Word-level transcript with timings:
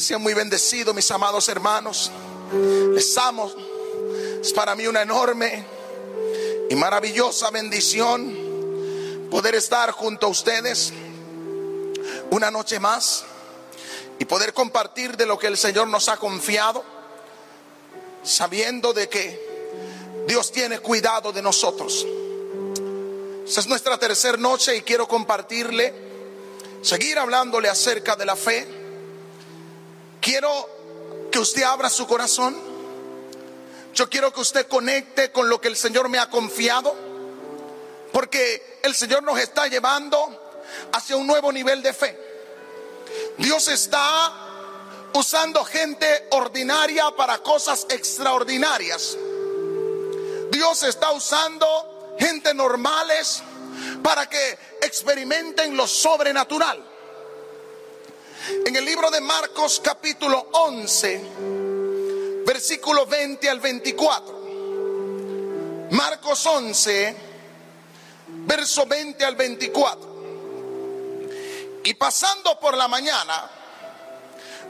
Sean 0.00 0.22
muy 0.22 0.32
bendecidos, 0.32 0.94
mis 0.94 1.10
amados 1.10 1.46
hermanos. 1.50 2.10
Les 2.94 3.18
amo. 3.18 3.52
Es 4.40 4.50
para 4.54 4.74
mí 4.74 4.86
una 4.86 5.02
enorme 5.02 5.62
y 6.70 6.74
maravillosa 6.74 7.50
bendición 7.50 9.28
poder 9.30 9.56
estar 9.56 9.90
junto 9.90 10.26
a 10.26 10.30
ustedes 10.30 10.90
una 12.30 12.50
noche 12.50 12.80
más 12.80 13.24
y 14.18 14.24
poder 14.24 14.54
compartir 14.54 15.18
de 15.18 15.26
lo 15.26 15.38
que 15.38 15.48
el 15.48 15.58
Señor 15.58 15.86
nos 15.88 16.08
ha 16.08 16.16
confiado, 16.16 16.82
sabiendo 18.22 18.94
de 18.94 19.06
que 19.10 20.24
Dios 20.26 20.50
tiene 20.50 20.78
cuidado 20.78 21.30
de 21.30 21.42
nosotros. 21.42 22.06
Esta 23.46 23.60
es 23.60 23.66
nuestra 23.66 23.98
tercera 23.98 24.38
noche 24.38 24.74
y 24.76 24.80
quiero 24.80 25.06
compartirle, 25.06 25.92
seguir 26.80 27.18
hablándole 27.18 27.68
acerca 27.68 28.16
de 28.16 28.24
la 28.24 28.34
fe. 28.36 28.79
Quiero 30.20 31.28
que 31.32 31.38
usted 31.38 31.62
abra 31.62 31.88
su 31.88 32.06
corazón. 32.06 32.56
Yo 33.94 34.08
quiero 34.08 34.32
que 34.32 34.40
usted 34.40 34.66
conecte 34.68 35.32
con 35.32 35.48
lo 35.48 35.60
que 35.60 35.68
el 35.68 35.76
Señor 35.76 36.08
me 36.08 36.18
ha 36.18 36.30
confiado, 36.30 36.94
porque 38.12 38.80
el 38.82 38.94
Señor 38.94 39.22
nos 39.22 39.38
está 39.38 39.66
llevando 39.66 40.62
hacia 40.92 41.16
un 41.16 41.26
nuevo 41.26 41.50
nivel 41.52 41.82
de 41.82 41.92
fe. 41.92 42.18
Dios 43.38 43.68
está 43.68 45.10
usando 45.14 45.64
gente 45.64 46.28
ordinaria 46.30 47.10
para 47.16 47.38
cosas 47.38 47.86
extraordinarias. 47.88 49.16
Dios 50.50 50.82
está 50.82 51.10
usando 51.12 52.14
gente 52.18 52.54
normales 52.54 53.42
para 54.02 54.28
que 54.28 54.58
experimenten 54.82 55.76
lo 55.76 55.86
sobrenatural. 55.86 56.89
En 58.48 58.74
el 58.74 58.84
libro 58.84 59.10
de 59.10 59.20
Marcos 59.20 59.82
capítulo 59.84 60.48
11, 60.52 62.42
versículo 62.46 63.04
20 63.04 63.50
al 63.50 63.60
24. 63.60 64.40
Marcos 65.90 66.46
11, 66.46 67.16
verso 68.46 68.86
20 68.86 69.24
al 69.24 69.36
24. 69.36 70.10
Y 71.84 71.92
pasando 71.94 72.58
por 72.58 72.76
la 72.78 72.88
mañana, 72.88 73.50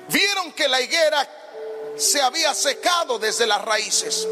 vieron 0.09 0.51
que 0.53 0.67
la 0.67 0.81
higuera 0.81 1.29
se 1.97 2.21
había 2.21 2.53
secado 2.55 3.21
desde 3.21 3.47
las 3.47 3.65
raíces. 3.65 4.27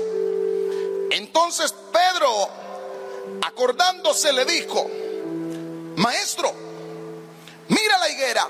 Entonces 1.11 1.73
Pedro, 1.93 2.49
acordándose, 3.43 4.33
le 4.33 4.45
dijo, 4.45 4.91
maestro, 5.97 6.53
mira 7.69 7.99
la 7.99 8.09
higuera, 8.11 8.49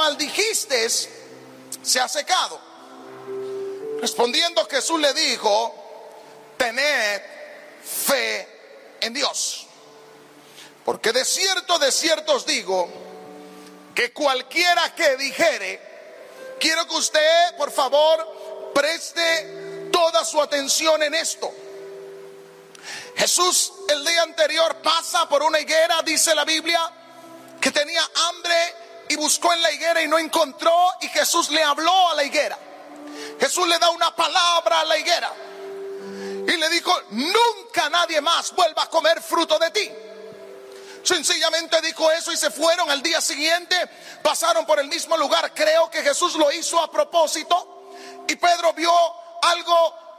maldijiste 0.00 0.88
se 0.88 2.00
ha 2.00 2.08
secado. 2.08 2.58
Respondiendo 4.00 4.66
Jesús 4.66 4.98
le 4.98 5.12
dijo, 5.12 5.74
tened 6.56 7.20
fe 7.84 8.48
en 9.02 9.12
Dios. 9.12 9.66
Porque 10.86 11.12
de 11.12 11.22
cierto, 11.22 11.78
de 11.78 11.92
cierto 11.92 12.32
os 12.32 12.46
digo, 12.46 12.88
que 13.94 14.10
cualquiera 14.14 14.94
que 14.94 15.16
dijere, 15.18 15.78
quiero 16.58 16.86
que 16.88 16.94
usted, 16.94 17.56
por 17.58 17.70
favor, 17.70 18.72
preste 18.74 19.90
toda 19.92 20.24
su 20.24 20.40
atención 20.40 21.02
en 21.02 21.14
esto. 21.14 21.52
Jesús 23.16 23.74
el 23.86 24.02
día 24.02 24.22
anterior 24.22 24.76
pasa 24.76 25.28
por 25.28 25.42
una 25.42 25.60
higuera, 25.60 26.00
dice 26.02 26.34
la 26.34 26.46
Biblia, 26.46 26.80
que 27.60 27.70
tenía 27.70 28.02
hambre 28.28 28.79
y 29.10 29.16
buscó 29.16 29.52
en 29.52 29.60
la 29.60 29.72
higuera 29.72 30.00
y 30.00 30.06
no 30.06 30.20
encontró 30.20 30.72
y 31.00 31.08
Jesús 31.08 31.50
le 31.50 31.60
habló 31.64 32.10
a 32.10 32.14
la 32.14 32.22
higuera. 32.22 32.56
Jesús 33.40 33.66
le 33.66 33.76
da 33.76 33.90
una 33.90 34.14
palabra 34.14 34.82
a 34.82 34.84
la 34.84 34.96
higuera 34.96 35.32
y 36.46 36.56
le 36.56 36.68
dijo, 36.68 36.92
nunca 37.10 37.90
nadie 37.90 38.20
más 38.20 38.54
vuelva 38.54 38.84
a 38.84 38.86
comer 38.88 39.20
fruto 39.20 39.58
de 39.58 39.70
ti. 39.72 39.90
Sencillamente 41.02 41.80
dijo 41.80 42.08
eso 42.12 42.30
y 42.30 42.36
se 42.36 42.52
fueron 42.52 42.88
al 42.88 43.02
día 43.02 43.20
siguiente, 43.20 43.74
pasaron 44.22 44.64
por 44.64 44.78
el 44.78 44.86
mismo 44.86 45.16
lugar. 45.16 45.52
Creo 45.54 45.90
que 45.90 46.02
Jesús 46.02 46.36
lo 46.36 46.52
hizo 46.52 46.80
a 46.80 46.88
propósito. 46.88 47.82
Y 48.28 48.36
Pedro 48.36 48.72
vio 48.74 48.92
algo 49.42 50.09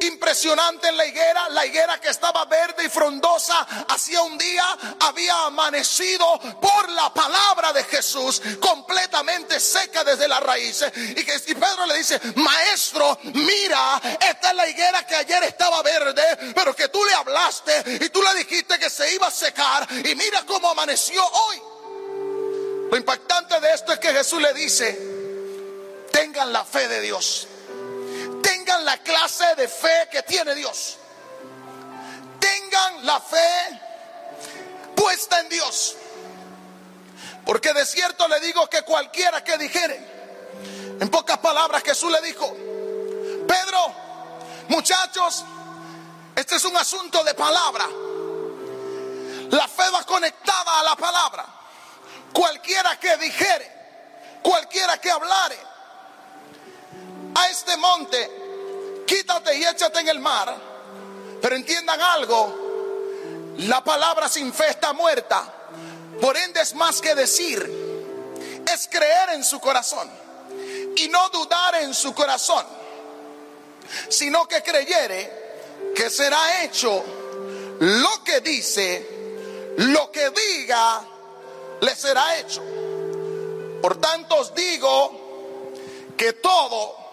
impresionante 0.00 0.88
en 0.88 0.96
la 0.96 1.06
higuera, 1.06 1.48
la 1.50 1.66
higuera 1.66 2.00
que 2.00 2.08
estaba 2.08 2.44
verde 2.44 2.84
y 2.84 2.88
frondosa, 2.88 3.66
hacía 3.88 4.22
un 4.22 4.36
día 4.36 4.64
había 5.00 5.44
amanecido 5.44 6.38
por 6.60 6.88
la 6.90 7.12
palabra 7.12 7.72
de 7.72 7.84
Jesús, 7.84 8.42
completamente 8.60 9.60
seca 9.60 10.04
desde 10.04 10.28
las 10.28 10.42
raíces. 10.42 10.92
Y, 10.94 11.24
que, 11.24 11.34
y 11.46 11.54
Pedro 11.54 11.86
le 11.86 11.98
dice, 11.98 12.20
maestro, 12.36 13.18
mira, 13.22 14.00
esta 14.20 14.50
es 14.50 14.56
la 14.56 14.68
higuera 14.68 15.06
que 15.06 15.16
ayer 15.16 15.42
estaba 15.44 15.82
verde, 15.82 16.52
pero 16.54 16.74
que 16.74 16.88
tú 16.88 17.04
le 17.04 17.14
hablaste 17.14 17.98
y 18.04 18.08
tú 18.10 18.22
le 18.22 18.34
dijiste 18.34 18.78
que 18.78 18.90
se 18.90 19.14
iba 19.14 19.26
a 19.26 19.30
secar 19.30 19.86
y 19.90 20.14
mira 20.14 20.44
cómo 20.46 20.70
amaneció 20.70 21.24
hoy. 21.26 21.62
Lo 22.90 22.96
impactante 22.96 23.58
de 23.60 23.74
esto 23.74 23.92
es 23.92 23.98
que 23.98 24.12
Jesús 24.12 24.40
le 24.40 24.54
dice, 24.54 24.96
tengan 26.12 26.52
la 26.52 26.64
fe 26.64 26.86
de 26.88 27.00
Dios 27.00 27.48
la 28.86 28.98
clase 28.98 29.56
de 29.56 29.68
fe 29.68 30.08
que 30.10 30.22
tiene 30.22 30.54
Dios. 30.54 30.96
Tengan 32.38 33.04
la 33.04 33.20
fe 33.20 33.80
puesta 34.94 35.40
en 35.40 35.48
Dios. 35.48 35.96
Porque 37.44 37.72
de 37.74 37.84
cierto 37.84 38.28
le 38.28 38.38
digo 38.40 38.68
que 38.68 38.82
cualquiera 38.82 39.42
que 39.42 39.58
dijere, 39.58 39.96
en 41.00 41.08
pocas 41.10 41.38
palabras 41.38 41.82
Jesús 41.82 42.10
le 42.12 42.20
dijo, 42.22 42.56
Pedro, 43.46 43.94
muchachos, 44.68 45.44
este 46.36 46.54
es 46.54 46.64
un 46.64 46.76
asunto 46.76 47.24
de 47.24 47.34
palabra. 47.34 47.86
La 49.50 49.68
fe 49.68 49.90
va 49.92 50.04
conectada 50.04 50.80
a 50.80 50.82
la 50.84 50.96
palabra. 50.96 51.44
Cualquiera 52.32 52.98
que 53.00 53.16
dijere, 53.16 53.72
cualquiera 54.42 54.96
que 54.98 55.10
hablare, 55.10 55.58
a 57.34 57.48
este 57.48 57.76
monte, 57.76 58.45
quítate 59.06 59.56
y 59.56 59.64
échate 59.64 60.00
en 60.00 60.08
el 60.08 60.18
mar. 60.18 60.54
Pero 61.40 61.56
entiendan 61.56 62.00
algo, 62.00 63.54
la 63.58 63.82
palabra 63.82 64.28
sin 64.28 64.52
fe 64.52 64.68
está 64.70 64.92
muerta. 64.92 65.52
Por 66.20 66.36
ende 66.36 66.60
es 66.60 66.74
más 66.74 67.00
que 67.00 67.14
decir, 67.14 67.60
es 68.72 68.88
creer 68.88 69.30
en 69.34 69.44
su 69.44 69.60
corazón 69.60 70.10
y 70.96 71.08
no 71.08 71.28
dudar 71.28 71.76
en 71.76 71.94
su 71.94 72.14
corazón, 72.14 72.64
sino 74.08 74.46
que 74.48 74.62
creyere 74.62 75.46
que 75.94 76.10
será 76.10 76.62
hecho 76.64 77.04
lo 77.80 78.24
que 78.24 78.40
dice, 78.40 79.74
lo 79.76 80.10
que 80.10 80.30
diga, 80.30 81.02
le 81.80 81.94
será 81.94 82.38
hecho. 82.38 82.62
Por 83.82 84.00
tanto 84.00 84.36
os 84.36 84.54
digo 84.54 85.74
que 86.16 86.32
todo 86.34 87.05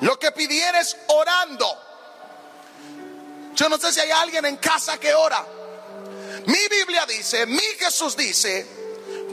lo 0.00 0.18
que 0.18 0.32
pidieres 0.32 0.96
orando. 1.08 1.66
Yo 3.54 3.68
no 3.68 3.78
sé 3.78 3.92
si 3.92 4.00
hay 4.00 4.10
alguien 4.10 4.44
en 4.46 4.56
casa 4.56 4.98
que 4.98 5.14
ora. 5.14 5.44
Mi 6.46 6.68
Biblia 6.70 7.04
dice, 7.06 7.46
mi 7.46 7.60
Jesús 7.78 8.16
dice, 8.16 8.79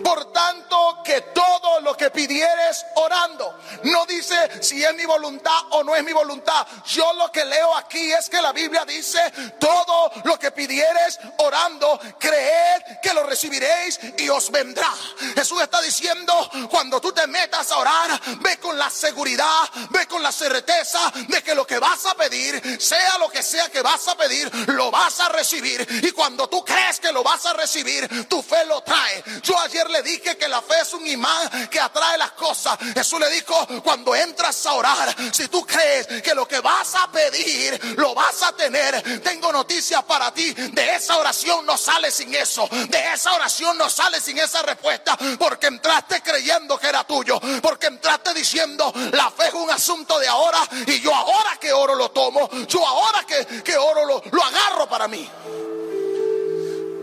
por 0.04 0.32
tanto, 0.32 1.02
que 1.04 1.22
todo 1.22 1.82
lo 1.82 1.96
que 1.96 2.10
pidieres 2.10 2.86
orando, 2.96 3.58
no 3.84 4.06
dice 4.06 4.64
si 4.64 4.84
es 4.84 4.94
mi 4.96 5.06
voluntad 5.06 5.60
o 5.72 5.84
no 5.84 5.96
es 5.96 6.04
mi 6.04 6.14
voluntad. 6.14 6.66
Yo 6.86 7.14
lo 7.14 7.32
que 7.32 7.46
leo 7.46 7.76
aquí 7.76 8.12
es 8.12 8.30
que 8.30 8.42
la 8.42 8.52
Biblia 8.52 8.86
dice, 8.86 9.20
todo 9.60 10.12
lo 10.24 10.38
que 10.38 10.52
pidieres 10.52 11.20
orando, 11.38 12.00
creed 12.20 13.00
que 13.02 13.14
lo 13.14 13.24
recibiréis 13.24 14.00
y 14.18 14.30
os 14.30 14.52
vendrá. 14.52 14.92
Jesús 15.36 15.62
está 15.62 15.82
diciendo, 15.82 16.50
cuando 16.70 17.00
tú 17.00 17.12
te 17.12 17.28
metas 17.28 17.72
a 17.72 17.78
orar, 17.78 18.22
ve 18.40 18.58
con 18.58 18.78
la 18.78 18.90
seguridad, 18.90 19.70
ve 19.90 20.08
con 20.08 20.22
la 20.22 20.32
certeza 20.32 21.12
de 21.28 21.42
que 21.44 21.56
lo 21.56 21.66
que 21.66 21.80
vas 21.80 22.06
a 22.06 22.16
pedir, 22.16 22.82
sea 22.82 23.18
lo 23.18 23.30
que 23.30 23.44
sea 23.44 23.70
que 23.70 23.82
vas 23.82 24.08
a 24.08 24.16
pedir, 24.16 24.52
lo 24.70 24.92
vas 24.92 25.20
a 25.20 25.30
recibir. 25.30 25.86
Y 26.04 26.12
cuando 26.12 26.48
tú 26.48 26.64
crees 26.64 27.00
que 27.00 27.12
lo 27.12 27.24
vas 27.24 27.46
a 27.46 27.54
recibir, 27.54 28.28
tu 28.28 28.42
fe 28.42 28.66
lo 28.66 28.82
trae. 28.82 29.24
Yo 29.44 29.58
ayer 29.60 29.87
le 29.90 30.04
dije 30.04 30.38
que 30.38 30.48
la 30.48 30.62
fe 30.62 30.76
es 30.82 30.94
un 30.94 31.06
imán 31.06 31.70
que 31.70 31.80
atrae 31.80 32.18
las 32.18 32.32
cosas. 32.32 32.78
Jesús 32.94 33.20
le 33.20 33.30
dijo, 33.30 33.68
cuando 33.84 34.16
entras 34.16 34.66
a 34.66 34.74
orar, 34.74 35.16
si 35.34 35.48
tú 35.48 35.66
crees 35.66 36.08
que 36.22 36.34
lo 36.34 36.48
que 36.48 36.60
vas 36.60 36.96
a 36.96 37.12
pedir 37.12 37.96
lo 37.98 38.14
vas 38.14 38.42
a 38.44 38.54
tener, 38.54 39.22
tengo 39.22 39.52
noticias 39.52 40.04
para 40.04 40.34
ti. 40.34 40.54
De 40.54 40.96
esa 40.96 41.18
oración 41.18 41.66
no 41.66 41.78
sale 41.78 42.12
sin 42.12 42.34
eso. 42.34 42.68
De 42.72 43.14
esa 43.14 43.34
oración 43.34 43.78
no 43.78 43.90
sale 43.90 44.20
sin 44.22 44.38
esa 44.38 44.62
respuesta. 44.62 45.18
Porque 45.40 45.68
entraste 45.68 46.22
creyendo 46.22 46.78
que 46.78 46.88
era 46.88 47.04
tuyo. 47.04 47.40
Porque 47.62 47.88
entraste 47.88 48.34
diciendo, 48.34 48.92
la 49.12 49.32
fe 49.32 49.48
es 49.48 49.54
un 49.54 49.70
asunto 49.70 50.20
de 50.20 50.28
ahora. 50.28 50.60
Y 50.86 51.00
yo 51.00 51.14
ahora 51.14 51.58
que 51.60 51.72
oro 51.74 51.96
lo 51.96 52.12
tomo. 52.12 52.50
Yo 52.68 52.86
ahora 52.86 53.24
que, 53.26 53.46
que 53.64 53.78
oro 53.78 54.06
lo, 54.06 54.24
lo 54.32 54.44
agarro 54.44 54.88
para 54.88 55.08
mí. 55.08 55.30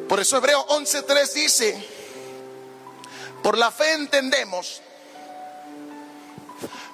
Por 0.08 0.20
eso 0.20 0.36
Hebreo 0.36 0.66
11.3 0.66 1.32
dice, 1.32 1.93
por 3.44 3.56
la 3.56 3.70
fe 3.70 3.92
entendemos 3.92 4.82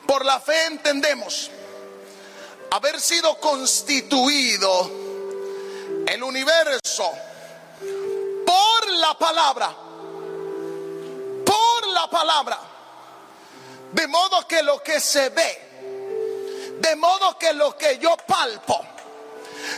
Por 0.06 0.26
la 0.26 0.38
fe 0.40 0.66
entendemos 0.66 1.50
haber 2.72 3.00
sido 3.00 3.38
constituido 3.40 4.90
el 6.06 6.22
universo 6.22 7.12
por 8.46 8.90
la 8.90 9.16
palabra, 9.16 9.74
por 11.44 11.86
la 11.88 12.10
palabra, 12.10 12.58
de 13.92 14.06
modo 14.08 14.46
que 14.46 14.62
lo 14.62 14.82
que 14.82 15.00
se 15.00 15.28
ve, 15.30 16.78
de 16.80 16.96
modo 16.96 17.38
que 17.38 17.52
lo 17.52 17.76
que 17.76 17.98
yo 17.98 18.16
palpo, 18.26 18.84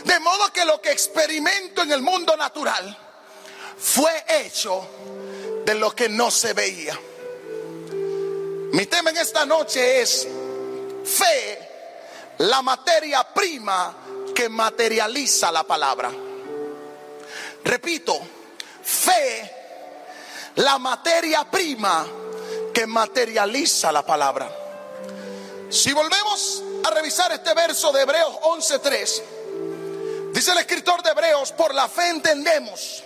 de 0.05 0.19
modo 0.19 0.51
que 0.51 0.65
lo 0.65 0.81
que 0.81 0.91
experimento 0.91 1.83
en 1.83 1.91
el 1.91 2.01
mundo 2.01 2.35
natural 2.35 2.97
fue 3.77 4.25
hecho 4.27 4.87
de 5.65 5.75
lo 5.75 5.95
que 5.95 6.09
no 6.09 6.29
se 6.31 6.53
veía. 6.53 6.99
Mi 8.73 8.85
tema 8.87 9.11
en 9.11 9.17
esta 9.17 9.45
noche 9.45 10.01
es 10.01 10.27
fe, 11.03 11.69
la 12.39 12.61
materia 12.61 13.23
prima 13.33 13.95
que 14.33 14.49
materializa 14.49 15.51
la 15.51 15.63
palabra. 15.63 16.11
Repito, 17.63 18.19
fe, 18.83 19.51
la 20.55 20.79
materia 20.79 21.49
prima 21.49 22.05
que 22.73 22.87
materializa 22.87 23.91
la 23.91 24.05
palabra. 24.05 24.51
Si 25.69 25.93
volvemos 25.93 26.63
a 26.83 26.89
revisar 26.89 27.31
este 27.31 27.53
verso 27.53 27.91
de 27.91 28.01
Hebreos 28.01 28.35
11:3, 28.41 29.21
dice 30.33 30.51
el 30.51 30.57
escritor 30.57 31.01
de 31.03 31.11
Hebreos, 31.11 31.51
por 31.51 31.73
la 31.73 31.87
fe 31.87 32.09
entendemos 32.09 33.03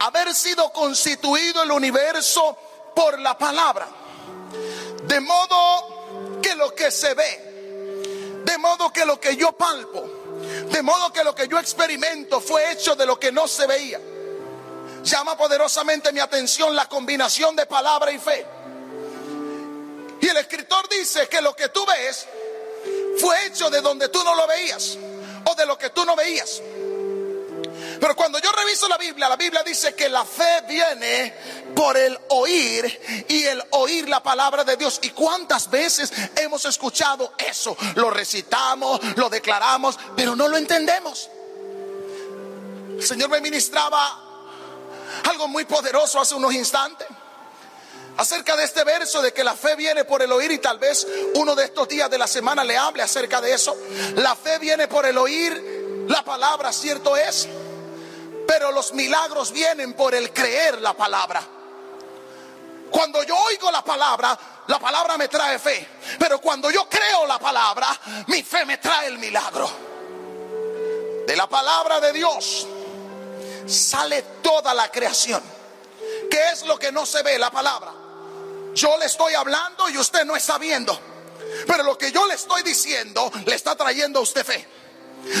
haber 0.00 0.34
sido 0.34 0.72
constituido 0.72 1.62
el 1.62 1.70
universo 1.70 2.56
por 2.94 3.18
la 3.18 3.36
palabra. 3.36 3.88
De 5.04 5.20
modo 5.20 6.40
que 6.42 6.54
lo 6.54 6.74
que 6.74 6.90
se 6.90 7.14
ve, 7.14 8.42
de 8.44 8.58
modo 8.58 8.92
que 8.92 9.04
lo 9.04 9.20
que 9.20 9.36
yo 9.36 9.52
palpo, 9.52 10.04
de 10.70 10.82
modo 10.82 11.12
que 11.12 11.24
lo 11.24 11.34
que 11.34 11.48
yo 11.48 11.58
experimento 11.58 12.40
fue 12.40 12.72
hecho 12.72 12.94
de 12.94 13.06
lo 13.06 13.18
que 13.18 13.32
no 13.32 13.48
se 13.48 13.66
veía. 13.66 14.00
Llama 15.02 15.36
poderosamente 15.36 16.12
mi 16.12 16.20
atención 16.20 16.74
la 16.74 16.88
combinación 16.88 17.54
de 17.56 17.66
palabra 17.66 18.10
y 18.10 18.18
fe. 18.18 18.46
Y 20.20 20.28
el 20.28 20.36
escritor 20.36 20.88
dice 20.88 21.28
que 21.28 21.40
lo 21.40 21.54
que 21.54 21.68
tú 21.68 21.84
ves 21.86 22.26
fue 23.18 23.46
hecho 23.46 23.70
de 23.70 23.80
donde 23.80 24.08
tú 24.08 24.22
no 24.24 24.34
lo 24.34 24.46
veías 24.46 24.98
o 25.44 25.54
de 25.54 25.66
lo 25.66 25.78
que 25.78 25.90
tú 25.90 26.04
no 26.04 26.16
veías. 26.16 26.60
Pero 28.00 28.14
cuando 28.14 28.38
yo 28.38 28.50
reviso 28.52 28.88
la 28.88 28.96
Biblia, 28.96 29.28
la 29.28 29.36
Biblia 29.36 29.62
dice 29.62 29.94
que 29.94 30.08
la 30.08 30.24
fe 30.24 30.62
viene 30.68 31.34
por 31.74 31.96
el 31.96 32.18
oír 32.28 33.26
y 33.28 33.44
el 33.44 33.62
oír 33.70 34.08
la 34.08 34.22
palabra 34.22 34.64
de 34.64 34.76
Dios. 34.76 35.00
¿Y 35.02 35.10
cuántas 35.10 35.68
veces 35.70 36.12
hemos 36.36 36.64
escuchado 36.64 37.32
eso? 37.38 37.76
Lo 37.96 38.10
recitamos, 38.10 39.00
lo 39.16 39.28
declaramos, 39.28 39.98
pero 40.16 40.36
no 40.36 40.48
lo 40.48 40.56
entendemos. 40.56 41.28
El 42.98 43.06
Señor 43.06 43.30
me 43.30 43.40
ministraba 43.40 44.24
algo 45.24 45.48
muy 45.48 45.64
poderoso 45.64 46.20
hace 46.20 46.34
unos 46.34 46.52
instantes 46.54 47.06
acerca 48.18 48.56
de 48.56 48.64
este 48.64 48.82
verso 48.82 49.22
de 49.22 49.32
que 49.32 49.44
la 49.44 49.54
fe 49.54 49.76
viene 49.76 50.04
por 50.04 50.22
el 50.22 50.32
oír 50.32 50.50
y 50.50 50.58
tal 50.58 50.78
vez 50.78 51.06
uno 51.34 51.54
de 51.54 51.64
estos 51.64 51.88
días 51.88 52.10
de 52.10 52.18
la 52.18 52.26
semana 52.26 52.64
le 52.64 52.76
hable 52.76 53.00
acerca 53.00 53.40
de 53.40 53.54
eso. 53.54 53.76
La 54.16 54.34
fe 54.34 54.58
viene 54.58 54.88
por 54.88 55.06
el 55.06 55.16
oír 55.16 56.04
la 56.08 56.24
palabra, 56.24 56.72
cierto 56.72 57.16
es. 57.16 57.48
Pero 58.48 58.72
los 58.72 58.94
milagros 58.94 59.52
vienen 59.52 59.92
por 59.92 60.14
el 60.14 60.32
creer 60.32 60.80
la 60.80 60.94
palabra. 60.94 61.46
Cuando 62.90 63.22
yo 63.22 63.36
oigo 63.36 63.70
la 63.70 63.84
palabra, 63.84 64.38
la 64.66 64.78
palabra 64.78 65.18
me 65.18 65.28
trae 65.28 65.58
fe. 65.58 65.86
Pero 66.18 66.40
cuando 66.40 66.70
yo 66.70 66.88
creo 66.88 67.26
la 67.26 67.38
palabra, 67.38 67.88
mi 68.28 68.42
fe 68.42 68.64
me 68.64 68.78
trae 68.78 69.08
el 69.08 69.18
milagro. 69.18 69.70
De 71.26 71.36
la 71.36 71.46
palabra 71.46 72.00
de 72.00 72.10
Dios 72.14 72.66
sale 73.66 74.22
toda 74.42 74.72
la 74.72 74.90
creación. 74.90 75.42
¿Qué 76.30 76.40
es 76.50 76.62
lo 76.62 76.78
que 76.78 76.90
no 76.90 77.04
se 77.04 77.22
ve? 77.22 77.38
La 77.38 77.50
palabra. 77.50 77.92
Yo 78.72 78.96
le 78.96 79.04
estoy 79.04 79.34
hablando 79.34 79.90
y 79.90 79.98
usted 79.98 80.24
no 80.24 80.34
está 80.34 80.56
viendo. 80.56 80.98
Pero 81.66 81.82
lo 81.82 81.98
que 81.98 82.10
yo 82.12 82.26
le 82.26 82.32
estoy 82.32 82.62
diciendo 82.62 83.30
le 83.44 83.54
está 83.54 83.76
trayendo 83.76 84.20
a 84.20 84.22
usted 84.22 84.42
fe. 84.42 84.66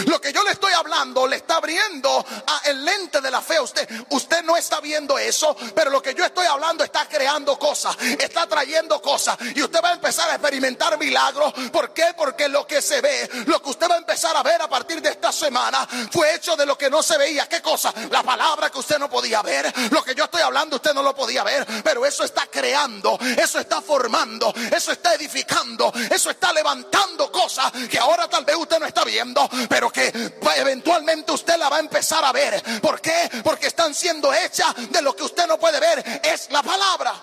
Lo 0.06 0.20
que 0.20 0.32
yo 0.32 0.42
le 0.44 0.52
estoy 0.52 0.72
hablando 0.72 1.26
le 1.26 1.36
está 1.36 1.56
abriendo 1.56 2.24
el 2.64 2.84
lente 2.84 3.20
de 3.20 3.30
la 3.30 3.40
fe 3.40 3.56
a 3.56 3.62
usted. 3.62 3.88
Usted 4.10 4.42
no 4.44 4.56
está 4.56 4.80
viendo 4.80 5.18
eso, 5.18 5.56
pero 5.74 5.90
lo 5.90 6.02
que 6.02 6.14
yo 6.14 6.24
estoy 6.24 6.46
hablando 6.46 6.84
está 6.84 7.08
creando 7.08 7.58
cosas, 7.58 7.96
está 8.18 8.46
trayendo 8.46 9.00
cosas. 9.00 9.36
Y 9.54 9.62
usted 9.62 9.80
va 9.82 9.90
a 9.90 9.94
empezar 9.94 10.30
a 10.30 10.34
experimentar 10.34 10.98
milagros. 10.98 11.52
¿Por 11.72 11.92
qué? 11.92 12.14
Porque 12.16 12.48
lo 12.48 12.66
que 12.66 12.82
se 12.82 13.00
ve, 13.00 13.28
lo 13.46 13.62
que 13.62 13.70
usted 13.70 13.88
va 13.88 13.94
a 13.94 13.98
empezar 13.98 14.36
a 14.36 14.42
ver 14.42 14.60
a 14.60 14.68
partir 14.68 15.00
de 15.00 15.10
esta 15.10 15.32
semana, 15.32 15.86
fue 16.10 16.34
hecho 16.34 16.56
de 16.56 16.66
lo 16.66 16.76
que 16.76 16.90
no 16.90 17.02
se 17.02 17.16
veía. 17.16 17.48
¿Qué 17.48 17.62
cosa? 17.62 17.92
La 18.10 18.22
palabra 18.22 18.70
que 18.70 18.78
usted 18.78 18.98
no 18.98 19.08
podía 19.08 19.42
ver. 19.42 19.72
Lo 19.90 20.02
que 20.02 20.14
yo 20.14 20.24
estoy 20.24 20.42
hablando 20.42 20.76
usted 20.76 20.94
no 20.94 21.02
lo 21.02 21.14
podía 21.14 21.42
ver. 21.42 21.66
Pero 21.82 22.04
eso 22.04 22.24
está 22.24 22.46
creando, 22.46 23.18
eso 23.36 23.58
está 23.58 23.80
formando, 23.80 24.52
eso 24.74 24.92
está 24.92 25.14
edificando, 25.14 25.92
eso 26.10 26.30
está 26.30 26.52
levantando 26.52 27.30
cosas 27.30 27.72
que 27.90 27.98
ahora 27.98 28.28
tal 28.28 28.44
vez 28.44 28.56
usted 28.56 28.78
no 28.78 28.86
está 28.86 29.04
viendo 29.04 29.48
que 29.92 30.12
eventualmente 30.56 31.30
usted 31.30 31.56
la 31.56 31.68
va 31.68 31.76
a 31.76 31.80
empezar 31.80 32.24
a 32.24 32.32
ver. 32.32 32.80
¿Por 32.82 33.00
qué? 33.00 33.30
Porque 33.44 33.68
están 33.68 33.94
siendo 33.94 34.32
hechas 34.34 34.74
de 34.90 35.00
lo 35.00 35.14
que 35.14 35.22
usted 35.22 35.46
no 35.46 35.58
puede 35.58 35.78
ver. 35.78 36.20
Es 36.24 36.50
la 36.50 36.62
palabra. 36.62 37.14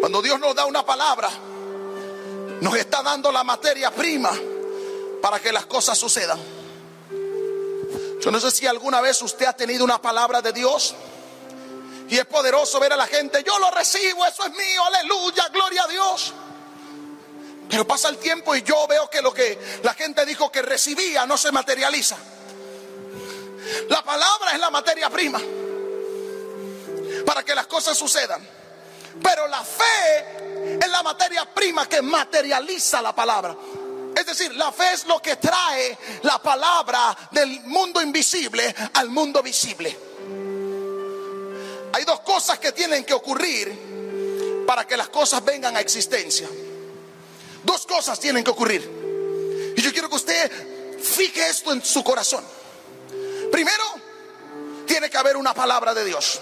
Cuando 0.00 0.20
Dios 0.20 0.38
nos 0.38 0.54
da 0.54 0.66
una 0.66 0.84
palabra, 0.84 1.30
nos 2.60 2.76
está 2.76 3.02
dando 3.02 3.32
la 3.32 3.42
materia 3.42 3.90
prima 3.90 4.30
para 5.22 5.40
que 5.40 5.50
las 5.50 5.64
cosas 5.64 5.96
sucedan. 5.96 6.38
Yo 8.20 8.30
no 8.30 8.38
sé 8.38 8.50
si 8.50 8.66
alguna 8.66 9.00
vez 9.00 9.20
usted 9.22 9.46
ha 9.46 9.54
tenido 9.54 9.84
una 9.84 10.00
palabra 10.00 10.42
de 10.42 10.52
Dios 10.52 10.94
y 12.08 12.18
es 12.18 12.26
poderoso 12.26 12.78
ver 12.80 12.92
a 12.92 12.96
la 12.96 13.06
gente, 13.06 13.42
yo 13.44 13.58
lo 13.58 13.70
recibo, 13.70 14.24
eso 14.26 14.44
es 14.44 14.50
mío, 14.50 14.84
aleluya, 14.84 15.48
gloria 15.48 15.84
a 15.84 15.88
Dios. 15.88 16.34
Pero 17.68 17.86
pasa 17.86 18.08
el 18.08 18.18
tiempo 18.18 18.54
y 18.54 18.62
yo 18.62 18.86
veo 18.86 19.08
que 19.08 19.22
lo 19.22 19.32
que 19.32 19.58
la 19.82 19.94
gente 19.94 20.24
dijo 20.26 20.50
que 20.50 20.62
recibía 20.62 21.26
no 21.26 21.36
se 21.36 21.50
materializa. 21.50 22.16
La 23.88 24.02
palabra 24.02 24.52
es 24.52 24.60
la 24.60 24.70
materia 24.70 25.08
prima 25.10 25.40
para 27.24 27.42
que 27.42 27.54
las 27.54 27.66
cosas 27.66 27.96
sucedan. 27.96 28.46
Pero 29.22 29.46
la 29.46 29.62
fe 29.62 30.78
es 30.80 30.88
la 30.88 31.02
materia 31.02 31.44
prima 31.52 31.88
que 31.88 32.02
materializa 32.02 33.00
la 33.00 33.14
palabra. 33.14 33.56
Es 34.14 34.26
decir, 34.26 34.54
la 34.54 34.70
fe 34.72 34.92
es 34.92 35.06
lo 35.06 35.20
que 35.20 35.36
trae 35.36 35.96
la 36.22 36.40
palabra 36.40 37.16
del 37.30 37.60
mundo 37.62 38.00
invisible 38.00 38.74
al 38.94 39.08
mundo 39.10 39.42
visible. 39.42 39.96
Hay 41.92 42.04
dos 42.04 42.20
cosas 42.20 42.58
que 42.58 42.72
tienen 42.72 43.04
que 43.04 43.14
ocurrir 43.14 44.64
para 44.66 44.86
que 44.86 44.96
las 44.96 45.08
cosas 45.08 45.44
vengan 45.44 45.76
a 45.76 45.80
existencia. 45.80 46.48
Dos 47.64 47.86
cosas 47.86 48.20
tienen 48.20 48.44
que 48.44 48.50
ocurrir. 48.50 49.74
Y 49.76 49.80
yo 49.80 49.92
quiero 49.92 50.08
que 50.08 50.16
usted 50.16 50.98
fije 51.02 51.48
esto 51.48 51.72
en 51.72 51.84
su 51.84 52.04
corazón. 52.04 52.44
Primero, 53.50 53.84
tiene 54.86 55.10
que 55.10 55.16
haber 55.16 55.36
una 55.36 55.54
palabra 55.54 55.94
de 55.94 56.04
Dios. 56.04 56.40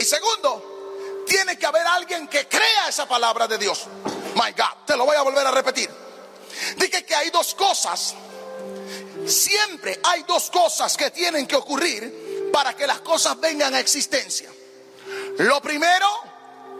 Y 0.00 0.04
segundo, 0.04 1.24
tiene 1.26 1.58
que 1.58 1.66
haber 1.66 1.86
alguien 1.86 2.28
que 2.28 2.46
crea 2.48 2.88
esa 2.88 3.06
palabra 3.06 3.46
de 3.46 3.58
Dios. 3.58 3.86
My 4.34 4.52
God, 4.52 4.84
te 4.86 4.96
lo 4.96 5.04
voy 5.04 5.16
a 5.16 5.22
volver 5.22 5.46
a 5.46 5.50
repetir. 5.50 5.90
Dije 6.76 7.04
que 7.04 7.14
hay 7.14 7.30
dos 7.30 7.54
cosas. 7.54 8.14
Siempre 9.26 10.00
hay 10.02 10.22
dos 10.22 10.50
cosas 10.50 10.96
que 10.96 11.10
tienen 11.10 11.46
que 11.46 11.56
ocurrir 11.56 12.50
para 12.52 12.74
que 12.74 12.86
las 12.86 13.00
cosas 13.00 13.38
vengan 13.40 13.74
a 13.74 13.80
existencia. 13.80 14.50
Lo 15.38 15.60
primero, 15.60 16.06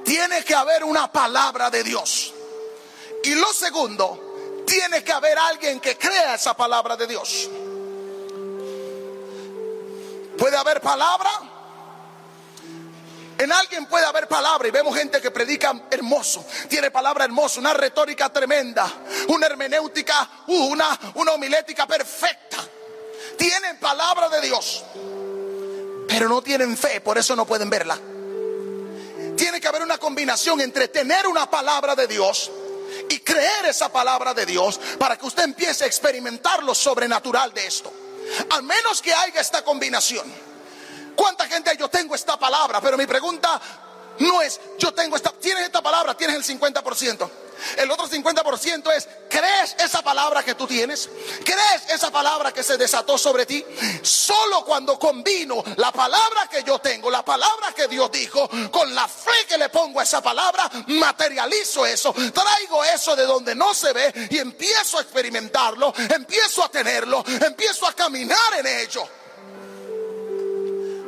tiene 0.05 0.43
que 0.45 0.55
haber 0.55 0.85
una 0.85 1.13
palabra 1.13 1.71
de 1.71 1.85
Dios. 1.85 2.33
Y 3.25 3.35
lo 3.35 3.53
segundo, 3.53 4.65
tiene 4.67 5.03
que 5.03 5.13
haber 5.13 5.39
alguien 5.39 5.81
que 5.81 5.97
crea 5.97 6.35
esa 6.35 6.55
palabra 6.55 6.97
de 6.97 7.07
Dios. 7.07 7.49
Puede 10.37 10.57
haber 10.57 10.81
palabra. 10.81 11.31
En 13.39 13.53
alguien 13.53 13.87
puede 13.87 14.05
haber 14.05 14.27
palabra 14.29 14.67
y 14.69 14.71
vemos 14.71 14.97
gente 14.97 15.21
que 15.21 15.31
predica 15.31 15.73
hermoso, 15.91 16.45
tiene 16.69 16.91
palabra 16.91 17.25
hermosa, 17.25 17.61
una 17.61 17.73
retórica 17.73 18.33
tremenda, 18.33 18.93
una 19.29 19.47
hermenéutica, 19.47 20.29
una, 20.49 20.99
una 21.15 21.33
homilética 21.33 21.87
perfecta. 21.87 22.57
Tienen 23.37 23.79
palabra 23.79 24.29
de 24.29 24.41
Dios, 24.41 24.85
pero 26.09 26.29
no 26.29 26.43
tienen 26.43 26.77
fe, 26.77 27.01
por 27.01 27.17
eso 27.17 27.37
no 27.37 27.47
pueden 27.47 27.71
verla. 27.71 27.97
Tiene 29.37 29.61
que 29.61 29.69
haber 29.69 29.83
una 29.83 29.99
combinación 29.99 30.61
entre 30.61 30.89
tener 30.89 31.29
una 31.29 31.49
palabra 31.49 31.95
de 31.95 32.09
Dios 32.09 32.51
y 33.09 33.21
creer 33.21 33.67
esa 33.67 33.91
palabra 33.91 34.35
de 34.35 34.47
Dios 34.47 34.79
para 34.99 35.17
que 35.17 35.27
usted 35.27 35.45
empiece 35.45 35.85
a 35.85 35.87
experimentar 35.87 36.63
lo 36.63 36.75
sobrenatural 36.75 37.53
de 37.53 37.67
esto. 37.67 37.93
Al 38.51 38.63
menos 38.63 39.01
que 39.01 39.13
haya 39.13 39.41
esta 39.41 39.63
combinación. 39.63 40.31
¿Cuánta 41.17 41.47
gente 41.47 41.77
yo 41.79 41.89
tengo 41.89 42.15
esta 42.15 42.39
palabra? 42.39 42.81
Pero 42.81 42.97
mi 42.97 43.07
pregunta 43.07 43.61
no 44.21 44.43
es 44.43 44.61
yo 44.79 44.93
tengo 44.93 45.17
esta, 45.17 45.31
tienes 45.33 45.65
esta 45.65 45.83
palabra, 45.83 46.15
tienes 46.15 46.37
el 46.37 46.59
50%. 46.61 47.31
El 47.77 47.91
otro 47.91 48.09
50% 48.09 48.93
es, 48.95 49.09
¿crees 49.29 49.77
esa 49.79 50.03
palabra 50.03 50.43
que 50.43 50.55
tú 50.55 50.67
tienes? 50.67 51.09
¿Crees 51.45 51.89
esa 51.89 52.11
palabra 52.11 52.53
que 52.53 52.63
se 52.63 52.77
desató 52.77 53.19
sobre 53.19 53.47
ti? 53.47 53.65
Solo 54.03 54.65
cuando 54.65 54.99
combino 54.99 55.63
la 55.77 55.93
palabra 55.93 56.49
que 56.51 56.63
yo 56.63 56.79
tengo, 56.79 57.11
la 57.11 57.25
palabra 57.25 57.73
que 57.75 57.89
Dios 57.89 58.11
dijo, 58.11 58.49
con 58.71 58.95
la 58.95 59.09
fe 59.09 59.47
que 59.49 59.59
le 59.59 59.69
pongo 59.69 60.01
a 60.01 60.03
esa 60.03 60.23
palabra, 60.23 60.71
materializo 60.89 61.87
eso, 61.87 62.13
traigo 62.13 62.85
eso 62.85 63.17
de 63.17 63.25
donde 63.25 63.55
no 63.55 63.75
se 63.75 63.93
ve 63.93 64.29
y 64.31 64.39
empiezo 64.39 64.99
a 64.99 65.03
experimentarlo, 65.03 65.93
empiezo 65.97 66.65
a 66.65 66.69
tenerlo, 66.69 67.25
empiezo 67.27 67.87
a 67.87 67.93
caminar 67.93 68.55
en 68.59 68.67
ello. 68.67 69.09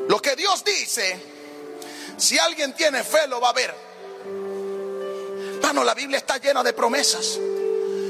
Lo 0.09 0.21
que 0.21 0.35
Dios 0.35 0.65
dice, 0.65 1.25
si 2.17 2.39
alguien 2.39 2.75
tiene 2.75 3.05
fe, 3.05 3.29
lo 3.29 3.41
va 3.41 3.51
a 3.51 3.53
ver 3.53 3.90
la 5.73 5.95
Biblia 5.95 6.19
está 6.19 6.39
llena 6.39 6.63
de 6.63 6.73
promesas. 6.73 7.39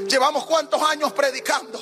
Llevamos 0.08 0.46
cuántos 0.46 0.82
años 0.82 1.12
predicando 1.12 1.80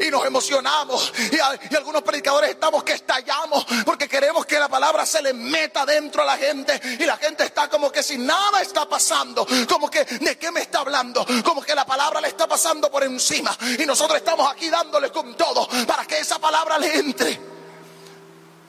y 0.00 0.10
nos 0.10 0.24
emocionamos 0.24 1.12
y, 1.30 1.74
algunos 1.74 2.02
predicadores 2.02 2.50
estamos 2.50 2.82
que 2.84 2.92
estallamos 2.92 3.66
porque 3.84 4.08
queremos 4.08 4.46
que 4.46 4.58
la 4.58 4.68
palabra 4.68 5.04
se 5.04 5.20
le 5.20 5.32
meta 5.34 5.84
dentro 5.84 6.22
a 6.22 6.24
la 6.24 6.36
gente 6.36 6.80
y 6.98 7.04
la 7.04 7.16
gente 7.16 7.44
está 7.44 7.68
como 7.68 7.90
que 7.92 8.02
si 8.02 8.16
nada 8.16 8.62
está 8.62 8.88
pasando, 8.88 9.46
como 9.68 9.90
que 9.90 10.04
de 10.04 10.38
qué 10.38 10.50
me 10.50 10.60
está 10.60 10.80
hablando, 10.80 11.26
como 11.44 11.62
que 11.62 11.74
la 11.74 11.84
palabra 11.84 12.20
le 12.20 12.28
está 12.28 12.46
pasando 12.46 12.90
por 12.90 13.02
encima 13.02 13.56
y 13.78 13.84
nosotros 13.84 14.18
estamos 14.18 14.50
aquí 14.50 14.70
dándole 14.70 15.10
con 15.10 15.36
todo 15.36 15.68
para 15.86 16.04
que 16.06 16.18
esa 16.18 16.38
palabra 16.38 16.78
le 16.78 16.96
entre. 16.96 17.40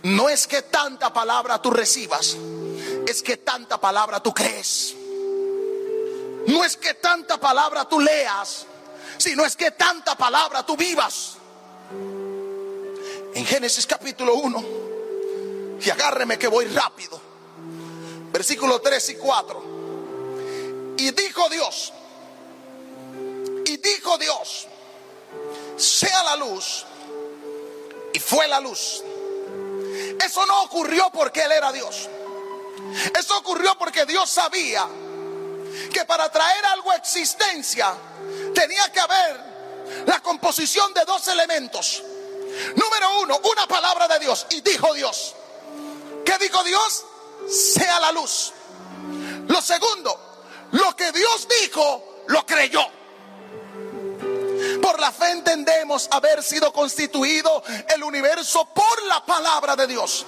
No 0.04 0.30
es 0.30 0.48
que 0.48 0.64
tanta 0.64 1.14
palabra 1.14 1.62
tú 1.62 1.72
recibas, 1.72 2.36
es 3.08 3.22
que 3.22 3.38
tanta 3.38 3.80
palabra 3.80 4.20
tú 4.20 4.34
crees. 4.34 4.96
No 6.48 6.64
es 6.64 6.78
que 6.78 6.94
tanta 6.96 7.38
palabra 7.40 7.88
tú 7.88 8.00
leas, 8.00 8.66
sino 9.18 9.46
es 9.46 9.56
que 9.56 9.72
tanta 9.72 10.16
palabra 10.16 10.66
tú 10.66 10.78
vivas. 10.78 11.38
En 13.34 13.46
Génesis 13.46 13.86
capítulo 13.86 14.36
1, 14.36 14.64
y 15.82 15.90
agárreme 15.90 16.38
que 16.38 16.48
voy 16.48 16.66
rápido, 16.66 17.20
versículo 18.32 18.80
3 18.82 19.10
y 19.10 19.16
4. 19.16 19.64
Y 20.98 21.12
dijo 21.12 21.50
Dios, 21.50 21.94
y 23.66 23.78
dijo 23.78 24.18
Dios, 24.18 24.68
sea 25.78 26.24
la 26.24 26.36
luz, 26.38 26.86
y 28.14 28.20
fue 28.20 28.48
la 28.48 28.60
luz. 28.60 29.04
Eso 30.24 30.46
no 30.46 30.64
ocurrió 30.64 31.10
porque 31.14 31.44
Él 31.44 31.52
era 31.52 31.72
Dios. 31.72 32.10
Eso 33.18 33.38
ocurrió 33.38 33.78
porque 33.78 34.06
Dios 34.06 34.30
sabía 34.30 34.88
que 35.92 36.06
para 36.06 36.30
traer 36.32 36.66
algo 36.66 36.92
a 36.92 36.96
existencia 36.96 37.94
tenía 38.54 38.92
que 38.92 39.00
haber 39.00 39.50
la 40.06 40.20
composición 40.22 40.94
de 40.94 41.06
dos 41.06 41.28
elementos. 41.28 42.04
Número 42.76 43.20
uno, 43.22 43.40
una 43.44 43.68
palabra 43.68 44.08
de 44.08 44.20
Dios. 44.20 44.48
Y 44.52 44.62
dijo 44.62 44.94
Dios. 44.94 45.36
¿Qué 46.26 46.38
dijo 46.40 46.64
Dios? 46.64 47.06
Sea 47.50 48.00
la 48.00 48.12
luz. 48.12 48.54
Lo 49.48 49.62
segundo, 49.62 50.44
lo 50.72 50.96
que 50.96 51.12
Dios 51.12 51.48
dijo, 51.62 52.24
lo 52.28 52.46
creyó. 52.46 52.86
Por 54.82 55.00
la 55.00 55.12
fe 55.12 55.32
entendemos 55.32 56.08
haber 56.12 56.44
sido 56.44 56.72
constituido 56.72 57.64
el 57.94 58.04
universo 58.04 58.66
por 58.74 59.04
la 59.04 59.26
palabra 59.26 59.76
de 59.76 59.88
Dios. 59.88 60.26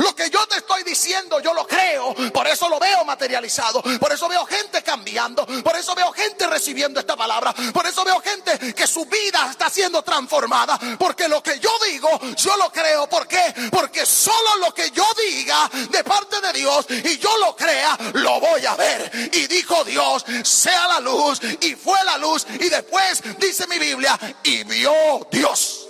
Lo 0.00 0.14
que 0.14 0.30
yo 0.30 0.46
te 0.46 0.56
estoy 0.56 0.82
diciendo, 0.82 1.40
yo 1.40 1.52
lo 1.52 1.66
creo. 1.66 2.14
Por 2.32 2.46
eso 2.46 2.68
lo 2.70 2.78
veo 2.78 3.04
materializado. 3.04 3.82
Por 4.00 4.10
eso 4.10 4.28
veo 4.28 4.46
gente 4.46 4.82
cambiando. 4.82 5.46
Por 5.62 5.76
eso 5.76 5.94
veo 5.94 6.10
gente 6.12 6.46
recibiendo 6.46 6.98
esta 7.00 7.16
palabra. 7.16 7.54
Por 7.72 7.86
eso 7.86 8.02
veo 8.02 8.18
gente 8.20 8.72
que 8.72 8.86
su 8.86 9.04
vida 9.04 9.48
está 9.50 9.68
siendo 9.68 10.02
transformada. 10.02 10.78
Porque 10.98 11.28
lo 11.28 11.42
que 11.42 11.58
yo 11.58 11.70
digo, 11.90 12.08
yo 12.34 12.56
lo 12.56 12.72
creo. 12.72 13.08
¿Por 13.08 13.28
qué? 13.28 13.54
Porque 13.70 14.06
solo 14.06 14.56
lo 14.60 14.72
que 14.72 14.90
yo 14.90 15.04
diga 15.28 15.70
de 15.90 16.02
parte 16.02 16.40
de 16.40 16.52
Dios 16.54 16.86
y 16.88 17.18
yo 17.18 17.36
lo 17.36 17.54
crea, 17.54 17.98
lo 18.14 18.40
voy 18.40 18.64
a 18.64 18.76
ver. 18.76 19.10
Y 19.32 19.46
dijo 19.48 19.84
Dios, 19.84 20.24
sea 20.44 20.88
la 20.88 21.00
luz. 21.00 21.40
Y 21.60 21.74
fue 21.74 22.02
la 22.04 22.16
luz. 22.16 22.46
Y 22.58 22.70
después 22.70 23.22
dice 23.38 23.66
mi 23.66 23.78
Biblia, 23.78 24.18
y 24.44 24.64
vio 24.64 25.28
Dios. 25.30 25.89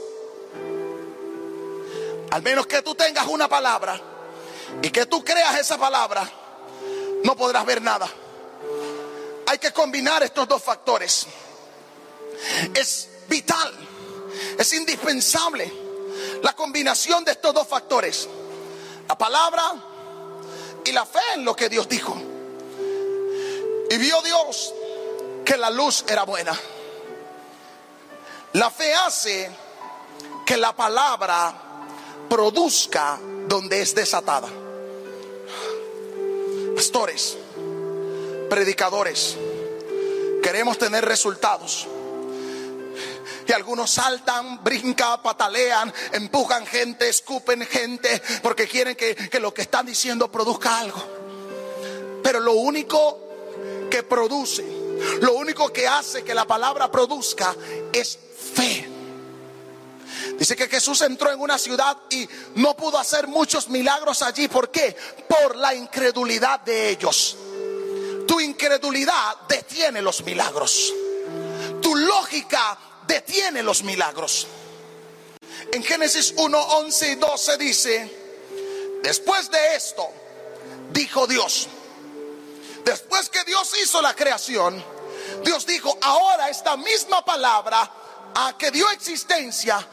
Al 2.30 2.42
menos 2.42 2.66
que 2.66 2.82
tú 2.82 2.94
tengas 2.94 3.26
una 3.26 3.48
palabra 3.48 4.00
y 4.82 4.90
que 4.90 5.06
tú 5.06 5.24
creas 5.24 5.58
esa 5.58 5.78
palabra, 5.78 6.28
no 7.24 7.36
podrás 7.36 7.64
ver 7.66 7.82
nada. 7.82 8.08
Hay 9.46 9.58
que 9.58 9.72
combinar 9.72 10.22
estos 10.22 10.46
dos 10.46 10.62
factores. 10.62 11.26
Es 12.74 13.08
vital, 13.28 13.74
es 14.58 14.72
indispensable 14.72 15.72
la 16.42 16.52
combinación 16.52 17.24
de 17.24 17.32
estos 17.32 17.52
dos 17.52 17.66
factores. 17.66 18.28
La 19.08 19.18
palabra 19.18 19.74
y 20.84 20.92
la 20.92 21.04
fe 21.04 21.20
en 21.34 21.44
lo 21.44 21.54
que 21.56 21.68
Dios 21.68 21.88
dijo. 21.88 22.16
Y 23.90 23.96
vio 23.98 24.22
Dios 24.22 24.72
que 25.44 25.56
la 25.56 25.68
luz 25.68 26.04
era 26.08 26.22
buena. 26.22 26.58
La 28.52 28.70
fe 28.70 28.94
hace 28.94 29.50
que 30.46 30.56
la 30.56 30.74
palabra 30.74 31.69
produzca 32.30 33.18
donde 33.48 33.82
es 33.82 33.94
desatada. 33.94 34.48
Pastores, 36.74 37.36
predicadores, 38.48 39.36
queremos 40.42 40.78
tener 40.78 41.04
resultados. 41.04 41.86
Y 43.46 43.52
algunos 43.52 43.90
saltan, 43.90 44.62
brincan, 44.62 45.20
patalean, 45.22 45.92
empujan 46.12 46.64
gente, 46.66 47.08
escupen 47.08 47.66
gente, 47.66 48.22
porque 48.42 48.68
quieren 48.68 48.94
que, 48.94 49.16
que 49.16 49.40
lo 49.40 49.52
que 49.52 49.62
están 49.62 49.84
diciendo 49.84 50.30
produzca 50.30 50.78
algo. 50.78 51.02
Pero 52.22 52.38
lo 52.38 52.52
único 52.52 53.18
que 53.90 54.04
produce, 54.04 54.64
lo 55.20 55.34
único 55.34 55.72
que 55.72 55.88
hace 55.88 56.22
que 56.22 56.32
la 56.32 56.46
palabra 56.46 56.92
produzca 56.92 57.56
es 57.92 58.16
fe. 58.54 58.99
Dice 60.40 60.56
que 60.56 60.68
Jesús 60.68 60.98
entró 61.02 61.30
en 61.30 61.38
una 61.38 61.58
ciudad 61.58 61.98
y 62.08 62.26
no 62.54 62.74
pudo 62.74 62.98
hacer 62.98 63.26
muchos 63.26 63.68
milagros 63.68 64.22
allí. 64.22 64.48
¿Por 64.48 64.70
qué? 64.70 64.96
Por 65.28 65.54
la 65.54 65.74
incredulidad 65.74 66.60
de 66.60 66.88
ellos. 66.88 67.36
Tu 68.26 68.40
incredulidad 68.40 69.36
detiene 69.46 70.00
los 70.00 70.24
milagros. 70.24 70.94
Tu 71.82 71.94
lógica 71.94 72.78
detiene 73.06 73.62
los 73.62 73.82
milagros. 73.82 74.46
En 75.72 75.84
Génesis 75.84 76.32
1, 76.34 76.58
11 76.58 77.12
y 77.12 77.14
12 77.16 77.56
dice, 77.58 78.98
después 79.02 79.50
de 79.50 79.76
esto, 79.76 80.08
dijo 80.90 81.26
Dios, 81.26 81.68
después 82.82 83.28
que 83.28 83.44
Dios 83.44 83.70
hizo 83.82 84.00
la 84.00 84.16
creación, 84.16 84.82
Dios 85.44 85.66
dijo, 85.66 85.98
ahora 86.00 86.48
esta 86.48 86.78
misma 86.78 87.22
palabra 87.26 87.92
a 88.34 88.56
que 88.56 88.70
dio 88.70 88.88
existencia 88.90 89.86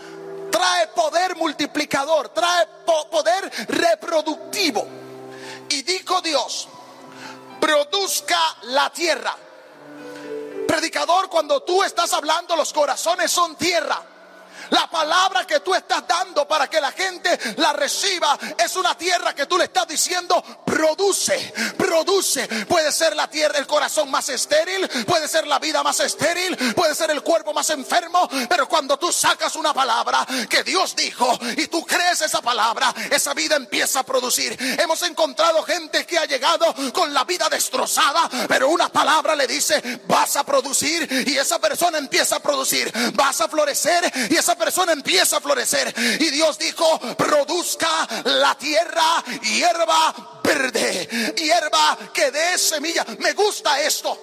trae 0.57 0.87
poder 0.87 1.35
multiplicador, 1.35 2.29
trae 2.29 2.65
poder 3.11 3.51
reproductivo. 3.67 4.87
Y 5.69 5.83
dijo 5.83 6.19
Dios, 6.21 6.67
produzca 7.59 8.39
la 8.63 8.89
tierra. 8.89 9.35
Predicador, 10.67 11.29
cuando 11.29 11.61
tú 11.61 11.83
estás 11.83 12.11
hablando, 12.13 12.55
los 12.55 12.73
corazones 12.73 13.29
son 13.29 13.55
tierra. 13.55 14.01
La 14.69 14.89
palabra 14.89 15.45
que 15.45 15.59
tú 15.59 15.74
estás 15.74 16.07
dando 16.07 16.47
para 16.47 16.69
que 16.69 16.81
la 16.81 16.91
gente 16.91 17.38
la 17.57 17.74
reciba 17.74 18.38
es 18.57 18.75
una 18.75 18.97
tierra 18.97 19.33
que 19.33 19.45
tú 19.45 19.57
le 19.57 19.65
estás 19.65 19.88
diciendo 19.88 20.43
produce, 20.65 21.53
produce. 21.77 22.47
Puede 22.65 22.91
ser 22.91 23.15
la 23.15 23.27
tierra, 23.29 23.57
el 23.57 23.67
corazón 23.67 24.12
más 24.12 24.29
estéril, 24.29 24.88
puede 25.05 25.27
ser 25.27 25.47
la 25.47 25.59
vida 25.59 25.81
más 25.83 26.00
estéril, 26.00 26.55
puede 26.75 26.93
ser 26.93 27.12
el 27.12 27.21
cuerpo 27.21 27.53
más 27.53 27.69
enfermo, 27.69 28.29
pero 28.50 28.67
cuando 28.67 28.97
tú 28.97 29.12
sacas 29.12 29.55
una 29.55 29.74
palabra 29.74 30.25
que 30.50 30.63
Dios 30.63 30.95
dijo 30.95 31.38
y 31.55 31.67
tú 31.67 31.86
crees 31.86 32.21
esa 32.21 32.41
palabra, 32.41 32.93
esa 33.12 33.33
vida 33.33 33.55
empieza 33.55 34.00
a 34.00 34.03
producir. 34.03 34.55
Hemos 34.79 35.01
encontrado 35.03 35.63
gente 35.63 36.05
que 36.05 36.17
ha 36.17 36.25
llegado 36.25 36.74
con 36.93 37.13
la 37.13 37.24
vida 37.24 37.50
destrozada, 37.50 38.29
pero 38.47 38.69
una 38.69 38.89
palabra 38.89 39.36
le 39.36 39.47
dice, 39.47 40.01
vas 40.07 40.36
a 40.36 40.43
producir 40.43 41.07
y 41.27 41.38
esa 41.38 41.59
persona 41.59 41.97
empieza 41.97 42.38
a 42.38 42.39
producir, 42.39 42.91
vas 43.13 43.41
a 43.41 43.47
florecer 43.47 44.12
y 44.29 44.36
esa 44.36 44.55
persona 44.57 44.93
empieza 44.93 45.37
a 45.37 45.41
florecer. 45.41 45.93
Y 46.19 46.29
Dios 46.29 46.57
dijo, 46.57 46.99
produzca 47.15 48.07
la 48.25 48.55
tierra 48.55 49.23
hierba 49.41 50.41
verde, 50.43 51.33
hierba 51.37 51.97
que 52.13 52.31
dé 52.31 52.57
semilla. 52.57 53.05
Me 53.19 53.33
gusta 53.33 53.79
esto. 53.81 54.19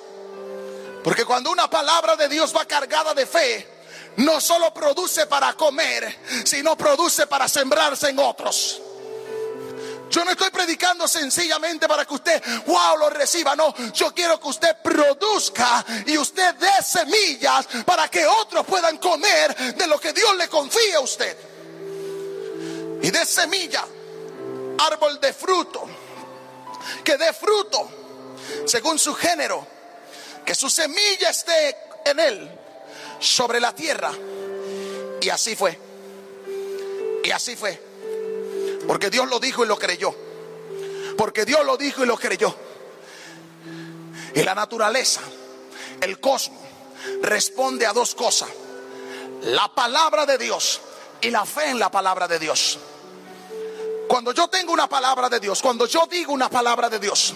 Porque 1.02 1.24
cuando 1.24 1.50
una 1.50 1.68
palabra 1.68 2.16
de 2.16 2.28
Dios 2.28 2.54
va 2.56 2.64
cargada 2.64 3.12
de 3.14 3.26
fe, 3.26 3.68
no 4.16 4.40
solo 4.40 4.72
produce 4.72 5.26
para 5.26 5.52
comer, 5.54 6.18
sino 6.44 6.76
produce 6.76 7.26
para 7.26 7.48
sembrarse 7.48 8.08
en 8.08 8.18
otros. 8.18 8.80
Yo 10.14 10.24
no 10.24 10.30
estoy 10.30 10.50
predicando 10.50 11.08
sencillamente 11.08 11.88
para 11.88 12.04
que 12.04 12.14
usted, 12.14 12.40
wow, 12.66 12.96
lo 12.96 13.10
reciba. 13.10 13.56
No, 13.56 13.74
yo 13.92 14.14
quiero 14.14 14.38
que 14.38 14.46
usted 14.46 14.76
produzca 14.80 15.84
y 16.06 16.16
usted 16.16 16.54
dé 16.54 16.70
semillas 16.84 17.66
para 17.84 18.06
que 18.06 18.24
otros 18.24 18.64
puedan 18.64 18.98
comer 18.98 19.74
de 19.74 19.86
lo 19.88 19.98
que 19.98 20.12
Dios 20.12 20.36
le 20.36 20.46
confía 20.46 20.98
a 20.98 21.00
usted. 21.00 21.36
Y 23.02 23.10
dé 23.10 23.26
semilla, 23.26 23.84
árbol 24.78 25.18
de 25.18 25.32
fruto, 25.32 25.84
que 27.02 27.16
dé 27.16 27.32
fruto 27.32 27.90
según 28.66 29.00
su 29.00 29.16
género, 29.16 29.66
que 30.46 30.54
su 30.54 30.70
semilla 30.70 31.30
esté 31.30 31.76
en 32.04 32.20
él 32.20 32.50
sobre 33.18 33.58
la 33.58 33.74
tierra. 33.74 34.12
Y 35.20 35.28
así 35.28 35.56
fue. 35.56 35.76
Y 37.24 37.32
así 37.32 37.56
fue. 37.56 37.93
Porque 38.86 39.10
Dios 39.10 39.28
lo 39.28 39.38
dijo 39.38 39.64
y 39.64 39.68
lo 39.68 39.78
creyó. 39.78 40.14
Porque 41.16 41.44
Dios 41.44 41.64
lo 41.64 41.76
dijo 41.76 42.02
y 42.02 42.06
lo 42.06 42.16
creyó. 42.16 42.54
Y 44.34 44.42
la 44.42 44.54
naturaleza, 44.54 45.20
el 46.00 46.18
cosmos, 46.20 46.60
responde 47.22 47.86
a 47.86 47.92
dos 47.92 48.14
cosas. 48.14 48.48
La 49.42 49.68
palabra 49.74 50.26
de 50.26 50.38
Dios 50.38 50.80
y 51.20 51.30
la 51.30 51.44
fe 51.44 51.70
en 51.70 51.78
la 51.78 51.90
palabra 51.90 52.26
de 52.26 52.38
Dios. 52.38 52.78
Cuando 54.08 54.32
yo 54.32 54.48
tengo 54.48 54.72
una 54.72 54.88
palabra 54.88 55.28
de 55.28 55.40
Dios, 55.40 55.62
cuando 55.62 55.86
yo 55.86 56.06
digo 56.10 56.32
una 56.32 56.50
palabra 56.50 56.88
de 56.88 56.98
Dios, 56.98 57.34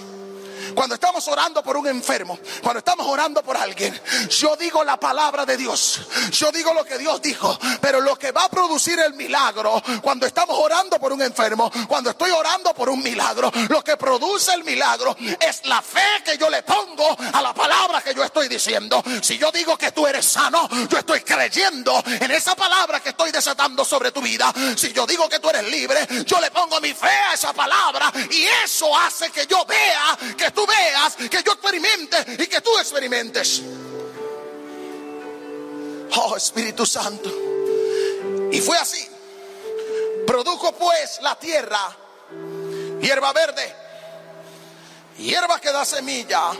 cuando 0.74 0.94
estamos 0.94 1.26
orando 1.28 1.62
por 1.62 1.76
un 1.76 1.86
enfermo, 1.88 2.38
cuando 2.62 2.78
estamos 2.78 3.06
orando 3.06 3.42
por 3.42 3.56
alguien, 3.56 3.98
yo 4.30 4.56
digo 4.56 4.84
la 4.84 4.98
palabra 4.98 5.44
de 5.44 5.56
Dios. 5.56 6.00
Yo 6.32 6.50
digo 6.52 6.72
lo 6.74 6.84
que 6.84 6.98
Dios 6.98 7.20
dijo. 7.22 7.58
Pero 7.80 8.00
lo 8.00 8.18
que 8.18 8.32
va 8.32 8.44
a 8.44 8.48
producir 8.48 8.98
el 9.00 9.14
milagro, 9.14 9.82
cuando 10.02 10.26
estamos 10.26 10.56
orando 10.58 10.98
por 10.98 11.12
un 11.12 11.22
enfermo, 11.22 11.70
cuando 11.86 12.10
estoy 12.10 12.30
orando 12.30 12.74
por 12.74 12.88
un 12.88 13.02
milagro, 13.02 13.50
lo 13.68 13.82
que 13.82 13.96
produce 13.96 14.52
el 14.54 14.64
milagro 14.64 15.16
es 15.40 15.64
la 15.64 15.82
fe 15.82 16.22
que 16.24 16.38
yo 16.38 16.50
le 16.50 16.62
pongo 16.62 17.16
a 17.32 17.42
la 17.42 17.54
palabra 17.54 18.02
que 18.02 18.14
yo 18.14 18.24
estoy 18.24 18.48
diciendo. 18.48 19.02
Si 19.22 19.38
yo 19.38 19.50
digo 19.50 19.76
que 19.76 19.92
tú 19.92 20.06
eres 20.06 20.26
sano, 20.26 20.68
yo 20.88 20.98
estoy 20.98 21.20
creyendo 21.20 22.02
en 22.06 22.30
esa 22.30 22.54
palabra 22.54 23.00
que 23.00 23.10
estoy 23.10 23.30
desatando 23.30 23.84
sobre 23.84 24.12
tu 24.12 24.20
vida. 24.20 24.52
Si 24.76 24.92
yo 24.92 25.06
digo 25.06 25.28
que 25.28 25.38
tú 25.38 25.50
eres 25.50 25.64
libre, 25.68 26.06
yo 26.24 26.40
le 26.40 26.50
pongo 26.50 26.80
mi 26.80 26.92
fe 26.94 27.08
a 27.08 27.34
esa 27.34 27.52
palabra 27.52 28.12
y 28.30 28.44
eso 28.64 28.96
hace 28.96 29.30
que 29.30 29.46
yo 29.46 29.64
vea 29.64 30.18
que 30.36 30.50
tú 30.58 30.66
veas, 30.66 31.14
que 31.14 31.40
yo 31.44 31.52
experimente 31.52 32.42
y 32.42 32.46
que 32.48 32.60
tú 32.60 32.76
experimentes. 32.78 33.62
Oh 36.16 36.36
Espíritu 36.36 36.84
Santo. 36.84 37.30
Y 38.50 38.60
fue 38.60 38.76
así. 38.76 39.06
Produjo 40.26 40.72
pues 40.72 41.20
la 41.22 41.38
tierra 41.38 41.96
hierba 43.00 43.32
verde, 43.32 43.72
hierba 45.18 45.60
que 45.60 45.70
da 45.70 45.84
semilla 45.84 46.50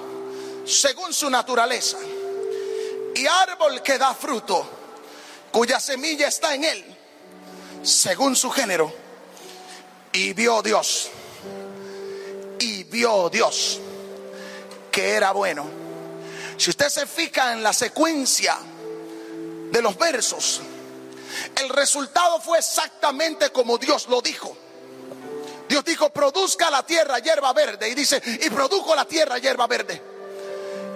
según 0.64 1.12
su 1.12 1.28
naturaleza, 1.28 1.98
y 3.16 3.26
árbol 3.26 3.82
que 3.82 3.98
da 3.98 4.14
fruto, 4.14 4.64
cuya 5.50 5.80
semilla 5.80 6.28
está 6.28 6.54
en 6.54 6.64
él, 6.64 6.96
según 7.82 8.36
su 8.36 8.48
género. 8.48 8.92
Y 10.12 10.34
vio 10.34 10.62
Dios, 10.62 11.10
y 12.60 12.84
vio 12.84 13.28
Dios 13.28 13.80
era 15.00 15.32
bueno. 15.32 15.66
Si 16.56 16.70
usted 16.70 16.88
se 16.88 17.06
fija 17.06 17.52
en 17.52 17.62
la 17.62 17.72
secuencia 17.72 18.58
de 19.70 19.82
los 19.82 19.96
versos, 19.96 20.60
el 21.54 21.68
resultado 21.68 22.40
fue 22.40 22.58
exactamente 22.58 23.50
como 23.50 23.78
Dios 23.78 24.08
lo 24.08 24.20
dijo. 24.20 24.56
Dios 25.68 25.84
dijo, 25.84 26.10
produzca 26.10 26.70
la 26.70 26.84
tierra 26.84 27.18
hierba 27.18 27.52
verde. 27.52 27.88
Y 27.88 27.94
dice, 27.94 28.20
y 28.24 28.48
produjo 28.50 28.94
la 28.94 29.04
tierra 29.04 29.38
hierba 29.38 29.66
verde. 29.66 30.02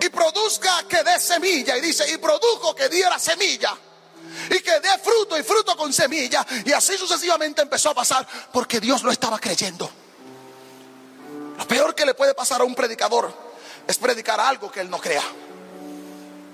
Y 0.00 0.09
produzca 0.09 0.85
que 0.88 1.02
dé 1.04 1.21
semilla. 1.21 1.76
Y 1.76 1.80
dice, 1.80 2.10
y 2.10 2.17
produjo 2.17 2.75
que 2.75 2.88
diera 2.88 3.19
semilla. 3.19 3.76
Y 4.50 4.60
que 4.60 4.80
dé 4.80 4.99
fruto 5.02 5.38
y 5.38 5.43
fruto 5.43 5.76
con 5.76 5.93
semilla. 5.93 6.45
Y 6.65 6.73
así 6.73 6.97
sucesivamente 6.97 7.62
empezó 7.62 7.91
a 7.91 7.95
pasar 7.95 8.26
porque 8.52 8.80
Dios 8.80 9.02
lo 9.02 9.12
estaba 9.12 9.38
creyendo. 9.38 9.91
Lo 11.58 11.69
peor 11.69 11.95
que 11.95 12.06
le 12.06 12.15
puede 12.15 12.34
pasar 12.34 12.62
a 12.62 12.65
un 12.65 12.75
predicador 12.75 13.51
es 13.86 13.99
predicar 13.99 14.40
algo 14.40 14.71
que 14.71 14.80
él 14.80 14.90
no 14.90 15.00
crea. 15.00 15.23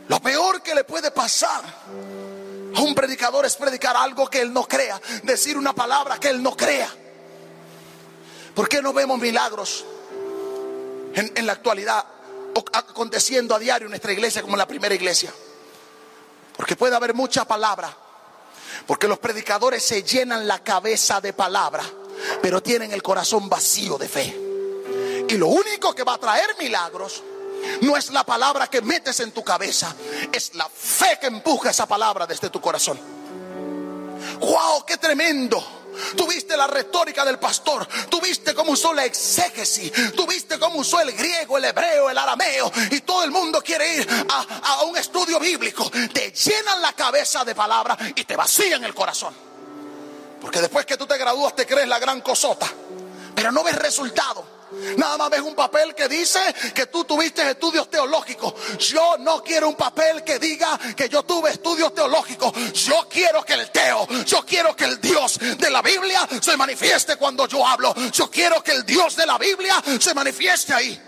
Lo 0.08 0.20
peor 0.20 0.62
que 0.62 0.74
le 0.74 0.84
puede 0.84 1.10
pasar 1.10 1.62
a 2.74 2.80
un 2.80 2.94
predicador 2.94 3.44
es 3.44 3.56
predicar 3.56 3.96
algo 3.96 4.28
que 4.28 4.40
él 4.40 4.52
no 4.52 4.66
crea, 4.66 5.00
decir 5.22 5.58
una 5.58 5.74
palabra 5.74 6.18
que 6.18 6.30
él 6.30 6.42
no 6.42 6.56
crea. 6.56 6.88
¿Por 8.54 8.68
qué 8.68 8.80
no 8.80 8.92
vemos 8.92 9.18
milagros 9.18 9.84
en, 11.14 11.46
la 11.46 11.52
actualidad 11.52 12.04
aconteciendo 12.72 13.54
a 13.54 13.58
diario 13.58 13.86
en 13.86 13.90
nuestra 13.90 14.12
iglesia 14.12 14.40
como 14.42 14.54
en 14.54 14.58
la 14.58 14.66
primera 14.66 14.94
iglesia? 14.94 15.32
Porque 16.56 16.74
puede 16.74 16.96
haber 16.96 17.14
mucha 17.14 17.44
palabra, 17.44 17.94
porque 18.86 19.06
los 19.06 19.18
predicadores 19.18 19.82
se 19.82 20.02
llenan 20.02 20.48
la 20.48 20.64
cabeza 20.64 21.20
de 21.20 21.34
palabra, 21.34 21.84
pero 22.42 22.62
tienen 22.62 22.92
el 22.92 23.02
corazón 23.02 23.48
vacío 23.48 23.98
de 23.98 24.08
fe. 24.08 24.47
Y 25.28 25.36
lo 25.36 25.48
único 25.48 25.94
que 25.94 26.04
va 26.04 26.14
a 26.14 26.18
traer 26.18 26.56
milagros 26.58 27.22
no 27.82 27.96
es 27.96 28.10
la 28.10 28.24
palabra 28.24 28.68
que 28.68 28.80
metes 28.80 29.20
en 29.20 29.32
tu 29.32 29.44
cabeza, 29.44 29.94
es 30.32 30.54
la 30.54 30.68
fe 30.68 31.18
que 31.20 31.26
empuja 31.26 31.70
esa 31.70 31.86
palabra 31.86 32.26
desde 32.26 32.50
tu 32.50 32.60
corazón. 32.60 32.98
¡Wow! 34.40 34.84
¡Qué 34.86 34.96
tremendo! 34.96 35.78
Tuviste 36.16 36.56
la 36.56 36.66
retórica 36.66 37.24
del 37.24 37.38
pastor, 37.38 37.86
tuviste 38.08 38.54
cómo 38.54 38.72
usó 38.72 38.92
la 38.92 39.04
exégesis, 39.04 39.92
tuviste 40.14 40.58
cómo 40.58 40.78
usó 40.78 41.00
el 41.00 41.12
griego, 41.12 41.58
el 41.58 41.64
hebreo, 41.64 42.08
el 42.08 42.16
arameo, 42.16 42.70
y 42.90 43.00
todo 43.00 43.24
el 43.24 43.32
mundo 43.32 43.60
quiere 43.60 43.96
ir 43.96 44.08
a, 44.28 44.60
a 44.62 44.82
un 44.82 44.96
estudio 44.96 45.40
bíblico. 45.40 45.90
Te 45.90 46.30
llenan 46.30 46.80
la 46.80 46.92
cabeza 46.92 47.44
de 47.44 47.54
palabra 47.54 47.98
y 48.14 48.24
te 48.24 48.36
vacían 48.36 48.84
el 48.84 48.94
corazón. 48.94 49.34
Porque 50.40 50.60
después 50.60 50.86
que 50.86 50.96
tú 50.96 51.06
te 51.06 51.18
gradúas 51.18 51.56
te 51.56 51.66
crees 51.66 51.88
la 51.88 51.98
gran 51.98 52.20
cosota, 52.20 52.68
pero 53.34 53.50
no 53.50 53.64
ves 53.64 53.74
resultado. 53.76 54.57
Nada 54.96 55.16
más 55.16 55.30
ves 55.30 55.40
un 55.40 55.54
papel 55.54 55.94
que 55.94 56.08
dice 56.08 56.40
que 56.74 56.86
tú 56.86 57.04
tuviste 57.04 57.48
estudios 57.48 57.90
teológicos. 57.90 58.54
Yo 58.78 59.16
no 59.18 59.42
quiero 59.42 59.68
un 59.68 59.76
papel 59.76 60.22
que 60.24 60.38
diga 60.38 60.78
que 60.96 61.08
yo 61.08 61.22
tuve 61.22 61.50
estudios 61.50 61.94
teológicos. 61.94 62.52
Yo 62.72 63.08
quiero 63.08 63.44
que 63.44 63.54
el 63.54 63.70
Teo, 63.70 64.06
yo 64.24 64.44
quiero 64.44 64.74
que 64.76 64.84
el 64.84 65.00
Dios 65.00 65.38
de 65.38 65.70
la 65.70 65.82
Biblia 65.82 66.28
se 66.40 66.56
manifieste 66.56 67.16
cuando 67.16 67.46
yo 67.46 67.66
hablo. 67.66 67.94
Yo 68.12 68.30
quiero 68.30 68.62
que 68.62 68.72
el 68.72 68.84
Dios 68.84 69.16
de 69.16 69.26
la 69.26 69.38
Biblia 69.38 69.82
se 69.98 70.14
manifieste 70.14 70.74
ahí. 70.74 71.00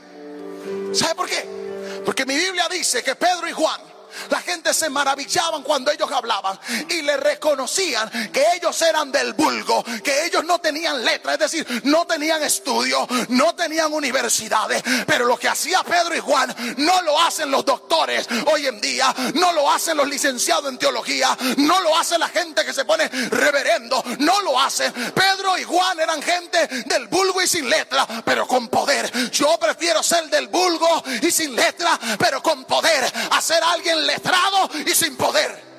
¿Sabe 0.92 1.14
por 1.14 1.28
qué? 1.28 2.00
Porque 2.04 2.24
mi 2.24 2.34
Biblia 2.34 2.66
dice 2.70 3.02
que 3.02 3.14
Pedro 3.14 3.48
y 3.48 3.52
Juan 3.52 3.89
la 4.28 4.40
gente 4.40 4.74
se 4.74 4.90
maravillaban 4.90 5.62
cuando 5.62 5.90
ellos 5.90 6.10
hablaban 6.10 6.58
y 6.88 7.02
le 7.02 7.16
reconocían 7.16 8.10
que 8.32 8.44
ellos 8.54 8.80
eran 8.82 9.12
del 9.12 9.32
vulgo, 9.34 9.84
que 10.04 10.26
ellos 10.26 10.44
no 10.44 10.58
tenían 10.60 11.04
letra, 11.04 11.34
es 11.34 11.38
decir, 11.38 11.82
no 11.84 12.06
tenían 12.06 12.42
estudio, 12.42 13.06
no 13.28 13.54
tenían 13.54 13.92
universidades. 13.92 14.82
Pero 15.06 15.26
lo 15.26 15.38
que 15.38 15.48
hacía 15.48 15.82
Pedro 15.82 16.14
y 16.14 16.20
Juan 16.20 16.54
no 16.78 17.02
lo 17.02 17.20
hacen 17.20 17.50
los 17.50 17.64
doctores 17.64 18.26
hoy 18.46 18.66
en 18.66 18.80
día, 18.80 19.14
no 19.34 19.52
lo 19.52 19.70
hacen 19.70 19.96
los 19.96 20.08
licenciados 20.08 20.70
en 20.70 20.78
teología, 20.78 21.36
no 21.58 21.80
lo 21.80 21.96
hace 21.96 22.18
la 22.18 22.28
gente 22.28 22.64
que 22.64 22.72
se 22.72 22.84
pone 22.84 23.08
reverendo, 23.08 24.02
no 24.18 24.40
lo 24.42 24.60
hacen. 24.60 24.92
Pedro 24.92 25.58
y 25.58 25.64
Juan 25.64 25.98
eran 26.00 26.22
gente 26.22 26.66
del 26.86 27.08
vulgo 27.08 27.42
y 27.42 27.46
sin 27.46 27.68
letra, 27.68 28.06
pero 28.24 28.46
con 28.46 28.68
poder. 28.68 29.30
Yo 29.30 29.58
prefiero 29.58 30.02
ser 30.02 30.28
del 30.28 30.48
vulgo 30.48 31.02
y 31.22 31.30
sin 31.30 31.54
letra, 31.54 31.98
pero 32.18 32.42
con 32.42 32.64
poder. 32.64 33.10
Hacer 33.30 33.62
alguien 33.62 33.99
letrado 34.06 34.70
y 34.86 34.90
sin 34.90 35.16
poder. 35.16 35.70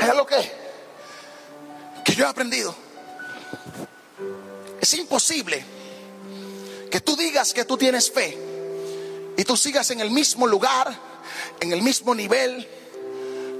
Es 0.00 0.14
lo 0.14 0.26
que, 0.26 0.52
que 2.04 2.14
yo 2.14 2.24
he 2.24 2.28
aprendido. 2.28 2.74
Es 4.80 4.94
imposible 4.94 5.64
que 6.90 7.00
tú 7.00 7.16
digas 7.16 7.52
que 7.52 7.64
tú 7.64 7.76
tienes 7.76 8.10
fe 8.10 8.36
y 9.36 9.44
tú 9.44 9.56
sigas 9.56 9.90
en 9.90 10.00
el 10.00 10.10
mismo 10.10 10.46
lugar, 10.46 10.96
en 11.60 11.72
el 11.72 11.82
mismo 11.82 12.14
nivel, 12.14 12.66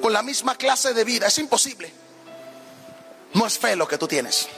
con 0.01 0.13
la 0.13 0.23
misma 0.23 0.57
clase 0.57 0.95
de 0.95 1.05
vida. 1.05 1.27
Es 1.27 1.39
imposible. 1.39 1.93
No 3.35 3.47
es 3.47 3.59
fe 3.59 3.77
lo 3.77 3.87
que 3.87 3.99
tú 3.99 4.09
tienes. 4.09 4.49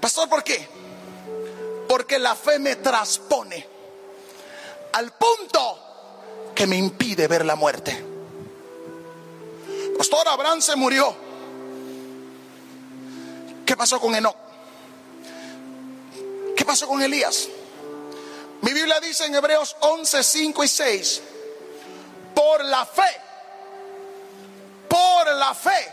Pastor, 0.00 0.28
¿por 0.28 0.44
qué? 0.44 0.68
Porque 1.88 2.18
la 2.18 2.34
fe 2.34 2.58
me 2.58 2.76
transpone 2.76 3.73
al 4.94 5.12
punto 5.12 6.52
que 6.54 6.66
me 6.68 6.76
impide 6.76 7.26
ver 7.26 7.44
la 7.44 7.56
muerte. 7.56 8.04
Pastor 9.98 10.28
Abraham 10.28 10.62
se 10.62 10.76
murió. 10.76 11.14
¿Qué 13.66 13.76
pasó 13.76 14.00
con 14.00 14.14
Enoch? 14.14 14.36
¿Qué 16.56 16.64
pasó 16.64 16.86
con 16.86 17.02
Elías? 17.02 17.48
Mi 18.62 18.72
Biblia 18.72 19.00
dice 19.00 19.26
en 19.26 19.34
Hebreos 19.34 19.76
11, 19.80 20.22
5 20.22 20.64
y 20.64 20.68
6, 20.68 21.22
por 22.32 22.64
la 22.64 22.86
fe, 22.86 23.20
por 24.88 25.34
la 25.34 25.54
fe, 25.54 25.92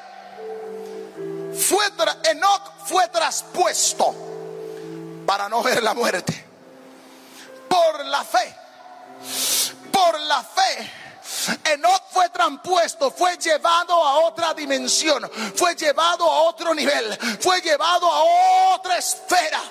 fue 1.57 1.85
Enoch 2.29 2.71
fue 2.85 3.07
traspuesto 3.07 4.15
para 5.25 5.49
no 5.49 5.63
ver 5.63 5.81
la 5.81 5.95
muerte. 5.95 6.45
Por 7.67 8.05
la 8.05 8.23
fe. 8.23 8.60
Por 9.91 10.19
la 10.21 10.43
fe. 10.43 10.91
Enoch 11.73 12.03
fue 12.11 12.29
traspuesto, 12.29 13.11
fue 13.11 13.37
llevado 13.37 13.93
a 13.93 14.19
otra 14.25 14.53
dimensión, 14.53 15.29
fue 15.55 15.75
llevado 15.75 16.29
a 16.29 16.41
otro 16.43 16.73
nivel, 16.73 17.17
fue 17.39 17.61
llevado 17.61 18.11
a 18.11 18.75
otra 18.75 18.97
esfera, 18.97 19.61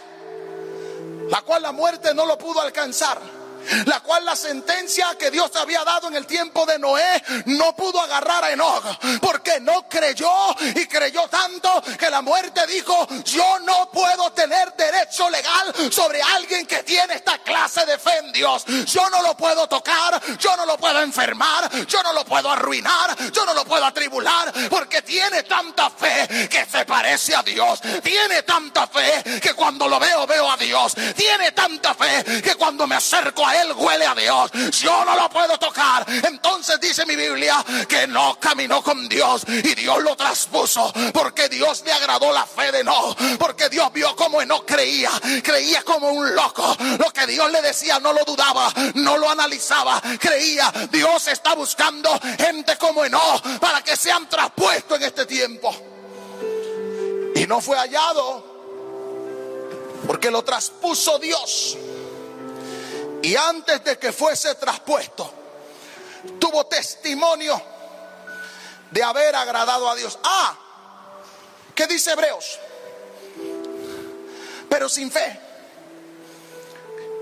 la 1.28 1.42
cual 1.42 1.62
la 1.62 1.72
muerte 1.72 2.14
no 2.14 2.26
lo 2.26 2.38
pudo 2.38 2.60
alcanzar 2.60 3.39
la 3.86 4.00
cual 4.00 4.24
la 4.24 4.36
sentencia 4.36 5.16
que 5.18 5.30
Dios 5.30 5.50
había 5.56 5.84
dado 5.84 6.08
en 6.08 6.16
el 6.16 6.26
tiempo 6.26 6.66
de 6.66 6.78
Noé 6.78 7.22
no 7.46 7.74
pudo 7.74 8.00
agarrar 8.00 8.44
a 8.44 8.52
Enoch, 8.52 8.84
porque 9.20 9.60
no 9.60 9.88
creyó 9.88 10.30
y 10.74 10.86
creyó 10.86 11.28
tanto 11.28 11.82
que 11.98 12.10
la 12.10 12.22
muerte 12.22 12.66
dijo, 12.66 13.06
yo 13.24 13.58
no 13.60 13.90
puedo 13.90 14.32
tener 14.32 14.74
derecho 14.74 15.28
legal 15.30 15.74
sobre 15.90 16.22
alguien 16.22 16.66
que 16.66 16.82
tiene 16.82 17.14
esta 17.14 17.38
clase 17.38 17.84
de 17.86 17.98
fe 17.98 18.18
en 18.18 18.32
Dios. 18.32 18.64
Yo 18.86 19.08
no 19.10 19.22
lo 19.22 19.36
puedo 19.36 19.66
tocar, 19.68 20.20
yo 20.38 20.56
no 20.56 20.66
lo 20.66 20.76
puedo 20.76 21.00
enfermar, 21.02 21.70
yo 21.86 22.02
no 22.02 22.12
lo 22.12 22.24
puedo 22.24 22.50
arruinar, 22.50 23.16
yo 23.30 23.44
no 23.44 23.54
lo 23.54 23.64
puedo 23.64 23.84
atribular, 23.84 24.52
porque 24.68 25.02
tiene 25.02 25.42
tanta 25.44 25.90
fe 25.90 26.48
que 26.48 26.66
se 26.66 26.84
parece 26.84 27.34
a 27.34 27.42
Dios, 27.42 27.80
tiene 28.02 28.42
tanta 28.42 28.86
fe 28.86 29.40
que 29.40 29.54
cuando 29.54 29.88
lo 29.88 29.98
veo 29.98 30.26
veo 30.26 30.50
a 30.50 30.56
Dios, 30.56 30.94
tiene 31.16 31.52
tanta 31.52 31.94
fe 31.94 32.42
que 32.42 32.54
cuando 32.54 32.86
me 32.86 32.96
acerco 32.96 33.46
a 33.46 33.49
él 33.56 33.72
huele 33.76 34.06
a 34.06 34.14
Dios. 34.14 34.50
Yo 34.80 35.04
no 35.04 35.16
lo 35.16 35.28
puedo 35.28 35.58
tocar. 35.58 36.04
Entonces 36.08 36.80
dice 36.80 37.06
mi 37.06 37.16
Biblia 37.16 37.64
que 37.88 38.06
no 38.06 38.38
caminó 38.38 38.82
con 38.82 39.08
Dios 39.08 39.42
y 39.48 39.74
Dios 39.74 40.02
lo 40.02 40.16
traspuso 40.16 40.92
porque 41.12 41.48
Dios 41.48 41.82
le 41.84 41.92
agradó 41.92 42.32
la 42.32 42.44
fe 42.44 42.72
de 42.72 42.84
no. 42.84 43.16
Porque 43.38 43.68
Dios 43.68 43.92
vio 43.92 44.14
como 44.16 44.42
no 44.44 44.64
creía. 44.64 45.10
Creía 45.42 45.82
como 45.82 46.10
un 46.10 46.34
loco. 46.34 46.76
Lo 46.98 47.10
que 47.12 47.26
Dios 47.26 47.50
le 47.50 47.62
decía 47.62 47.98
no 47.98 48.12
lo 48.12 48.24
dudaba, 48.24 48.72
no 48.94 49.16
lo 49.16 49.30
analizaba. 49.30 50.00
Creía. 50.18 50.72
Dios 50.90 51.28
está 51.28 51.54
buscando 51.54 52.10
gente 52.38 52.76
como 52.76 53.06
no 53.08 53.40
para 53.60 53.82
que 53.82 53.96
sean 53.96 54.28
traspuestos 54.28 54.98
en 54.98 55.04
este 55.04 55.26
tiempo. 55.26 55.74
Y 57.34 57.46
no 57.46 57.60
fue 57.60 57.76
hallado 57.76 58.50
porque 60.06 60.30
lo 60.30 60.42
traspuso 60.42 61.18
Dios. 61.18 61.76
Y 63.22 63.36
antes 63.36 63.84
de 63.84 63.98
que 63.98 64.12
fuese 64.12 64.54
traspuesto, 64.54 65.32
tuvo 66.38 66.66
testimonio 66.66 67.60
de 68.90 69.02
haber 69.02 69.34
agradado 69.36 69.88
a 69.88 69.94
Dios. 69.94 70.18
Ah, 70.22 70.58
¿qué 71.74 71.86
dice 71.86 72.12
Hebreos? 72.12 72.58
Pero 74.68 74.88
sin 74.88 75.10
fe 75.10 75.40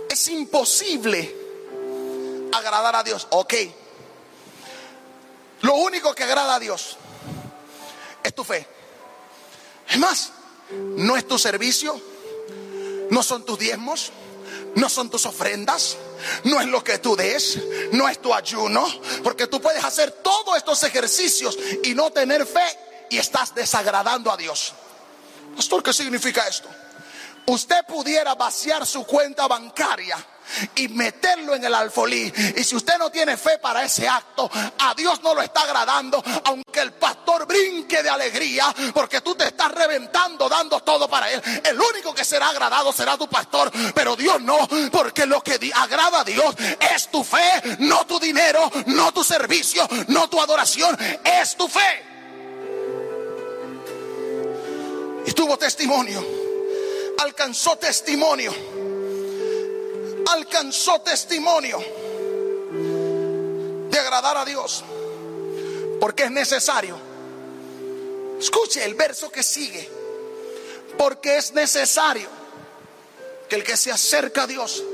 es 0.08 0.28
imposible 0.28 1.34
agradar 2.52 2.96
a 2.96 3.02
Dios. 3.02 3.26
Ok. 3.30 3.54
Lo 5.62 5.74
único 5.74 6.14
que 6.14 6.24
agrada 6.24 6.54
a 6.54 6.60
Dios 6.60 6.96
es 8.22 8.34
tu 8.34 8.44
fe. 8.44 8.66
Es 9.88 9.98
más, 9.98 10.32
no 10.70 11.16
es 11.16 11.26
tu 11.26 11.38
servicio, 11.38 12.00
no 13.10 13.22
son 13.22 13.44
tus 13.44 13.58
diezmos 13.58 14.12
no 14.74 14.88
son 14.88 15.10
tus 15.10 15.26
ofrendas, 15.26 15.96
no 16.44 16.60
es 16.60 16.66
lo 16.66 16.82
que 16.82 16.98
tú 16.98 17.16
des, 17.16 17.58
no 17.92 18.08
es 18.08 18.20
tu 18.20 18.32
ayuno, 18.32 18.86
porque 19.22 19.46
tú 19.46 19.60
puedes 19.60 19.84
hacer 19.84 20.10
todos 20.10 20.56
estos 20.56 20.82
ejercicios 20.82 21.58
y 21.84 21.94
no 21.94 22.10
tener 22.10 22.46
fe 22.46 22.66
y 23.10 23.18
estás 23.18 23.54
desagradando 23.54 24.30
a 24.30 24.36
Dios. 24.36 24.72
Pastor, 25.56 25.82
¿qué 25.82 25.92
significa 25.92 26.46
esto? 26.46 26.68
Usted 27.46 27.84
pudiera 27.86 28.34
vaciar 28.34 28.86
su 28.86 29.04
cuenta 29.04 29.48
bancaria 29.48 30.16
y 30.74 30.88
meterlo 30.88 31.54
en 31.54 31.64
el 31.64 31.74
alfolí. 31.74 32.32
Y 32.56 32.64
si 32.64 32.76
usted 32.76 32.98
no 32.98 33.10
tiene 33.10 33.36
fe 33.36 33.58
para 33.58 33.84
ese 33.84 34.08
acto, 34.08 34.50
a 34.78 34.94
Dios 34.94 35.22
no 35.22 35.34
lo 35.34 35.42
está 35.42 35.62
agradando, 35.62 36.22
aunque 36.44 36.80
el 36.80 36.92
pastor 36.92 37.46
brinque 37.46 38.02
de 38.02 38.10
alegría, 38.10 38.74
porque 38.94 39.20
tú 39.20 39.34
te 39.34 39.46
estás 39.46 39.70
reventando 39.72 40.48
dando 40.48 40.80
todo 40.80 41.08
para 41.08 41.30
él. 41.30 41.42
El 41.64 41.80
único 41.80 42.14
que 42.14 42.24
será 42.24 42.48
agradado 42.48 42.92
será 42.92 43.16
tu 43.16 43.28
pastor, 43.28 43.70
pero 43.94 44.16
Dios 44.16 44.40
no, 44.40 44.68
porque 44.90 45.26
lo 45.26 45.42
que 45.42 45.58
agrada 45.74 46.20
a 46.20 46.24
Dios 46.24 46.54
es 46.94 47.10
tu 47.10 47.24
fe, 47.24 47.76
no 47.80 48.06
tu 48.06 48.18
dinero, 48.18 48.70
no 48.86 49.12
tu 49.12 49.24
servicio, 49.24 49.88
no 50.08 50.28
tu 50.28 50.40
adoración, 50.40 50.96
es 51.24 51.56
tu 51.56 51.68
fe. 51.68 52.04
Y 55.26 55.32
tuvo 55.32 55.58
testimonio, 55.58 56.24
alcanzó 57.18 57.76
testimonio 57.76 58.77
alcanzó 60.32 61.00
testimonio 61.00 61.78
de 63.90 63.98
agradar 63.98 64.36
a 64.36 64.44
Dios. 64.44 64.84
Porque 66.00 66.24
es 66.24 66.30
necesario. 66.30 66.98
Escuche 68.38 68.84
el 68.84 68.94
verso 68.94 69.30
que 69.30 69.42
sigue. 69.42 69.88
Porque 70.96 71.36
es 71.36 71.52
necesario 71.52 72.28
que 73.48 73.56
el 73.56 73.64
que 73.64 73.76
se 73.76 73.90
acerca 73.90 74.42
a 74.42 74.46
Dios, 74.46 74.84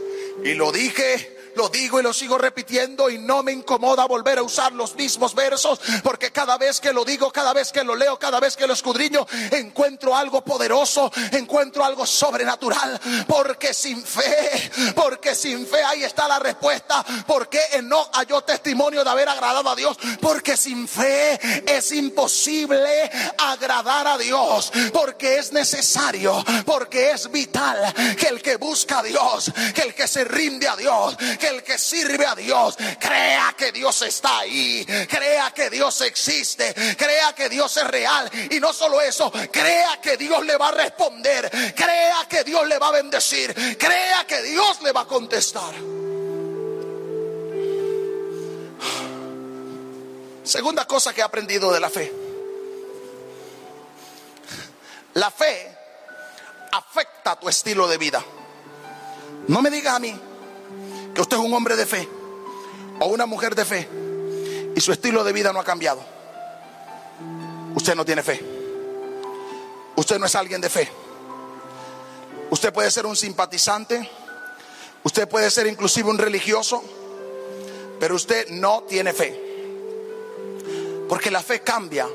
y 0.44 0.54
lo 0.54 0.70
dije 0.70 1.33
lo 1.56 1.68
digo 1.68 2.00
y 2.00 2.02
lo 2.02 2.12
sigo 2.12 2.38
repitiendo 2.38 3.10
y 3.10 3.18
no 3.18 3.42
me 3.42 3.52
incomoda 3.52 4.06
volver 4.06 4.38
a 4.38 4.42
usar 4.42 4.72
los 4.72 4.94
mismos 4.94 5.34
versos 5.34 5.80
porque 6.02 6.30
cada 6.30 6.58
vez 6.58 6.80
que 6.80 6.92
lo 6.92 7.04
digo, 7.04 7.30
cada 7.32 7.52
vez 7.52 7.72
que 7.72 7.84
lo 7.84 7.94
leo, 7.94 8.18
cada 8.18 8.40
vez 8.40 8.56
que 8.56 8.66
lo 8.66 8.74
escudriño, 8.74 9.26
encuentro 9.50 10.14
algo 10.16 10.44
poderoso, 10.44 11.10
encuentro 11.32 11.84
algo 11.84 12.06
sobrenatural. 12.06 13.00
Porque 13.26 13.74
sin 13.74 14.04
fe, 14.04 14.70
porque 14.94 15.34
sin 15.34 15.66
fe 15.66 15.82
ahí 15.82 16.04
está 16.04 16.28
la 16.28 16.38
respuesta. 16.38 17.04
Porque 17.26 17.60
no 17.82 18.08
halló 18.12 18.42
testimonio 18.42 19.04
de 19.04 19.10
haber 19.10 19.28
agradado 19.28 19.68
a 19.70 19.76
Dios. 19.76 19.96
Porque 20.20 20.56
sin 20.56 20.88
fe 20.88 21.38
es 21.66 21.92
imposible 21.92 23.10
agradar 23.38 24.06
a 24.06 24.18
Dios. 24.18 24.72
Porque 24.92 25.38
es 25.38 25.52
necesario, 25.52 26.44
porque 26.64 27.10
es 27.10 27.30
vital 27.30 27.94
que 28.18 28.28
el 28.28 28.42
que 28.42 28.56
busca 28.56 29.00
a 29.00 29.02
Dios, 29.02 29.52
que 29.74 29.82
el 29.82 29.94
que 29.94 30.08
se 30.08 30.24
rinde 30.24 30.68
a 30.68 30.76
Dios, 30.76 31.16
el 31.44 31.62
que 31.62 31.78
sirve 31.78 32.26
a 32.26 32.34
Dios 32.34 32.76
crea 32.98 33.54
que 33.56 33.72
Dios 33.72 34.02
está 34.02 34.40
ahí, 34.40 34.84
crea 35.08 35.52
que 35.52 35.70
Dios 35.70 36.00
existe, 36.02 36.74
crea 36.96 37.32
que 37.34 37.48
Dios 37.48 37.76
es 37.76 37.86
real. 37.86 38.30
Y 38.50 38.60
no 38.60 38.72
solo 38.72 39.00
eso, 39.00 39.30
crea 39.50 40.00
que 40.00 40.16
Dios 40.16 40.44
le 40.44 40.56
va 40.56 40.68
a 40.68 40.72
responder, 40.72 41.50
crea 41.74 42.26
que 42.28 42.44
Dios 42.44 42.66
le 42.66 42.78
va 42.78 42.88
a 42.88 42.92
bendecir, 42.92 43.54
crea 43.78 44.26
que 44.26 44.42
Dios 44.42 44.82
le 44.82 44.92
va 44.92 45.02
a 45.02 45.06
contestar. 45.06 45.74
Segunda 50.44 50.86
cosa 50.86 51.14
que 51.14 51.20
he 51.20 51.24
aprendido 51.24 51.72
de 51.72 51.80
la 51.80 51.88
fe. 51.88 52.12
La 55.14 55.30
fe 55.30 55.74
afecta 56.72 57.38
tu 57.38 57.48
estilo 57.48 57.86
de 57.88 57.98
vida. 57.98 58.22
No 59.46 59.62
me 59.62 59.70
diga 59.70 59.94
a 59.94 59.98
mí 59.98 60.18
que 61.14 61.20
usted 61.20 61.36
es 61.36 61.42
un 61.42 61.54
hombre 61.54 61.76
de 61.76 61.86
fe 61.86 62.08
o 63.00 63.06
una 63.06 63.26
mujer 63.26 63.54
de 63.54 63.64
fe 63.64 63.88
y 64.74 64.80
su 64.80 64.92
estilo 64.92 65.22
de 65.22 65.32
vida 65.32 65.52
no 65.52 65.60
ha 65.60 65.64
cambiado. 65.64 66.00
Usted 67.74 67.94
no 67.94 68.04
tiene 68.04 68.22
fe. 68.22 68.40
Usted 69.96 70.18
no 70.18 70.26
es 70.26 70.34
alguien 70.34 70.60
de 70.60 70.68
fe. 70.68 70.88
Usted 72.50 72.72
puede 72.72 72.90
ser 72.90 73.06
un 73.06 73.16
simpatizante. 73.16 74.08
Usted 75.04 75.28
puede 75.28 75.50
ser 75.50 75.66
inclusive 75.66 76.10
un 76.10 76.18
religioso. 76.18 76.82
Pero 78.00 78.16
usted 78.16 78.48
no 78.50 78.82
tiene 78.82 79.12
fe. 79.12 79.40
Porque 81.08 81.30
la 81.30 81.42
fe 81.42 81.60
cambia 81.60 82.08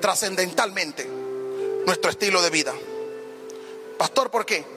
trascendentalmente 0.00 1.08
nuestro 1.86 2.10
estilo 2.10 2.42
de 2.42 2.50
vida. 2.50 2.74
Pastor, 3.98 4.30
¿por 4.30 4.44
qué? 4.44 4.75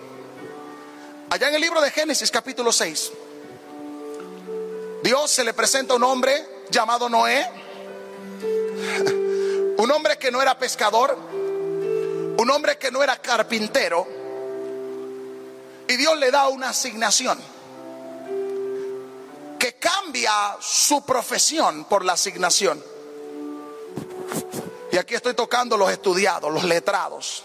Allá 1.32 1.50
en 1.50 1.56
el 1.56 1.62
libro 1.62 1.80
de 1.80 1.92
Génesis 1.92 2.32
capítulo 2.32 2.72
6, 2.72 3.12
Dios 5.04 5.30
se 5.30 5.44
le 5.44 5.54
presenta 5.54 5.94
a 5.94 5.98
un 5.98 6.04
hombre 6.04 6.64
llamado 6.72 7.08
Noé, 7.08 7.48
un 9.78 9.92
hombre 9.92 10.18
que 10.18 10.32
no 10.32 10.42
era 10.42 10.58
pescador, 10.58 11.16
un 11.16 12.50
hombre 12.50 12.80
que 12.80 12.90
no 12.90 13.04
era 13.04 13.22
carpintero, 13.22 14.08
y 15.88 15.96
Dios 15.98 16.18
le 16.18 16.32
da 16.32 16.48
una 16.48 16.70
asignación 16.70 17.40
que 19.60 19.74
cambia 19.74 20.58
su 20.60 21.06
profesión 21.06 21.86
por 21.86 22.04
la 22.04 22.14
asignación. 22.14 22.84
Y 24.92 24.98
aquí 24.98 25.14
estoy 25.14 25.36
tocando 25.36 25.78
los 25.78 25.92
estudiados, 25.92 26.52
los 26.52 26.64
letrados, 26.64 27.44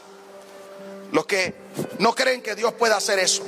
los 1.13 1.27
que 1.27 1.55
no 1.99 2.15
creen 2.15 2.41
que 2.41 2.55
Dios 2.55 2.73
pueda 2.73 2.97
hacer 2.97 3.19
eso. 3.19 3.43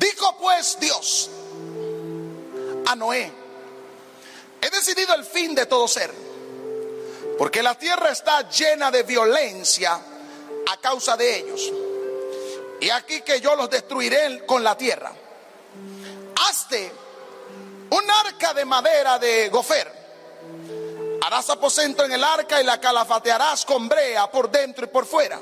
Dijo 0.00 0.34
pues 0.38 0.78
Dios 0.80 1.28
a 2.86 2.96
Noé, 2.96 3.30
he 4.62 4.70
decidido 4.70 5.14
el 5.14 5.24
fin 5.24 5.54
de 5.54 5.66
todo 5.66 5.86
ser, 5.86 6.10
porque 7.36 7.62
la 7.62 7.76
tierra 7.76 8.10
está 8.10 8.48
llena 8.48 8.90
de 8.90 9.02
violencia 9.02 10.00
a 10.66 10.76
causa 10.78 11.18
de 11.18 11.36
ellos. 11.36 11.70
Y 12.80 12.88
aquí 12.88 13.20
que 13.20 13.42
yo 13.42 13.54
los 13.56 13.68
destruiré 13.68 14.46
con 14.46 14.64
la 14.64 14.74
tierra. 14.74 15.12
Hazte 16.48 16.90
un 17.90 18.10
arca 18.10 18.54
de 18.54 18.64
madera 18.64 19.18
de 19.18 19.50
gofer. 19.50 20.00
Harás 21.22 21.50
aposento 21.50 22.06
en 22.06 22.12
el 22.12 22.24
arca 22.24 22.58
y 22.58 22.64
la 22.64 22.80
calafatearás 22.80 23.66
con 23.66 23.86
brea 23.86 24.30
por 24.30 24.50
dentro 24.50 24.86
y 24.86 24.88
por 24.88 25.04
fuera. 25.04 25.38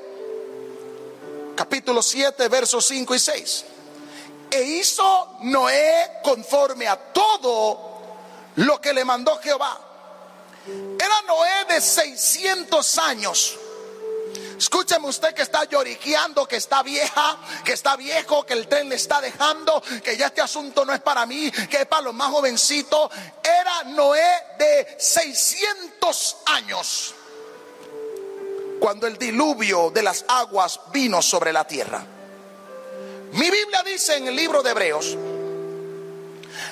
Capítulo 1.54 2.02
7, 2.02 2.48
versos 2.48 2.84
5 2.86 3.14
y 3.14 3.18
6. 3.20 3.64
E 4.50 4.62
hizo 4.62 5.36
Noé 5.42 6.20
conforme 6.22 6.88
a 6.88 6.96
todo 6.96 8.00
lo 8.56 8.80
que 8.80 8.92
le 8.92 9.04
mandó 9.04 9.38
Jehová. 9.38 9.78
Era 10.66 11.22
Noé 11.26 11.74
de 11.74 11.80
600 11.80 12.98
años. 12.98 13.56
Escúcheme 14.58 15.06
usted 15.06 15.34
que 15.34 15.42
está 15.42 15.64
lloriqueando, 15.64 16.46
que 16.46 16.56
está 16.56 16.82
vieja, 16.82 17.38
que 17.64 17.72
está 17.72 17.94
viejo, 17.94 18.44
que 18.44 18.54
el 18.54 18.66
tren 18.66 18.88
le 18.88 18.96
está 18.96 19.20
dejando, 19.20 19.80
que 20.02 20.16
ya 20.16 20.26
este 20.26 20.40
asunto 20.40 20.84
no 20.84 20.92
es 20.92 21.00
para 21.00 21.24
mí, 21.26 21.50
que 21.70 21.82
es 21.82 21.86
para 21.86 22.02
los 22.02 22.14
más 22.14 22.30
jovencitos. 22.30 23.10
Era 23.42 23.84
Noé 23.84 24.28
de 24.58 24.96
600 24.98 26.36
años 26.46 27.14
cuando 28.80 29.06
el 29.06 29.16
diluvio 29.16 29.90
de 29.90 30.02
las 30.02 30.24
aguas 30.26 30.80
vino 30.92 31.22
sobre 31.22 31.52
la 31.52 31.64
tierra. 31.64 32.17
Mi 33.32 33.50
Biblia 33.50 33.82
dice 33.84 34.16
en 34.16 34.28
el 34.28 34.36
libro 34.36 34.62
de 34.62 34.70
Hebreos, 34.70 35.16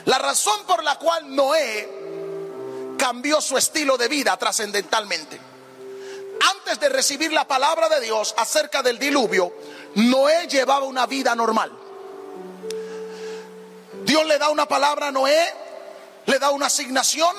la 0.06 0.18
razón 0.18 0.64
por 0.66 0.82
la 0.82 0.98
cual 0.98 1.34
Noé 1.34 2.94
cambió 2.98 3.40
su 3.40 3.56
estilo 3.56 3.96
de 3.96 4.08
vida 4.08 4.36
trascendentalmente. 4.36 5.38
Antes 6.56 6.78
de 6.80 6.88
recibir 6.88 7.32
la 7.32 7.46
palabra 7.46 7.88
de 7.88 8.00
Dios 8.00 8.34
acerca 8.36 8.82
del 8.82 8.98
diluvio, 8.98 9.52
Noé 9.96 10.46
llevaba 10.48 10.84
una 10.84 11.06
vida 11.06 11.34
normal. 11.34 11.72
Dios 14.04 14.26
le 14.26 14.38
da 14.38 14.50
una 14.50 14.66
palabra 14.66 15.08
a 15.08 15.12
Noé, 15.12 15.52
le 16.26 16.38
da 16.38 16.50
una 16.50 16.66
asignación. 16.66 17.34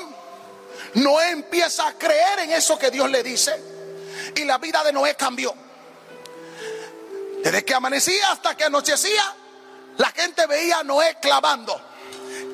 Noé 0.95 1.32
empieza 1.32 1.88
a 1.88 1.93
creer 1.93 2.39
en 2.39 2.51
eso 2.51 2.77
que 2.77 2.91
Dios 2.91 3.10
le 3.10 3.23
dice 3.23 3.77
y 4.36 4.43
la 4.45 4.58
vida 4.58 4.84
de 4.84 4.93
Noé 4.93 5.15
cambió. 5.15 5.53
Desde 7.43 7.63
que 7.63 7.73
amanecía 7.73 8.32
hasta 8.32 8.56
que 8.56 8.65
anochecía, 8.65 9.23
la 9.97 10.10
gente 10.10 10.45
veía 10.47 10.80
a 10.80 10.84
Noé 10.84 11.17
clavando 11.21 11.80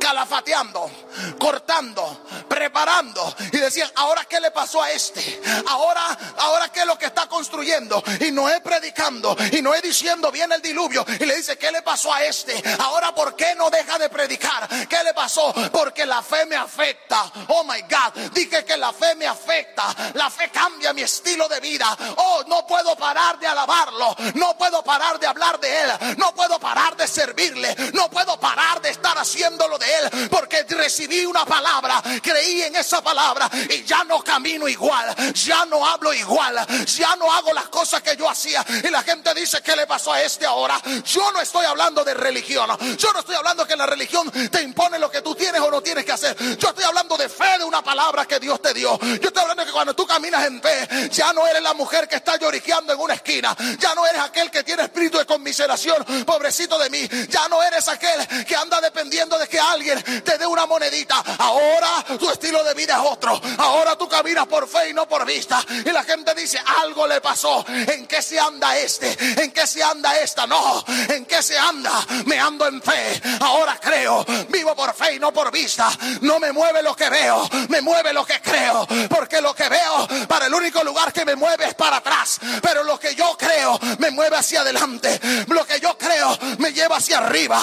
calafateando, 0.04 0.92
cortando, 1.40 2.26
preparando. 2.50 3.34
Y 3.54 3.58
decían, 3.58 3.90
ahora 3.96 4.26
qué 4.26 4.42
le 4.42 4.52
pasó 4.52 4.84
a 4.84 4.92
este. 4.92 5.42
Ahora, 5.68 6.18
ahora 6.40 6.68
qué 6.74 6.82
es 6.82 6.86
lo 6.86 6.98
que 6.98 7.06
está 7.06 7.28
construyendo. 7.28 8.04
Y 8.20 8.30
Noé 8.32 8.60
predicando. 8.60 9.34
Y 9.54 9.62
Noé 9.62 9.82
diciendo, 9.82 10.30
viene 10.30 10.56
el 10.56 10.62
diluvio. 10.62 11.06
Y 11.08 11.26
le 11.26 11.38
dice, 11.38 11.58
¿qué 11.58 11.72
le 11.72 11.82
pasó 11.84 12.14
a 12.14 12.22
este? 12.22 12.62
Ahora, 12.80 13.16
¿por 13.16 13.38
qué 13.38 13.56
no 13.56 13.70
deja 13.70 13.98
de 13.98 14.10
predicar? 14.10 14.68
¿Qué 14.90 15.04
le 15.06 15.14
pasó? 15.14 15.54
Porque 15.72 16.06
la 16.06 16.22
fe 16.22 16.46
me 16.48 16.58
afecta. 16.58 17.32
Oh 17.48 17.64
my 17.64 17.82
God. 17.84 18.32
Dije 18.34 18.66
que 18.66 18.76
la 18.76 18.92
fe 18.92 19.16
me 19.16 19.26
afecta. 19.26 19.96
La 20.16 20.30
fe 20.30 20.50
cambia 20.52 20.92
mi 20.92 21.04
estilo 21.04 21.48
de 21.48 21.62
vida. 21.62 21.98
Oh, 22.18 22.44
no 22.48 22.68
puedo 22.68 22.98
parar 22.98 23.40
de 23.40 23.48
alabarlo. 23.48 24.14
No 24.34 24.58
puedo 24.58 24.84
parar 24.84 25.18
de 25.18 25.28
hablar 25.28 25.62
de 25.62 25.82
él. 25.82 26.18
No 26.18 26.36
puedo 26.36 26.60
parar 26.60 26.98
de 26.98 27.08
servirle. 27.08 27.74
No 27.94 28.10
puedo 28.10 28.38
parar 28.38 28.82
de 28.82 28.90
haciéndolo 29.24 29.78
de 29.78 29.86
él. 29.86 30.30
Porque 30.30 30.64
recibí 30.70 31.26
una 31.26 31.46
palabra. 31.46 32.02
Creí 32.22 32.62
en 32.62 32.76
esa 32.76 33.02
palabra. 33.02 33.50
Y 33.70 33.84
ya 33.84 34.04
no 34.04 34.24
camino 34.24 34.68
igual. 34.68 35.16
Ya 35.34 35.66
no 35.66 35.86
hablo 35.86 36.14
igual. 36.14 36.66
Ya 36.86 37.16
no 37.16 37.32
hago 37.32 37.54
las 37.54 37.70
cosas 37.70 38.02
que 38.02 38.16
yo 38.16 38.30
hacía. 38.30 38.64
Y 38.84 38.90
la 38.90 39.02
gente 39.04 39.34
dice, 39.34 39.62
¿qué 39.62 39.76
le 39.76 39.88
pasó 39.88 40.14
a 40.14 40.22
este 40.22 40.46
ahora? 40.46 40.80
Yo 41.06 41.32
no 41.32 41.42
estoy 41.42 41.66
hablando 41.66 42.04
de 42.04 42.14
religión. 42.14 42.70
Yo 42.98 43.14
no 43.14 43.20
estoy 43.20 43.36
hablando 43.36 43.66
que 43.66 43.76
la 43.76 43.86
religión 43.86 44.30
te 44.32 44.62
impone 44.62 45.00
lo 45.00 45.10
que 45.10 45.22
tú 45.22 45.36
tienes 45.36 45.62
o 45.62 45.72
no 45.72 45.82
tienes 45.82 46.06
que 46.06 46.12
hacer. 46.12 46.36
Yo 46.58 46.70
estoy 46.70 46.84
hablando 46.84 47.18
de 47.18 47.30
fe 47.30 47.58
de 47.58 47.64
una 47.64 47.82
palabra 47.82 48.26
que 48.26 48.40
Dios 48.40 48.62
te 48.62 48.74
dio. 48.74 49.00
Yo 49.00 49.28
estoy 49.28 49.42
hablando 49.42 49.64
de 49.64 49.68
que 49.68 49.74
cuando 49.74 49.96
tú 49.96 50.06
caminas 50.06 50.46
en 50.46 50.62
fe, 50.62 51.10
ya 51.10 51.34
no 51.34 51.48
eres 51.48 51.62
la 51.62 51.74
mujer 51.74 52.08
que 52.08 52.18
está 52.18 52.38
lloriqueando 52.38 52.94
en 52.94 53.00
una 53.00 53.14
esquina. 53.16 53.56
Ya 53.80 53.96
no 53.96 54.06
eres 54.06 54.22
aquel 54.22 54.52
que 54.52 54.64
tiene 54.64 54.84
espíritu 54.84 55.18
de 55.18 55.26
conmiseración. 55.26 56.04
Pobrecito 56.26 56.78
de 56.78 56.90
mí. 56.90 57.08
Ya 57.30 57.48
no 57.48 57.62
eres 57.64 57.88
aquel 57.88 58.46
que 58.46 58.56
anda 58.56 58.82
dependiendo 58.82 59.13
de 59.14 59.48
que 59.48 59.60
alguien 59.60 60.02
te 60.24 60.38
dé 60.40 60.48
una 60.48 60.66
monedita. 60.66 61.24
Ahora 61.38 62.04
tu 62.20 62.30
estilo 62.32 62.64
de 62.64 62.74
vida 62.74 62.96
es 62.96 63.12
otro. 63.12 63.40
Ahora 63.60 63.96
tú 63.96 64.10
caminas 64.10 64.48
por 64.48 64.68
fe 64.68 64.90
y 64.90 64.94
no 64.94 65.08
por 65.08 65.24
vista. 65.24 65.64
Y 65.70 65.92
la 65.92 66.04
gente 66.04 66.34
dice, 66.34 66.60
algo 66.82 67.06
le 67.06 67.22
pasó. 67.22 67.64
¿En 67.68 68.08
qué 68.08 68.24
se 68.24 68.40
anda 68.40 68.76
este? 68.76 69.16
¿En 69.44 69.52
qué 69.52 69.68
se 69.68 69.84
anda 69.84 70.20
esta? 70.20 70.48
No. 70.48 70.84
¿En 71.10 71.26
qué 71.26 71.44
se 71.44 71.58
anda? 71.58 71.92
Me 72.26 72.40
ando 72.40 72.66
en 72.68 72.82
fe. 72.82 73.22
Ahora 73.42 73.78
creo. 73.80 74.26
Vivo 74.50 74.76
por 74.76 74.94
fe 74.96 75.16
y 75.16 75.20
no 75.20 75.32
por 75.32 75.52
vista. 75.52 75.92
No 76.22 76.40
me 76.40 76.52
mueve 76.52 76.82
lo 76.82 76.96
que 76.96 77.10
veo. 77.10 77.48
Me 77.70 77.82
mueve 77.82 78.14
lo 78.14 78.26
que 78.26 78.42
creo. 78.42 78.88
Porque 79.10 79.42
lo 79.42 79.54
que 79.54 79.70
veo 79.70 80.08
para 80.28 80.48
el 80.48 80.54
único 80.56 80.84
lugar 80.84 81.14
que 81.14 81.24
me 81.24 81.36
mueve 81.36 81.68
es 81.68 81.76
para 81.76 81.98
atrás. 81.98 82.40
Pero 82.64 82.84
lo 82.84 83.00
que 83.00 83.14
yo 83.14 83.38
creo 83.38 83.80
me 84.00 84.10
mueve 84.10 84.38
hacia 84.38 84.62
adelante. 84.62 85.20
Lo 85.48 85.66
que 85.68 85.80
yo 85.80 85.96
creo 86.00 86.36
me 86.58 86.74
lleva 86.74 86.98
hacia 86.98 87.20
arriba. 87.20 87.62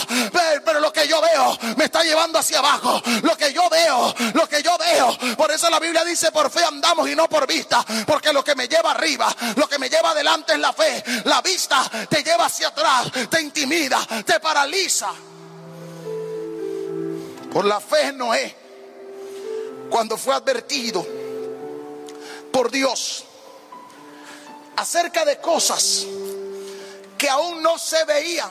Pero 0.64 0.78
lo 0.78 0.92
que 0.92 1.08
yo 1.08 1.20
veo 1.20 1.39
me 1.76 1.84
está 1.84 2.02
llevando 2.02 2.38
hacia 2.38 2.58
abajo. 2.58 3.02
Lo 3.22 3.36
que 3.36 3.52
yo 3.52 3.68
veo, 3.68 4.14
lo 4.34 4.48
que 4.48 4.62
yo 4.62 4.76
veo. 4.78 5.36
Por 5.36 5.50
eso 5.50 5.68
la 5.70 5.78
Biblia 5.78 6.04
dice, 6.04 6.30
por 6.32 6.50
fe 6.50 6.64
andamos 6.64 7.08
y 7.08 7.14
no 7.14 7.28
por 7.28 7.46
vista. 7.46 7.84
Porque 8.06 8.32
lo 8.32 8.44
que 8.44 8.54
me 8.54 8.68
lleva 8.68 8.92
arriba, 8.92 9.34
lo 9.56 9.68
que 9.68 9.78
me 9.78 9.88
lleva 9.88 10.10
adelante 10.10 10.52
es 10.54 10.58
la 10.58 10.72
fe. 10.72 11.02
La 11.24 11.40
vista 11.42 11.88
te 12.08 12.22
lleva 12.22 12.46
hacia 12.46 12.68
atrás, 12.68 13.10
te 13.28 13.40
intimida, 13.40 14.06
te 14.24 14.40
paraliza. 14.40 15.08
Por 17.52 17.64
la 17.64 17.80
fe 17.80 18.12
Noé, 18.12 18.56
cuando 19.90 20.16
fue 20.16 20.34
advertido 20.34 21.04
por 22.52 22.70
Dios 22.70 23.24
acerca 24.76 25.24
de 25.24 25.38
cosas 25.40 26.06
que 27.18 27.28
aún 27.28 27.62
no 27.62 27.78
se 27.78 28.04
veían. 28.04 28.50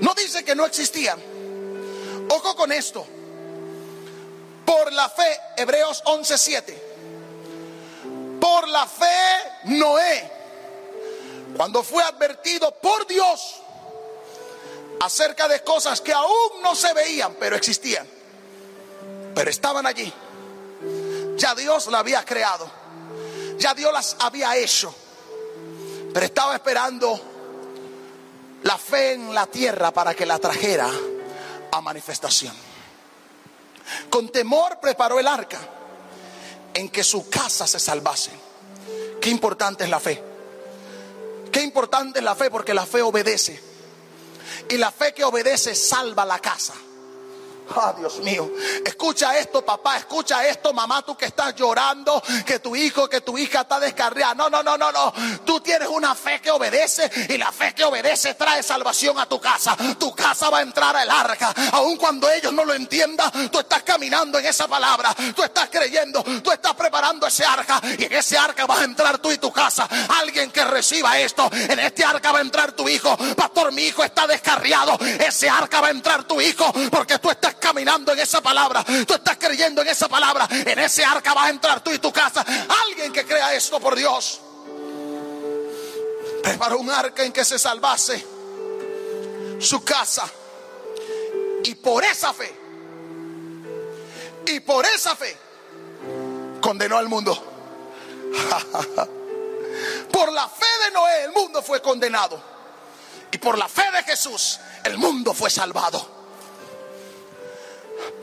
No 0.00 0.14
dice 0.14 0.42
que 0.42 0.54
no 0.54 0.64
existían 0.64 1.29
Ojo 2.30 2.54
con 2.54 2.70
esto. 2.70 3.04
Por 4.64 4.92
la 4.92 5.08
fe, 5.08 5.40
Hebreos 5.56 6.00
11:7. 6.04 6.80
Por 8.40 8.68
la 8.68 8.86
fe, 8.86 9.64
Noé, 9.64 10.30
cuando 11.56 11.82
fue 11.82 12.02
advertido 12.04 12.70
por 12.80 13.06
Dios 13.06 13.56
acerca 15.00 15.48
de 15.48 15.62
cosas 15.64 16.00
que 16.00 16.12
aún 16.12 16.62
no 16.62 16.76
se 16.76 16.94
veían, 16.94 17.34
pero 17.34 17.56
existían, 17.56 18.06
pero 19.34 19.50
estaban 19.50 19.86
allí. 19.86 20.12
Ya 21.36 21.54
Dios 21.56 21.88
la 21.88 21.98
había 21.98 22.24
creado, 22.24 22.70
ya 23.58 23.74
Dios 23.74 23.92
las 23.92 24.16
había 24.20 24.56
hecho, 24.56 24.94
pero 26.14 26.24
estaba 26.24 26.54
esperando 26.54 27.20
la 28.62 28.78
fe 28.78 29.14
en 29.14 29.34
la 29.34 29.46
tierra 29.46 29.90
para 29.90 30.14
que 30.14 30.26
la 30.26 30.38
trajera 30.38 30.88
a 31.72 31.80
manifestación. 31.80 32.54
Con 34.08 34.28
temor 34.30 34.78
preparó 34.80 35.18
el 35.18 35.26
arca 35.26 35.58
en 36.74 36.88
que 36.88 37.02
su 37.02 37.28
casa 37.28 37.66
se 37.66 37.80
salvase. 37.80 38.30
Qué 39.20 39.30
importante 39.30 39.84
es 39.84 39.90
la 39.90 40.00
fe. 40.00 40.22
Qué 41.52 41.62
importante 41.62 42.20
es 42.20 42.24
la 42.24 42.34
fe 42.34 42.50
porque 42.50 42.74
la 42.74 42.86
fe 42.86 43.02
obedece. 43.02 43.60
Y 44.68 44.76
la 44.76 44.90
fe 44.90 45.12
que 45.12 45.24
obedece 45.24 45.74
salva 45.74 46.24
la 46.24 46.38
casa. 46.38 46.74
Ah, 47.76 47.94
Dios 47.96 48.18
mío. 48.18 48.50
Escucha 48.84 49.38
esto, 49.38 49.64
papá. 49.64 49.96
Escucha 49.98 50.46
esto, 50.46 50.72
mamá. 50.72 51.02
Tú 51.02 51.16
que 51.16 51.26
estás 51.26 51.54
llorando, 51.54 52.22
que 52.44 52.58
tu 52.58 52.74
hijo, 52.74 53.08
que 53.08 53.20
tu 53.20 53.38
hija 53.38 53.60
está 53.62 53.78
descarriada. 53.78 54.34
No, 54.34 54.50
no, 54.50 54.62
no, 54.62 54.76
no, 54.76 54.90
no. 54.90 55.12
Tú 55.44 55.60
tienes 55.60 55.88
una 55.88 56.14
fe 56.14 56.40
que 56.40 56.50
obedece 56.50 57.10
y 57.28 57.38
la 57.38 57.52
fe 57.52 57.74
que 57.74 57.84
obedece 57.84 58.34
trae 58.34 58.62
salvación 58.62 59.18
a 59.18 59.26
tu 59.26 59.40
casa. 59.40 59.76
Tu 59.98 60.14
casa 60.14 60.50
va 60.50 60.58
a 60.58 60.62
entrar 60.62 60.96
al 60.96 61.10
arca. 61.10 61.54
Aun 61.72 61.96
cuando 61.96 62.28
ellos 62.30 62.52
no 62.52 62.64
lo 62.64 62.74
entiendan, 62.74 63.50
tú 63.50 63.60
estás 63.60 63.82
caminando 63.82 64.38
en 64.38 64.46
esa 64.46 64.66
palabra. 64.66 65.14
Tú 65.34 65.42
estás 65.42 65.68
creyendo. 65.70 66.22
Tú 66.42 66.50
estás 66.50 66.74
preparando 66.74 67.26
ese 67.26 67.44
arca. 67.44 67.80
Y 67.98 68.04
en 68.04 68.12
ese 68.12 68.36
arca 68.36 68.66
vas 68.66 68.80
a 68.80 68.84
entrar 68.84 69.18
tú 69.18 69.30
y 69.30 69.38
tu 69.38 69.52
casa. 69.52 69.88
Alguien 70.20 70.50
que 70.50 70.64
reciba 70.64 71.18
esto. 71.18 71.48
En 71.52 71.78
este 71.78 72.04
arca 72.04 72.32
va 72.32 72.38
a 72.38 72.42
entrar 72.42 72.72
tu 72.72 72.88
hijo. 72.88 73.16
Pastor, 73.36 73.72
mi 73.72 73.82
hijo 73.82 74.02
está 74.02 74.26
descarriado. 74.26 74.98
Ese 75.00 75.48
arca 75.48 75.80
va 75.80 75.88
a 75.88 75.90
entrar 75.90 76.24
tu 76.24 76.40
hijo. 76.40 76.72
Porque 76.90 77.18
tú 77.18 77.30
estás 77.30 77.54
caminando 77.60 78.12
en 78.12 78.18
esa 78.18 78.40
palabra, 78.40 78.84
tú 79.06 79.14
estás 79.14 79.36
creyendo 79.36 79.82
en 79.82 79.88
esa 79.88 80.08
palabra, 80.08 80.48
en 80.50 80.78
ese 80.78 81.04
arca 81.04 81.34
vas 81.34 81.46
a 81.46 81.50
entrar 81.50 81.84
tú 81.84 81.92
y 81.92 81.98
tu 81.98 82.12
casa. 82.12 82.44
Alguien 82.86 83.12
que 83.12 83.24
crea 83.24 83.54
esto 83.54 83.78
por 83.78 83.94
Dios. 83.94 84.40
Preparó 86.42 86.78
un 86.78 86.90
arca 86.90 87.22
en 87.22 87.32
que 87.32 87.44
se 87.44 87.58
salvase 87.58 88.26
su 89.60 89.84
casa. 89.84 90.28
Y 91.62 91.74
por 91.74 92.02
esa 92.02 92.32
fe, 92.32 92.52
y 94.46 94.60
por 94.60 94.84
esa 94.86 95.14
fe, 95.14 95.36
condenó 96.60 96.96
al 96.96 97.08
mundo. 97.08 97.46
Por 100.12 100.32
la 100.32 100.48
fe 100.48 100.66
de 100.84 100.90
Noé 100.92 101.24
el 101.24 101.32
mundo 101.32 101.62
fue 101.62 101.80
condenado. 101.80 102.40
Y 103.32 103.38
por 103.38 103.56
la 103.56 103.68
fe 103.68 103.90
de 103.92 104.02
Jesús 104.02 104.58
el 104.84 104.98
mundo 104.98 105.32
fue 105.32 105.50
salvado. 105.50 106.19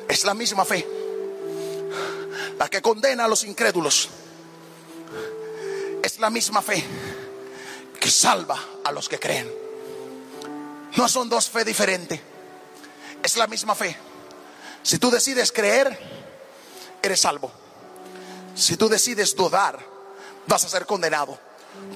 Es 0.07 0.23
la 0.25 0.33
misma 0.33 0.65
fe 0.65 0.85
la 2.57 2.69
que 2.69 2.81
condena 2.81 3.25
a 3.25 3.27
los 3.27 3.43
incrédulos. 3.43 4.09
Es 6.03 6.19
la 6.19 6.29
misma 6.29 6.61
fe 6.61 6.83
que 7.99 8.09
salva 8.09 8.59
a 8.83 8.91
los 8.91 9.07
que 9.07 9.19
creen. 9.19 9.51
No 10.95 11.07
son 11.07 11.29
dos 11.29 11.49
fe 11.49 11.63
diferentes. 11.63 12.19
Es 13.23 13.37
la 13.37 13.47
misma 13.47 13.75
fe. 13.75 13.95
Si 14.81 14.97
tú 14.97 15.11
decides 15.11 15.51
creer, 15.51 15.97
eres 17.01 17.21
salvo. 17.21 17.51
Si 18.55 18.77
tú 18.77 18.89
decides 18.89 19.35
dudar, 19.35 19.79
vas 20.47 20.63
a 20.65 20.69
ser 20.69 20.85
condenado 20.85 21.37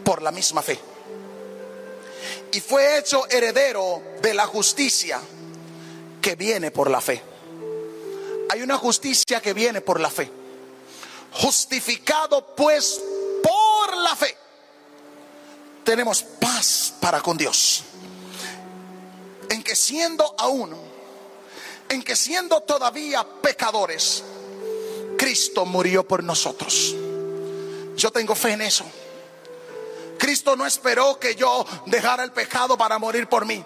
por 0.04 0.22
la 0.22 0.32
misma 0.32 0.62
fe. 0.62 0.80
Y 2.52 2.60
fue 2.60 2.98
hecho 3.00 3.28
heredero 3.30 4.04
de 4.22 4.34
la 4.34 4.46
justicia 4.46 5.20
que 6.22 6.36
viene 6.36 6.70
por 6.70 6.90
la 6.90 7.02
fe. 7.02 7.31
Hay 8.52 8.62
una 8.62 8.78
justicia 8.78 9.40
que 9.40 9.54
viene 9.54 9.80
por 9.80 9.98
la 9.98 10.10
fe. 10.10 10.30
Justificado 11.32 12.54
pues 12.54 13.02
por 13.42 13.96
la 13.96 14.14
fe. 14.14 14.36
Tenemos 15.86 16.22
paz 16.22 16.94
para 17.00 17.22
con 17.22 17.38
Dios. 17.38 17.84
En 19.48 19.64
que 19.64 19.74
siendo 19.74 20.36
aún, 20.38 20.76
en 21.88 22.04
que 22.04 22.14
siendo 22.18 22.60
todavía 22.64 23.26
pecadores, 23.42 24.22
Cristo 25.18 25.66
murió 25.66 26.06
por 26.06 26.22
nosotros. 26.22 26.94
Yo 27.96 28.12
tengo 28.12 28.36
fe 28.36 28.52
en 28.52 28.64
eso. 28.64 28.84
Cristo 30.20 30.58
no 30.58 30.66
esperó 30.66 31.18
que 31.18 31.36
yo 31.36 31.66
dejara 31.86 32.26
el 32.26 32.34
pecado 32.34 32.78
para 32.78 33.00
morir 33.00 33.30
por 33.30 33.46
mí. 33.46 33.64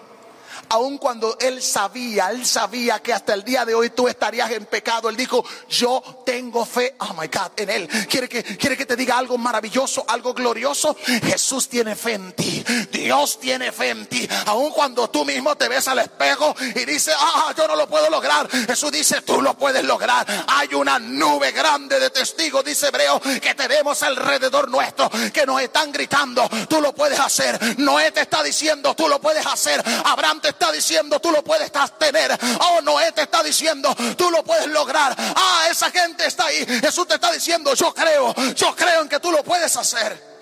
Aun 0.68 0.98
cuando 0.98 1.36
él 1.40 1.62
sabía, 1.62 2.30
él 2.30 2.44
sabía 2.44 3.00
que 3.00 3.12
hasta 3.12 3.34
el 3.34 3.44
día 3.44 3.64
de 3.64 3.74
hoy 3.74 3.90
tú 3.90 4.08
estarías 4.08 4.50
en 4.50 4.66
pecado. 4.66 5.08
Él 5.08 5.16
dijo, 5.16 5.44
yo 5.68 6.22
tengo 6.24 6.64
fe, 6.64 6.94
oh 7.00 7.14
my 7.14 7.28
God, 7.28 7.52
en 7.56 7.70
él. 7.70 7.88
Quiere 8.08 8.28
que, 8.28 8.42
que 8.42 8.86
te 8.86 8.96
diga 8.96 9.18
algo 9.18 9.38
maravilloso, 9.38 10.04
algo 10.08 10.34
glorioso. 10.34 10.96
Jesús 11.24 11.68
tiene 11.68 11.94
fe 11.94 12.14
en 12.14 12.32
ti. 12.32 12.64
Dios 12.92 13.38
tiene 13.40 13.72
fe 13.72 13.90
en 13.90 14.06
ti. 14.06 14.28
Aun 14.46 14.70
cuando 14.70 15.08
tú 15.08 15.24
mismo 15.24 15.56
te 15.56 15.68
ves 15.68 15.88
al 15.88 15.98
espejo 15.98 16.54
y 16.74 16.84
dices, 16.84 17.14
ah, 17.18 17.54
yo 17.56 17.66
no 17.68 17.76
lo 17.76 17.88
puedo 17.88 18.10
lograr. 18.10 18.48
Jesús 18.50 18.92
dice, 18.92 19.22
tú 19.22 19.40
lo 19.40 19.56
puedes 19.56 19.84
lograr. 19.84 20.26
Hay 20.48 20.74
una 20.74 20.98
nube 20.98 21.52
grande 21.52 21.98
de 22.00 22.10
testigos, 22.10 22.64
dice 22.64 22.88
Hebreo, 22.88 23.20
que 23.20 23.54
tenemos 23.54 24.02
alrededor 24.02 24.68
nuestro, 24.70 25.10
que 25.32 25.46
nos 25.46 25.60
están 25.60 25.92
gritando, 25.92 26.48
tú 26.68 26.80
lo 26.80 26.94
puedes 26.94 27.18
hacer. 27.18 27.78
Noé 27.78 28.10
te 28.12 28.22
está 28.22 28.42
diciendo, 28.42 28.94
tú 28.94 29.08
lo 29.08 29.20
puedes 29.20 29.44
hacer. 29.46 29.82
Abraham 30.04 30.40
está 30.48 30.72
diciendo, 30.72 31.20
tú 31.20 31.30
lo 31.30 31.42
puedes 31.42 31.70
tener. 31.98 32.38
Oh, 32.60 32.80
Noé 32.82 33.12
te 33.12 33.22
está 33.22 33.42
diciendo, 33.42 33.94
tú 34.16 34.30
lo 34.30 34.42
puedes 34.42 34.66
lograr. 34.68 35.14
Ah, 35.18 35.66
esa 35.70 35.90
gente 35.90 36.26
está 36.26 36.46
ahí. 36.46 36.64
Jesús 36.80 37.06
te 37.06 37.14
está 37.14 37.32
diciendo, 37.32 37.74
yo 37.74 37.92
creo, 37.92 38.34
yo 38.54 38.74
creo 38.74 39.02
en 39.02 39.08
que 39.08 39.20
tú 39.20 39.30
lo 39.32 39.42
puedes 39.42 39.76
hacer. 39.76 40.36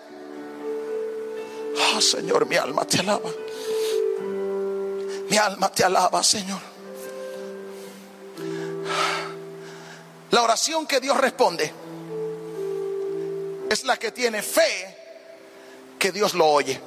Oh, 1.95 2.01
Señor, 2.01 2.47
mi 2.47 2.57
alma 2.57 2.85
te 2.85 3.01
alaba. 3.01 3.31
Mi 5.29 5.37
alma 5.37 5.71
te 5.73 5.85
alaba, 5.85 6.23
Señor. 6.23 6.61
La 10.31 10.43
oración 10.43 10.87
que 10.87 11.01
Dios 11.01 11.17
responde 11.17 11.73
es 13.71 13.85
la 13.85 13.97
que 13.97 14.13
tiene 14.13 14.43
fe 14.43 14.99
que 15.99 16.13
Dios 16.13 16.35
lo 16.35 16.47
oye. 16.47 16.81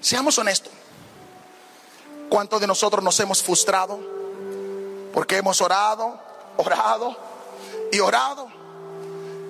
Seamos 0.00 0.38
honestos. 0.38 0.72
¿Cuántos 2.28 2.60
de 2.60 2.66
nosotros 2.66 3.02
nos 3.04 3.18
hemos 3.20 3.42
frustrado? 3.42 3.98
Porque 5.12 5.36
hemos 5.36 5.60
orado, 5.60 6.18
orado 6.56 7.16
y 7.92 8.00
orado 8.00 8.48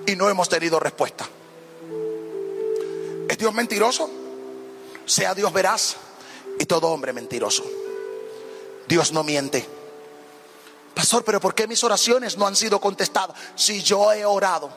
y 0.05 0.15
no 0.15 0.29
hemos 0.29 0.49
tenido 0.49 0.79
respuesta. 0.79 1.27
¿Es 3.29 3.37
Dios 3.37 3.53
mentiroso? 3.53 4.09
Sea 5.05 5.33
Dios 5.33 5.53
veraz 5.53 5.95
y 6.59 6.65
todo 6.65 6.89
hombre 6.89 7.13
mentiroso. 7.13 7.63
Dios 8.87 9.11
no 9.11 9.23
miente. 9.23 9.65
Pastor, 10.93 11.23
pero 11.23 11.39
¿por 11.39 11.55
qué 11.55 11.67
mis 11.67 11.83
oraciones 11.83 12.37
no 12.37 12.45
han 12.45 12.55
sido 12.55 12.81
contestadas? 12.81 13.37
Si 13.55 13.81
yo 13.81 14.11
he 14.11 14.25
orado. 14.25 14.69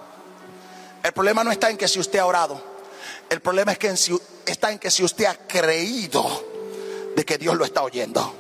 El 1.03 1.13
problema 1.13 1.43
no 1.43 1.51
está 1.51 1.71
en 1.71 1.77
que 1.77 1.89
si 1.89 1.99
usted 1.99 2.19
ha 2.19 2.27
orado. 2.27 2.74
El 3.31 3.41
problema 3.41 3.73
es 3.73 3.79
que 3.79 3.95
está 4.47 4.71
en 4.71 4.79
que 4.79 4.91
si 4.91 5.03
usted 5.05 5.25
ha 5.25 5.35
creído 5.47 6.25
de 7.15 7.25
que 7.25 7.39
Dios 7.39 7.57
lo 7.57 7.65
está 7.65 7.83
oyendo. 7.83 8.35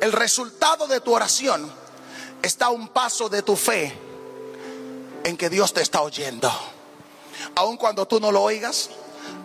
El 0.00 0.12
resultado 0.12 0.86
de 0.86 1.00
tu 1.00 1.14
oración 1.14 1.70
está 2.42 2.68
un 2.68 2.88
paso 2.88 3.28
de 3.28 3.42
tu 3.42 3.56
fe 3.56 3.92
en 5.24 5.36
que 5.36 5.50
Dios 5.50 5.72
te 5.72 5.82
está 5.82 6.02
oyendo. 6.02 6.50
Aun 7.56 7.76
cuando 7.76 8.06
tú 8.06 8.20
no 8.20 8.30
lo 8.30 8.42
oigas, 8.42 8.90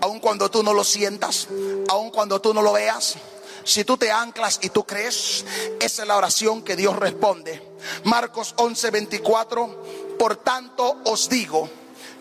aun 0.02 0.20
cuando 0.20 0.50
tú 0.50 0.64
no 0.64 0.74
lo 0.74 0.84
sientas, 0.84 1.48
aun 1.90 2.12
cuando 2.12 2.40
tú 2.40 2.54
no 2.54 2.62
lo 2.62 2.74
veas, 2.74 3.16
si 3.64 3.84
tú 3.84 3.98
te 3.98 4.12
anclas 4.12 4.60
y 4.62 4.70
tú 4.70 4.86
crees, 4.86 5.46
esa 5.80 6.02
es 6.02 6.08
la 6.08 6.18
oración 6.18 6.62
que 6.64 6.76
Dios 6.76 6.96
responde. 6.98 7.62
Marcos 8.04 8.54
11:24, 8.58 10.18
por 10.20 10.36
tanto 10.38 10.98
os 11.06 11.30
digo, 11.30 11.70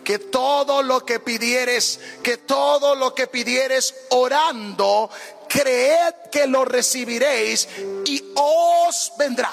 que 0.03 0.19
todo 0.19 0.83
lo 0.83 1.05
que 1.05 1.19
pidieres, 1.19 1.99
que 2.21 2.37
todo 2.37 2.95
lo 2.95 3.15
que 3.15 3.27
pidieres 3.27 3.95
orando, 4.09 5.09
creed 5.47 6.13
que 6.31 6.47
lo 6.47 6.65
recibiréis 6.65 7.67
y 8.05 8.23
os 8.35 9.13
vendrá. 9.17 9.51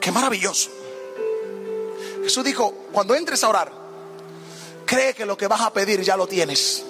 Qué 0.00 0.10
maravilloso. 0.10 0.70
Jesús 2.22 2.44
dijo, 2.44 2.72
cuando 2.92 3.14
entres 3.14 3.42
a 3.42 3.48
orar, 3.48 3.72
cree 4.84 5.14
que 5.14 5.26
lo 5.26 5.36
que 5.36 5.46
vas 5.46 5.60
a 5.60 5.72
pedir 5.72 6.02
ya 6.02 6.16
lo 6.16 6.26
tienes. 6.26 6.84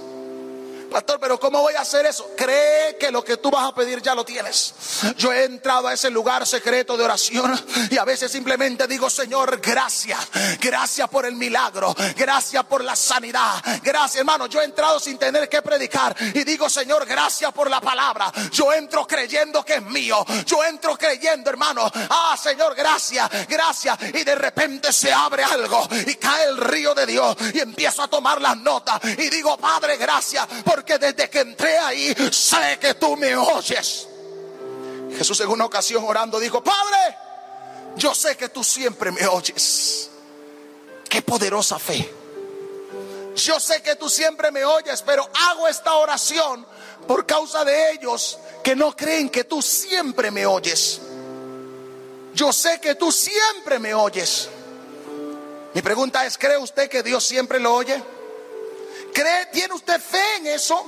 Pastor, 0.92 1.18
pero 1.18 1.40
¿cómo 1.40 1.60
voy 1.60 1.74
a 1.74 1.80
hacer 1.80 2.04
eso? 2.06 2.30
Cree 2.36 2.96
que 2.98 3.10
lo 3.10 3.24
que 3.24 3.38
tú 3.38 3.50
vas 3.50 3.64
a 3.64 3.74
pedir 3.74 4.02
ya 4.02 4.14
lo 4.14 4.24
tienes. 4.24 4.74
Yo 5.16 5.32
he 5.32 5.44
entrado 5.44 5.88
a 5.88 5.94
ese 5.94 6.10
lugar 6.10 6.46
secreto 6.46 6.96
de 6.96 7.04
oración 7.04 7.58
y 7.90 7.96
a 7.96 8.04
veces 8.04 8.30
simplemente 8.30 8.86
digo, 8.86 9.08
Señor, 9.08 9.60
gracias. 9.60 10.18
Gracias 10.60 11.08
por 11.08 11.24
el 11.24 11.34
milagro. 11.34 11.94
Gracias 12.16 12.64
por 12.64 12.84
la 12.84 12.94
sanidad. 12.94 13.62
Gracias, 13.82 14.16
hermano. 14.16 14.46
Yo 14.46 14.60
he 14.60 14.64
entrado 14.64 15.00
sin 15.00 15.18
tener 15.18 15.48
que 15.48 15.62
predicar 15.62 16.14
y 16.34 16.44
digo, 16.44 16.68
Señor, 16.68 17.06
gracias 17.06 17.52
por 17.52 17.70
la 17.70 17.80
palabra. 17.80 18.30
Yo 18.52 18.72
entro 18.72 19.06
creyendo 19.06 19.64
que 19.64 19.76
es 19.76 19.82
mío. 19.82 20.24
Yo 20.44 20.62
entro 20.64 20.96
creyendo, 20.96 21.48
hermano. 21.48 21.90
Ah, 22.10 22.36
Señor, 22.40 22.74
gracias, 22.74 23.30
gracias. 23.48 23.98
Y 24.14 24.24
de 24.24 24.34
repente 24.34 24.92
se 24.92 25.12
abre 25.12 25.42
algo 25.42 25.88
y 26.06 26.14
cae 26.16 26.48
el 26.48 26.58
río 26.58 26.94
de 26.94 27.06
Dios 27.06 27.36
y 27.54 27.60
empiezo 27.60 28.02
a 28.02 28.08
tomar 28.08 28.40
las 28.40 28.56
notas 28.58 29.00
y 29.04 29.30
digo, 29.30 29.56
Padre, 29.56 29.96
gracias 29.96 30.46
por 30.64 30.81
que 30.84 30.98
desde 30.98 31.28
que 31.28 31.40
entré 31.40 31.78
ahí 31.78 32.14
sé 32.30 32.78
que 32.80 32.94
tú 32.94 33.16
me 33.16 33.34
oyes. 33.36 34.08
Jesús 35.16 35.40
en 35.40 35.48
una 35.48 35.66
ocasión 35.66 36.04
orando 36.04 36.40
dijo, 36.40 36.62
Padre, 36.62 37.16
yo 37.96 38.14
sé 38.14 38.36
que 38.36 38.48
tú 38.48 38.64
siempre 38.64 39.10
me 39.10 39.26
oyes. 39.26 40.10
Qué 41.08 41.22
poderosa 41.22 41.78
fe. 41.78 42.10
Yo 43.36 43.58
sé 43.60 43.82
que 43.82 43.96
tú 43.96 44.08
siempre 44.08 44.50
me 44.50 44.64
oyes, 44.64 45.02
pero 45.02 45.28
hago 45.50 45.68
esta 45.68 45.94
oración 45.94 46.66
por 47.06 47.26
causa 47.26 47.64
de 47.64 47.92
ellos 47.92 48.38
que 48.62 48.76
no 48.76 48.94
creen 48.94 49.28
que 49.30 49.44
tú 49.44 49.60
siempre 49.62 50.30
me 50.30 50.46
oyes. 50.46 51.00
Yo 52.34 52.52
sé 52.52 52.80
que 52.80 52.94
tú 52.94 53.12
siempre 53.12 53.78
me 53.78 53.94
oyes. 53.94 54.48
Mi 55.74 55.82
pregunta 55.82 56.24
es, 56.26 56.36
¿cree 56.36 56.58
usted 56.58 56.88
que 56.88 57.02
Dios 57.02 57.24
siempre 57.24 57.58
lo 57.58 57.74
oye? 57.74 58.02
¿Cree, 59.12 59.46
tiene 59.52 59.74
usted 59.74 60.00
fe 60.00 60.36
en 60.38 60.46
eso? 60.46 60.84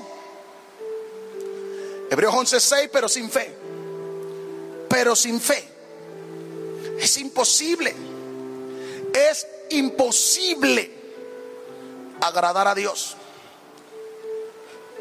Hebreos 2.10 2.34
11:6, 2.34 2.90
pero 2.92 3.08
sin 3.08 3.30
fe. 3.30 3.54
Pero 4.88 5.16
sin 5.16 5.40
fe. 5.40 5.68
Es 6.98 7.16
imposible. 7.18 7.94
Es 9.12 9.46
imposible 9.70 10.90
agradar 12.20 12.68
a 12.68 12.74
Dios. 12.74 13.16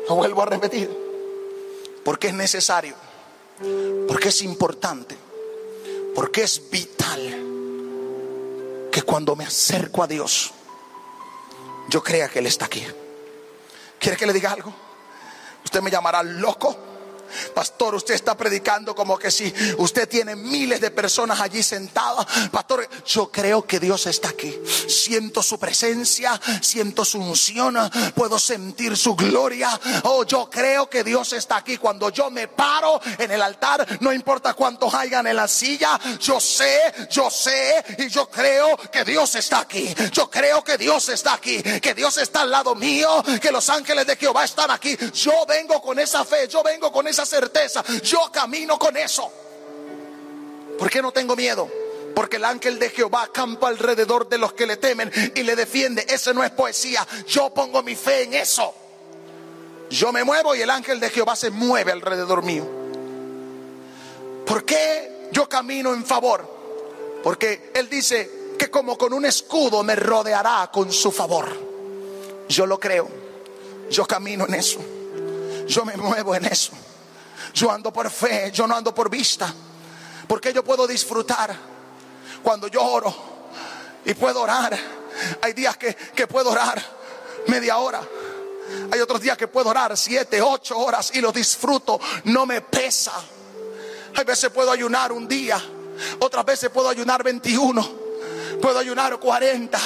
Lo 0.10 0.16
vuelvo 0.16 0.42
a 0.42 0.46
repetir. 0.46 0.90
Porque 2.04 2.28
es 2.28 2.34
necesario. 2.34 2.96
Porque 4.08 4.30
es 4.30 4.42
importante. 4.42 5.16
Porque 6.16 6.44
es 6.44 6.70
vital. 6.70 7.20
Que 8.92 9.02
cuando 9.04 9.36
me 9.36 9.46
acerco 9.46 10.04
a 10.04 10.08
Dios, 10.08 10.52
yo 11.90 12.04
crea 12.04 12.30
que 12.30 12.40
Él 12.40 12.48
está 12.48 12.66
aquí. 12.66 12.86
¿Quiere 14.04 14.18
que 14.18 14.26
le 14.26 14.34
diga 14.34 14.52
algo? 14.52 14.74
Usted 15.64 15.82
me 15.82 15.90
llamará 15.90 16.22
loco, 16.22 16.76
Pastor, 17.54 17.96
usted 17.96 18.14
está 18.14 18.36
predicando 18.36 18.96
como 18.96 19.18
que 19.18 19.32
si 19.32 19.54
usted 19.78 20.08
tiene 20.08 20.36
miles 20.36 20.82
de 20.82 20.92
personas 20.92 21.40
allí 21.40 21.64
sentadas. 21.64 22.26
Pastor, 22.52 22.88
yo 23.06 23.32
creo 23.32 23.66
que 23.66 23.80
Dios 23.80 24.06
está 24.08 24.30
aquí. 24.30 24.58
Siento 24.88 25.44
su 25.44 25.60
presencia, 25.60 26.40
siento 26.62 27.06
su 27.06 27.20
unción, 27.20 27.78
puedo 28.16 28.40
sentir 28.40 28.98
su 28.98 29.16
gloria. 29.16 29.80
Oh, 30.04 30.24
yo 30.24 30.50
creo 30.50 30.90
que 30.90 31.04
Dios 31.04 31.34
está 31.34 31.58
aquí. 31.58 31.78
Cuando 31.78 32.10
yo 32.10 32.30
me 32.30 32.48
paro 32.48 33.00
en 33.18 33.32
el 33.32 33.42
altar, 33.42 33.86
no 34.02 34.14
importa 34.14 34.54
cuántos 34.54 34.94
hayan 34.94 35.28
en 35.28 35.36
la 35.36 35.48
silla, 35.48 36.00
yo 36.20 36.40
sé, 36.40 36.80
yo 37.10 37.30
sé 37.30 37.84
y 37.98 38.10
yo 38.10 38.30
creo 38.30 38.78
que 38.92 39.04
Dios 39.04 39.36
está 39.36 39.60
aquí. 39.60 39.94
Yo 40.12 40.30
creo 40.30 40.64
que 40.64 40.78
Dios 40.78 41.10
está 41.10 41.34
aquí, 41.34 41.62
que 41.62 41.94
Dios 41.94 42.18
está 42.18 42.42
al 42.42 42.52
lado 42.52 42.76
mío, 42.76 43.24
que 43.42 43.52
los 43.52 43.70
ángeles 43.70 44.06
de 44.08 44.16
Jehová 44.16 44.46
están 44.46 44.72
aquí. 44.72 44.98
Yo 45.14 45.46
vengo 45.48 45.82
con 45.82 46.00
esa 46.00 46.24
fe, 46.26 46.48
yo 46.48 46.64
vengo 46.64 46.92
con 46.92 47.08
esa 47.08 47.23
certeza, 47.26 47.84
yo 48.04 48.32
camino 48.32 48.78
con 48.78 48.96
eso. 48.98 49.32
¿Por 50.78 50.90
qué 50.90 51.02
no 51.02 51.12
tengo 51.12 51.36
miedo? 51.36 51.70
Porque 52.16 52.38
el 52.38 52.46
ángel 52.46 52.78
de 52.80 52.90
Jehová 52.90 53.30
campa 53.34 53.68
alrededor 53.68 54.30
de 54.30 54.38
los 54.38 54.54
que 54.54 54.68
le 54.68 54.78
temen 54.78 55.12
y 55.36 55.44
le 55.44 55.56
defiende. 55.56 56.06
Eso 56.08 56.34
no 56.34 56.44
es 56.44 56.52
poesía. 56.52 57.08
Yo 57.28 57.52
pongo 57.52 57.82
mi 57.82 57.96
fe 57.96 58.24
en 58.24 58.36
eso. 58.36 58.74
Yo 59.90 60.12
me 60.12 60.24
muevo 60.24 60.56
y 60.56 60.62
el 60.62 60.70
ángel 60.70 61.00
de 61.00 61.10
Jehová 61.10 61.36
se 61.36 61.50
mueve 61.50 61.92
alrededor 61.92 62.44
mío. 62.44 62.66
¿Por 64.46 64.66
qué 64.66 65.30
yo 65.32 65.48
camino 65.48 65.94
en 65.94 66.06
favor? 66.06 66.48
Porque 67.24 67.72
Él 67.74 67.90
dice 67.90 68.56
que 68.58 68.70
como 68.70 68.98
con 68.98 69.14
un 69.14 69.26
escudo 69.26 69.84
me 69.84 69.96
rodeará 69.96 70.70
con 70.72 70.92
su 70.92 71.12
favor. 71.12 71.48
Yo 72.50 72.66
lo 72.66 72.80
creo. 72.80 73.10
Yo 73.90 74.06
camino 74.06 74.46
en 74.48 74.56
eso. 74.56 74.80
Yo 75.68 75.86
me 75.86 75.96
muevo 75.96 76.36
en 76.36 76.46
eso. 76.46 76.72
Yo 77.54 77.72
ando 77.72 77.92
por 77.92 78.10
fe, 78.10 78.52
yo 78.52 78.68
no 78.68 78.76
ando 78.76 78.94
por 78.94 79.10
vista. 79.10 79.54
Porque 80.28 80.54
yo 80.54 80.64
puedo 80.64 80.88
disfrutar 80.88 81.56
cuando 82.42 82.68
yo 82.68 82.84
oro 82.84 83.14
y 84.06 84.14
puedo 84.14 84.42
orar. 84.42 84.78
Hay 85.42 85.54
días 85.54 85.78
que, 85.78 85.96
que 85.96 86.28
puedo 86.28 86.52
orar 86.52 86.82
media 87.48 87.78
hora. 87.78 88.02
Hay 88.92 89.00
otros 89.00 89.22
días 89.22 89.38
que 89.38 89.48
puedo 89.48 89.70
orar 89.70 89.96
siete, 89.98 90.42
ocho 90.42 90.78
horas 90.78 91.12
y 91.14 91.22
lo 91.22 91.32
disfruto. 91.32 92.00
No 92.26 92.46
me 92.46 92.62
pesa. 92.62 93.14
Hay 94.16 94.24
veces 94.24 94.50
puedo 94.50 94.72
ayunar 94.72 95.12
un 95.12 95.28
día. 95.28 95.62
Otras 96.20 96.46
veces 96.46 96.70
puedo 96.70 96.90
ayunar 96.90 97.24
21 97.24 98.03
puedo 98.62 98.80
ayunar 98.80 99.18
40, 99.18 99.80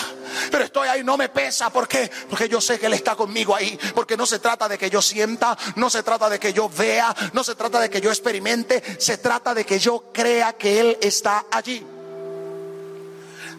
pero 0.51 0.63
estoy 0.63 0.87
ahí, 0.87 1.03
no 1.03 1.17
me 1.17 1.29
pesa. 1.29 1.69
¿Por 1.69 1.87
qué? 1.87 2.09
Porque 2.29 2.47
yo 2.47 2.61
sé 2.61 2.79
que 2.79 2.85
Él 2.85 2.93
está 2.93 3.15
conmigo 3.15 3.55
ahí. 3.55 3.77
Porque 3.93 4.17
no 4.17 4.25
se 4.25 4.39
trata 4.39 4.67
de 4.67 4.77
que 4.77 4.89
yo 4.89 5.01
sienta, 5.01 5.57
no 5.75 5.89
se 5.89 6.03
trata 6.03 6.29
de 6.29 6.39
que 6.39 6.53
yo 6.53 6.69
vea, 6.69 7.15
no 7.33 7.43
se 7.43 7.55
trata 7.55 7.79
de 7.79 7.89
que 7.89 8.01
yo 8.01 8.09
experimente, 8.09 8.83
se 8.99 9.17
trata 9.17 9.53
de 9.53 9.65
que 9.65 9.79
yo 9.79 10.05
crea 10.13 10.53
que 10.53 10.79
Él 10.79 10.97
está 11.01 11.45
allí. 11.51 11.85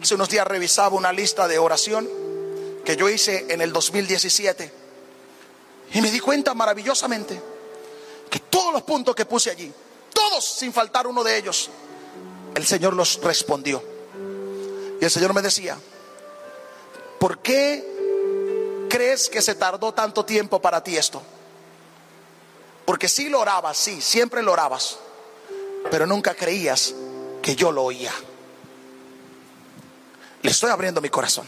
Hace 0.01 0.15
unos 0.15 0.29
días 0.29 0.47
revisaba 0.47 0.95
una 0.95 1.11
lista 1.11 1.47
de 1.47 1.59
oración 1.59 2.07
que 2.85 2.95
yo 2.95 3.09
hice 3.09 3.47
en 3.49 3.61
el 3.61 3.73
2017 3.73 4.73
y 5.93 6.01
me 6.01 6.09
di 6.11 6.19
cuenta 6.19 6.53
maravillosamente 6.53 7.41
que 8.29 8.39
todos 8.39 8.71
los 8.71 8.83
puntos 8.83 9.15
que 9.15 9.25
puse 9.25 9.49
allí, 9.49 9.71
todos 10.13 10.45
sin 10.45 10.71
faltar 10.71 11.07
uno 11.07 11.23
de 11.23 11.37
ellos, 11.37 11.69
el 12.55 12.65
Señor 12.65 12.93
los 12.93 13.19
respondió. 13.21 13.98
Y 14.99 15.05
el 15.05 15.11
Señor 15.11 15.33
me 15.33 15.41
decía, 15.41 15.77
¿por 17.19 17.39
qué 17.39 18.87
crees 18.89 19.29
que 19.29 19.41
se 19.41 19.55
tardó 19.55 19.93
tanto 19.93 20.25
tiempo 20.25 20.61
para 20.61 20.83
ti 20.83 20.97
esto? 20.97 21.21
Porque 22.85 23.07
sí 23.07 23.29
lo 23.29 23.39
orabas, 23.39 23.77
sí, 23.77 24.01
siempre 24.01 24.41
lo 24.41 24.51
orabas, 24.51 24.97
pero 25.91 26.05
nunca 26.05 26.33
creías 26.33 26.93
que 27.41 27.55
yo 27.55 27.71
lo 27.71 27.83
oía. 27.83 28.11
Le 30.41 30.51
estoy 30.51 30.69
abriendo 30.69 30.99
mi 30.99 31.09
corazón. 31.09 31.47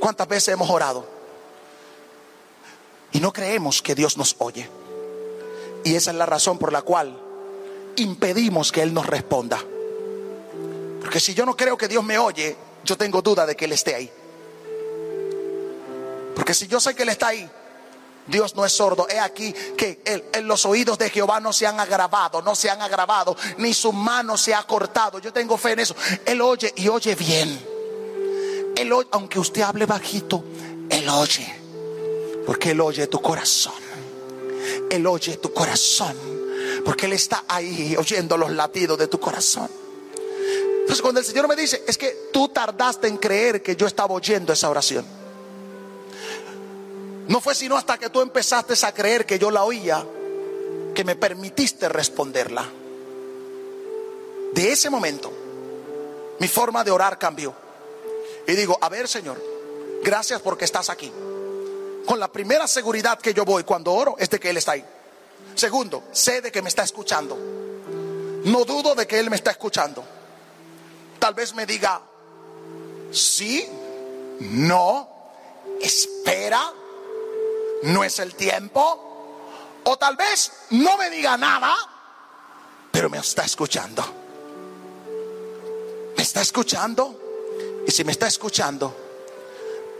¿Cuántas 0.00 0.28
veces 0.28 0.54
hemos 0.54 0.70
orado? 0.70 1.06
Y 3.12 3.20
no 3.20 3.32
creemos 3.32 3.82
que 3.82 3.94
Dios 3.94 4.16
nos 4.16 4.36
oye. 4.38 4.68
Y 5.84 5.94
esa 5.94 6.10
es 6.10 6.16
la 6.16 6.26
razón 6.26 6.58
por 6.58 6.72
la 6.72 6.82
cual 6.82 7.18
impedimos 7.96 8.70
que 8.70 8.82
Él 8.82 8.94
nos 8.94 9.06
responda. 9.06 9.58
Porque 11.00 11.20
si 11.20 11.34
yo 11.34 11.46
no 11.46 11.56
creo 11.56 11.76
que 11.76 11.88
Dios 11.88 12.04
me 12.04 12.18
oye, 12.18 12.56
yo 12.84 12.96
tengo 12.96 13.22
duda 13.22 13.46
de 13.46 13.56
que 13.56 13.64
Él 13.64 13.72
esté 13.72 13.94
ahí. 13.94 14.10
Porque 16.34 16.54
si 16.54 16.66
yo 16.66 16.80
sé 16.80 16.94
que 16.94 17.02
Él 17.02 17.08
está 17.08 17.28
ahí, 17.28 17.48
Dios 18.28 18.54
no 18.54 18.64
es 18.64 18.72
sordo. 18.72 19.08
He 19.08 19.18
aquí 19.18 19.52
que 19.52 20.02
en 20.32 20.46
los 20.46 20.64
oídos 20.66 20.98
de 20.98 21.10
Jehová 21.10 21.40
no 21.40 21.52
se 21.52 21.66
han 21.66 21.80
agravado, 21.80 22.42
no 22.42 22.54
se 22.54 22.70
han 22.70 22.80
agravado, 22.82 23.36
ni 23.56 23.72
su 23.74 23.92
mano 23.92 24.36
se 24.36 24.54
ha 24.54 24.62
cortado. 24.62 25.18
Yo 25.18 25.32
tengo 25.32 25.56
fe 25.56 25.72
en 25.72 25.80
eso. 25.80 25.96
Él 26.24 26.40
oye 26.40 26.72
y 26.76 26.88
oye 26.88 27.14
bien. 27.14 27.58
Él 28.76 28.92
oye, 28.92 29.08
aunque 29.12 29.38
usted 29.38 29.62
hable 29.62 29.86
bajito, 29.86 30.44
Él 30.90 31.08
oye. 31.08 31.54
Porque 32.46 32.70
Él 32.70 32.80
oye 32.80 33.06
tu 33.06 33.20
corazón. 33.20 33.74
Él 34.90 35.06
oye 35.06 35.38
tu 35.38 35.52
corazón. 35.52 36.16
Porque 36.84 37.06
Él 37.06 37.14
está 37.14 37.44
ahí 37.48 37.96
oyendo 37.96 38.36
los 38.36 38.50
latidos 38.50 38.98
de 38.98 39.08
tu 39.08 39.18
corazón. 39.18 39.68
Entonces 40.88 41.02
cuando 41.02 41.20
el 41.20 41.26
Señor 41.26 41.46
me 41.46 41.54
dice, 41.54 41.84
es 41.86 41.98
que 41.98 42.30
tú 42.32 42.48
tardaste 42.48 43.08
en 43.08 43.18
creer 43.18 43.62
que 43.62 43.76
yo 43.76 43.86
estaba 43.86 44.14
oyendo 44.14 44.54
esa 44.54 44.70
oración. 44.70 45.04
No 47.26 47.42
fue 47.42 47.54
sino 47.54 47.76
hasta 47.76 47.98
que 47.98 48.08
tú 48.08 48.22
empezaste 48.22 48.72
a 48.86 48.92
creer 48.94 49.26
que 49.26 49.38
yo 49.38 49.50
la 49.50 49.64
oía, 49.64 50.02
que 50.94 51.04
me 51.04 51.14
permitiste 51.14 51.90
responderla. 51.90 52.66
De 54.54 54.72
ese 54.72 54.88
momento, 54.88 55.30
mi 56.38 56.48
forma 56.48 56.82
de 56.82 56.90
orar 56.90 57.18
cambió. 57.18 57.54
Y 58.46 58.52
digo, 58.52 58.78
a 58.80 58.88
ver 58.88 59.08
Señor, 59.08 59.38
gracias 60.02 60.40
porque 60.40 60.64
estás 60.64 60.88
aquí. 60.88 61.12
Con 62.06 62.18
la 62.18 62.32
primera 62.32 62.66
seguridad 62.66 63.18
que 63.18 63.34
yo 63.34 63.44
voy 63.44 63.62
cuando 63.62 63.92
oro 63.92 64.16
es 64.18 64.30
de 64.30 64.40
que 64.40 64.48
Él 64.48 64.56
está 64.56 64.72
ahí. 64.72 64.84
Segundo, 65.54 66.04
sé 66.12 66.40
de 66.40 66.50
que 66.50 66.62
me 66.62 66.70
está 66.70 66.82
escuchando. 66.82 67.36
No 68.44 68.64
dudo 68.64 68.94
de 68.94 69.06
que 69.06 69.18
Él 69.18 69.28
me 69.28 69.36
está 69.36 69.50
escuchando. 69.50 70.16
Tal 71.18 71.34
vez 71.34 71.54
me 71.54 71.66
diga, 71.66 72.00
sí, 73.10 73.68
no, 74.40 75.08
espera, 75.80 76.72
no 77.82 78.04
es 78.04 78.18
el 78.18 78.34
tiempo. 78.34 79.04
O 79.84 79.96
tal 79.96 80.16
vez 80.16 80.52
no 80.70 80.96
me 80.98 81.08
diga 81.08 81.36
nada, 81.36 81.74
pero 82.90 83.08
me 83.08 83.18
está 83.18 83.44
escuchando. 83.44 84.04
¿Me 86.16 86.22
está 86.22 86.42
escuchando? 86.42 87.84
Y 87.86 87.90
si 87.90 88.04
me 88.04 88.12
está 88.12 88.26
escuchando, 88.26 88.94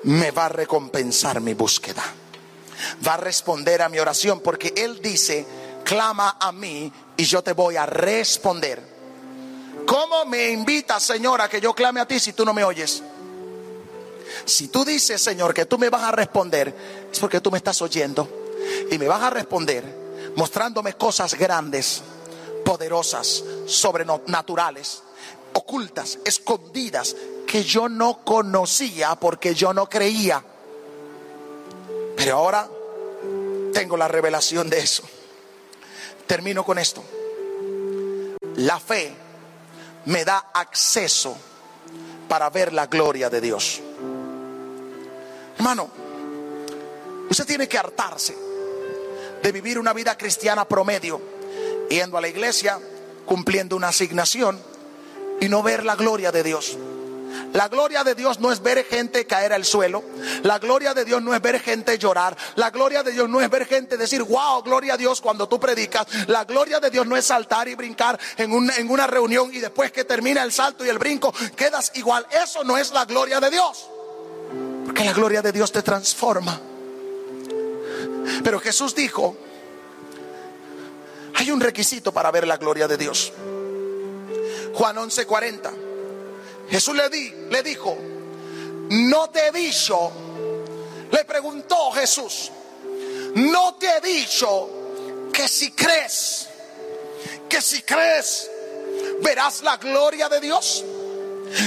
me 0.05 0.31
va 0.31 0.47
a 0.47 0.49
recompensar 0.51 1.41
mi 1.41 1.55
búsqueda. 1.55 2.03
Va 3.07 3.15
a 3.15 3.17
responder 3.17 3.83
a 3.83 3.89
mi 3.89 3.99
oración 3.99 4.41
porque 4.41 4.75
Él 4.77 5.01
dice, 5.01 5.47
clama 5.85 6.37
a 6.41 6.53
mí 6.53 6.93
y 7.17 7.25
yo 7.25 7.43
te 7.43 7.53
voy 7.53 7.77
a 7.77 7.87
responder. 7.87 8.98
¿Cómo 9.89 10.27
me 10.27 10.51
invitas, 10.51 11.03
Señor, 11.03 11.41
a 11.41 11.49
que 11.49 11.63
yo 11.63 11.73
clame 11.73 11.99
a 12.01 12.07
ti 12.07 12.21
si 12.21 12.35
tú 12.35 12.45
no 12.45 12.53
me 12.53 12.63
oyes? 12.63 13.03
Si 14.45 14.69
tú 14.69 14.85
dices, 14.85 15.23
Señor, 15.23 15.55
que 15.55 15.65
tú 15.65 15.79
me 15.79 15.89
vas 15.89 16.03
a 16.03 16.13
responder, 16.13 16.75
es 17.11 17.19
porque 17.19 17.41
tú 17.41 17.51
me 17.51 17.57
estás 17.57 17.81
oyendo. 17.81 18.29
Y 18.91 18.99
me 18.99 19.09
vas 19.09 19.23
a 19.23 19.31
responder 19.31 20.31
mostrándome 20.37 20.93
cosas 20.93 21.33
grandes, 21.37 22.03
poderosas, 22.67 23.43
sobrenaturales, 23.65 25.03
ocultas, 25.55 26.19
escondidas, 26.23 27.17
que 27.47 27.65
yo 27.65 27.89
no 27.89 28.23
conocía 28.27 29.15
porque 29.15 29.55
yo 29.55 29.73
no 29.73 29.89
creía. 29.89 30.45
Pero 32.15 32.37
ahora 32.37 32.69
tengo 33.73 33.97
la 33.97 34.07
revelación 34.07 34.69
de 34.69 34.81
eso. 34.81 35.03
Termino 36.27 36.63
con 36.63 36.79
esto. 36.79 37.03
La 38.57 38.79
fe 38.79 39.28
me 40.09 40.25
da 40.25 40.51
acceso 40.55 41.37
para 42.29 42.49
ver 42.51 42.73
la 42.73 42.87
gloria 42.87 43.29
de 43.29 43.41
Dios. 43.41 43.81
Hermano, 45.57 45.91
usted 47.29 47.47
tiene 47.47 47.69
que 47.69 47.77
hartarse 47.77 48.35
de 49.43 49.53
vivir 49.53 49.79
una 49.79 49.93
vida 49.93 50.17
cristiana 50.17 50.67
promedio, 50.67 51.21
yendo 51.91 52.17
a 52.17 52.23
la 52.23 52.29
iglesia, 52.29 52.79
cumpliendo 53.27 53.77
una 53.77 53.89
asignación 53.89 54.59
y 55.41 55.49
no 55.49 55.63
ver 55.63 55.85
la 55.85 55.95
gloria 55.95 56.33
de 56.33 56.43
Dios. 56.43 56.79
La 57.53 57.69
gloria 57.69 58.05
de 58.05 58.15
Dios 58.15 58.41
no 58.41 58.53
es 58.53 58.63
ver 58.63 58.85
gente 58.85 59.27
caer 59.27 59.53
al 59.53 59.65
suelo. 59.65 60.03
La 60.43 60.59
gloria 60.59 60.95
de 60.95 61.05
Dios 61.05 61.23
no 61.23 61.35
es 61.35 61.41
ver 61.41 61.61
gente 61.61 61.99
llorar. 61.99 62.37
La 62.57 62.71
gloria 62.71 63.03
de 63.03 63.13
Dios 63.13 63.29
no 63.29 63.41
es 63.41 63.51
ver 63.51 63.67
gente 63.67 63.97
decir, 63.97 64.23
wow, 64.23 64.63
gloria 64.63 64.95
a 64.95 64.97
Dios 64.97 65.21
cuando 65.21 65.49
tú 65.49 65.59
predicas. 65.59 66.07
La 66.29 66.45
gloria 66.45 66.81
de 66.81 66.91
Dios 66.91 67.07
no 67.07 67.17
es 67.17 67.25
saltar 67.25 67.69
y 67.69 67.75
brincar 67.75 68.19
en, 68.37 68.53
en 68.71 68.91
una 68.91 69.07
reunión 69.07 69.51
y 69.53 69.59
después 69.59 69.93
que 69.93 70.05
termina 70.05 70.43
el 70.43 70.53
salto 70.53 70.85
y 70.85 70.89
el 70.89 70.99
brinco 70.99 71.33
quedas 71.57 71.93
igual. 71.95 72.27
Eso 72.31 72.65
no 72.65 72.77
es 72.77 72.93
la 72.93 73.05
gloria 73.05 73.41
de 73.41 73.51
Dios. 73.51 73.89
Porque 74.85 75.05
la 75.05 75.13
gloria 75.13 75.43
de 75.43 75.53
Dios 75.53 75.73
te 75.73 75.83
transforma. 75.83 76.61
Pero 78.45 78.61
Jesús 78.61 78.95
dijo, 78.95 79.37
Hay 81.35 81.51
un 81.51 81.61
requisito 81.61 82.13
para 82.13 82.31
ver 82.31 82.47
la 82.47 82.57
gloria 82.57 82.89
de 82.89 82.97
Dios. 82.97 83.33
Juan 84.75 84.97
11:40. 84.97 85.88
Jesús 86.71 86.95
le, 86.95 87.09
di, 87.09 87.31
le 87.51 87.63
dijo, 87.63 87.97
no 88.91 89.31
te 89.31 89.49
he 89.49 89.53
dicho, 89.53 90.13
le 91.11 91.25
preguntó 91.25 91.91
Jesús, 91.93 92.51
no 93.35 93.77
te 93.77 93.89
he 93.89 94.01
dicho 94.01 94.69
que 95.33 95.49
si 95.49 95.73
crees, 95.73 96.49
que 97.49 97.61
si 97.63 97.83
crees, 97.83 98.51
verás 99.23 99.63
la 99.63 99.77
gloria 99.77 100.29
de 100.29 100.41
Dios. 100.41 100.85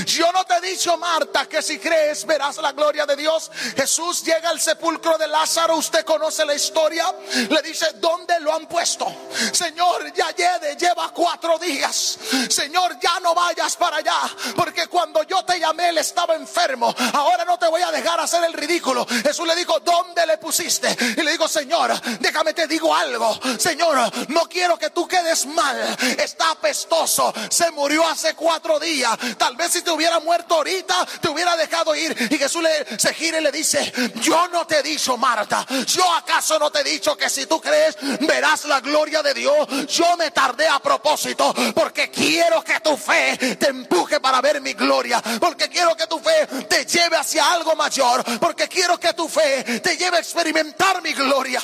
Yo 0.05 0.31
no 0.31 0.43
te 0.45 0.55
he 0.55 0.61
dicho, 0.61 0.97
Marta, 0.97 1.47
que 1.47 1.61
si 1.61 1.79
crees 1.79 2.25
verás 2.25 2.57
la 2.57 2.71
gloria 2.71 3.05
de 3.05 3.15
Dios. 3.15 3.51
Jesús 3.75 4.23
llega 4.23 4.49
al 4.49 4.59
sepulcro 4.59 5.17
de 5.17 5.27
Lázaro, 5.27 5.75
usted 5.77 6.05
conoce 6.05 6.45
la 6.45 6.55
historia. 6.55 7.05
Le 7.49 7.61
dice, 7.61 7.87
¿dónde 7.95 8.39
lo 8.39 8.53
han 8.53 8.67
puesto? 8.67 9.07
Señor, 9.51 10.13
ya 10.13 10.31
lleve, 10.31 10.75
lleva 10.75 11.09
cuatro 11.13 11.57
días. 11.57 12.17
Señor, 12.49 12.97
ya 12.99 13.19
no 13.19 13.33
vayas 13.33 13.75
para 13.75 13.97
allá, 13.97 14.19
porque 14.55 14.87
cuando 14.87 15.23
yo 15.23 15.43
te 15.43 15.59
llamé, 15.59 15.89
él 15.89 15.97
estaba 15.97 16.35
enfermo. 16.35 16.93
Ahora 17.13 17.45
no 17.45 17.57
te 17.57 17.67
voy 17.67 17.81
a 17.81 17.91
dejar 17.91 18.19
hacer 18.19 18.43
el 18.43 18.53
ridículo. 18.53 19.05
Jesús 19.05 19.47
le 19.47 19.55
dijo, 19.55 19.79
¿dónde 19.79 20.25
le 20.25 20.37
pusiste? 20.37 20.95
Y 21.17 21.21
le 21.21 21.31
digo, 21.31 21.47
Señor, 21.47 21.99
déjame 22.19 22.53
te 22.53 22.67
digo 22.67 22.93
algo. 22.95 23.39
Señor, 23.57 24.11
no 24.29 24.47
quiero 24.47 24.77
que 24.77 24.89
tú 24.89 25.07
quedes 25.07 25.45
mal. 25.45 25.97
Está 26.17 26.51
apestoso. 26.51 27.33
Se 27.49 27.71
murió 27.71 28.07
hace 28.07 28.33
cuatro 28.33 28.79
días. 28.79 29.17
Tal 29.37 29.55
vez 29.55 29.70
si 29.71 29.81
te 29.81 29.91
hubiera 29.91 30.19
muerto 30.19 30.55
ahorita, 30.55 31.07
te 31.21 31.29
hubiera 31.29 31.55
dejado 31.55 31.95
ir. 31.95 32.15
Y 32.29 32.37
Jesús 32.37 32.61
le, 32.61 32.99
se 32.99 33.13
gira 33.13 33.39
y 33.39 33.43
le 33.43 33.51
dice, 33.51 33.91
yo 34.21 34.47
no 34.49 34.67
te 34.67 34.79
he 34.79 34.83
dicho, 34.83 35.17
Marta, 35.17 35.65
yo 35.87 36.11
acaso 36.13 36.59
no 36.59 36.69
te 36.71 36.81
he 36.81 36.83
dicho 36.83 37.15
que 37.15 37.29
si 37.29 37.45
tú 37.45 37.61
crees, 37.61 37.95
verás 38.21 38.65
la 38.65 38.81
gloria 38.81 39.23
de 39.23 39.33
Dios. 39.33 39.67
Yo 39.87 40.17
me 40.17 40.31
tardé 40.31 40.67
a 40.67 40.79
propósito 40.79 41.53
porque 41.73 42.09
quiero 42.09 42.63
que 42.63 42.79
tu 42.81 42.97
fe 42.97 43.55
te 43.55 43.69
empuje 43.69 44.19
para 44.19 44.41
ver 44.41 44.61
mi 44.61 44.73
gloria. 44.73 45.21
Porque 45.39 45.69
quiero 45.69 45.95
que 45.95 46.07
tu 46.07 46.19
fe 46.19 46.47
te 46.67 46.85
lleve 46.85 47.17
hacia 47.17 47.51
algo 47.51 47.75
mayor. 47.75 48.23
Porque 48.39 48.67
quiero 48.67 48.99
que 48.99 49.13
tu 49.13 49.27
fe 49.27 49.79
te 49.79 49.97
lleve 49.97 50.17
a 50.17 50.19
experimentar 50.19 51.01
mi 51.01 51.13
gloria. 51.13 51.61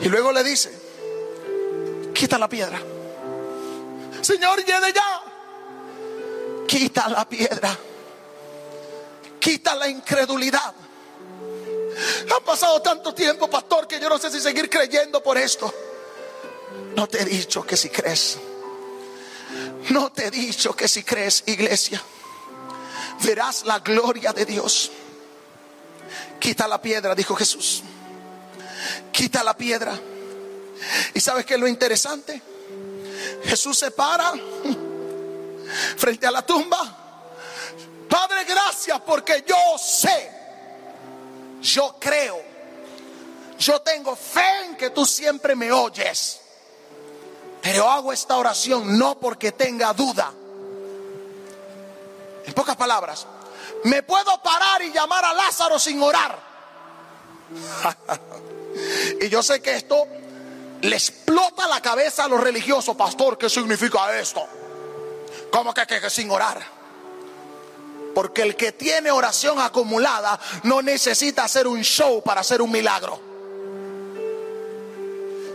Y 0.00 0.08
luego 0.08 0.30
le 0.30 0.44
dice, 0.44 0.70
quita 2.14 2.38
la 2.38 2.48
piedra. 2.48 2.95
Señor, 4.26 4.64
llene 4.64 4.92
ya. 4.92 5.22
Quita 6.66 7.08
la 7.08 7.28
piedra. 7.28 7.78
Quita 9.38 9.76
la 9.76 9.88
incredulidad. 9.88 10.74
Ha 12.34 12.44
pasado 12.44 12.82
tanto 12.82 13.14
tiempo, 13.14 13.48
pastor, 13.48 13.86
que 13.86 14.00
yo 14.00 14.08
no 14.08 14.18
sé 14.18 14.32
si 14.32 14.40
seguir 14.40 14.68
creyendo 14.68 15.22
por 15.22 15.38
esto. 15.38 15.72
No 16.96 17.06
te 17.06 17.22
he 17.22 17.24
dicho 17.24 17.64
que 17.64 17.76
si 17.76 17.88
crees. 17.88 18.38
No 19.90 20.10
te 20.10 20.26
he 20.26 20.30
dicho 20.32 20.74
que 20.74 20.88
si 20.88 21.04
crees, 21.04 21.44
iglesia, 21.46 22.02
verás 23.22 23.64
la 23.64 23.78
gloria 23.78 24.32
de 24.32 24.44
Dios. 24.44 24.90
Quita 26.40 26.66
la 26.66 26.82
piedra, 26.82 27.14
dijo 27.14 27.36
Jesús. 27.36 27.84
Quita 29.12 29.44
la 29.44 29.56
piedra. 29.56 29.96
¿Y 31.14 31.20
sabes 31.20 31.46
qué 31.46 31.54
es 31.54 31.60
lo 31.60 31.68
interesante? 31.68 32.55
Jesús 33.46 33.78
se 33.78 33.90
para 33.90 34.32
frente 35.96 36.26
a 36.26 36.30
la 36.30 36.44
tumba. 36.44 36.78
Padre, 38.08 38.44
gracias 38.44 39.00
porque 39.00 39.44
yo 39.46 39.78
sé, 39.78 40.30
yo 41.60 41.96
creo, 41.98 42.40
yo 43.58 43.80
tengo 43.82 44.14
fe 44.14 44.64
en 44.66 44.76
que 44.76 44.90
tú 44.90 45.04
siempre 45.04 45.54
me 45.54 45.72
oyes. 45.72 46.40
Pero 47.62 47.90
hago 47.90 48.12
esta 48.12 48.36
oración 48.36 48.96
no 48.96 49.18
porque 49.18 49.52
tenga 49.52 49.92
duda. 49.92 50.32
En 52.44 52.52
pocas 52.54 52.76
palabras, 52.76 53.26
me 53.84 54.04
puedo 54.04 54.40
parar 54.40 54.82
y 54.82 54.92
llamar 54.92 55.24
a 55.24 55.34
Lázaro 55.34 55.78
sin 55.78 56.00
orar. 56.00 56.38
y 59.20 59.28
yo 59.28 59.42
sé 59.42 59.60
que 59.60 59.74
esto 59.74 60.06
le 60.82 60.96
explota 60.96 61.66
la 61.66 61.80
cabeza 61.80 62.24
a 62.24 62.28
los 62.28 62.40
religiosos, 62.40 62.96
pastor, 62.96 63.38
¿qué 63.38 63.48
significa 63.48 64.18
esto? 64.18 64.46
¿Cómo 65.50 65.72
que, 65.72 65.86
que, 65.86 66.10
sin 66.10 66.30
orar? 66.30 66.62
Porque 68.14 68.42
el 68.42 68.56
que 68.56 68.72
tiene 68.72 69.10
oración 69.10 69.60
acumulada 69.60 70.38
no 70.62 70.82
necesita 70.82 71.44
hacer 71.44 71.66
un 71.66 71.82
show 71.82 72.22
para 72.22 72.40
hacer 72.40 72.62
un 72.62 72.70
milagro. 72.70 73.20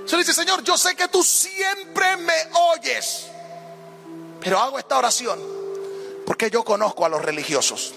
Se 0.06 0.18
dice, 0.18 0.34
Señor, 0.34 0.64
yo 0.64 0.78
sé 0.78 0.96
que 0.96 1.08
tú 1.08 1.24
siempre 1.24 2.18
me 2.18 2.34
oyes, 2.74 3.28
pero 4.40 4.60
hago 4.60 4.80
esta 4.80 4.98
oración 4.98 5.40
porque 6.26 6.50
yo 6.50 6.64
conozco 6.64 7.06
a 7.06 7.10
los 7.10 7.22
religiosos. 7.22 7.94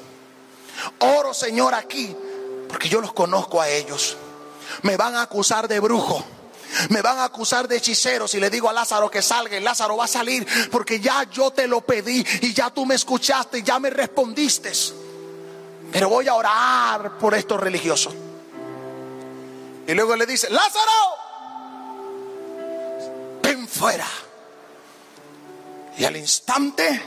Oro, 0.98 1.32
Señor, 1.32 1.74
aquí 1.74 2.14
porque 2.68 2.88
yo 2.88 3.00
los 3.00 3.12
conozco 3.12 3.60
a 3.60 3.68
ellos. 3.68 4.16
Me 4.82 4.96
van 4.96 5.14
a 5.14 5.22
acusar 5.22 5.68
de 5.68 5.78
brujo 5.80 6.24
me 6.88 7.02
van 7.02 7.18
a 7.18 7.24
acusar 7.24 7.68
de 7.68 7.76
hechiceros 7.76 8.34
y 8.34 8.40
le 8.40 8.50
digo 8.50 8.68
a 8.68 8.72
Lázaro 8.72 9.10
que 9.10 9.22
salga 9.22 9.58
Lázaro 9.60 9.96
va 9.96 10.04
a 10.04 10.08
salir 10.08 10.46
porque 10.70 11.00
ya 11.00 11.24
yo 11.30 11.50
te 11.50 11.66
lo 11.66 11.80
pedí 11.80 12.24
y 12.42 12.52
ya 12.52 12.70
tú 12.70 12.84
me 12.86 12.94
escuchaste 12.94 13.58
y 13.58 13.62
ya 13.62 13.78
me 13.78 13.90
respondiste. 13.90 14.72
Pero 15.92 16.08
voy 16.08 16.26
a 16.28 16.34
orar 16.34 17.18
por 17.18 17.34
estos 17.34 17.60
religiosos. 17.60 18.12
Y 19.86 19.92
luego 19.92 20.16
le 20.16 20.26
dice, 20.26 20.50
Lázaro, 20.50 20.92
ven 23.42 23.68
fuera. 23.68 24.08
Y 25.96 26.04
al 26.04 26.16
instante, 26.16 27.00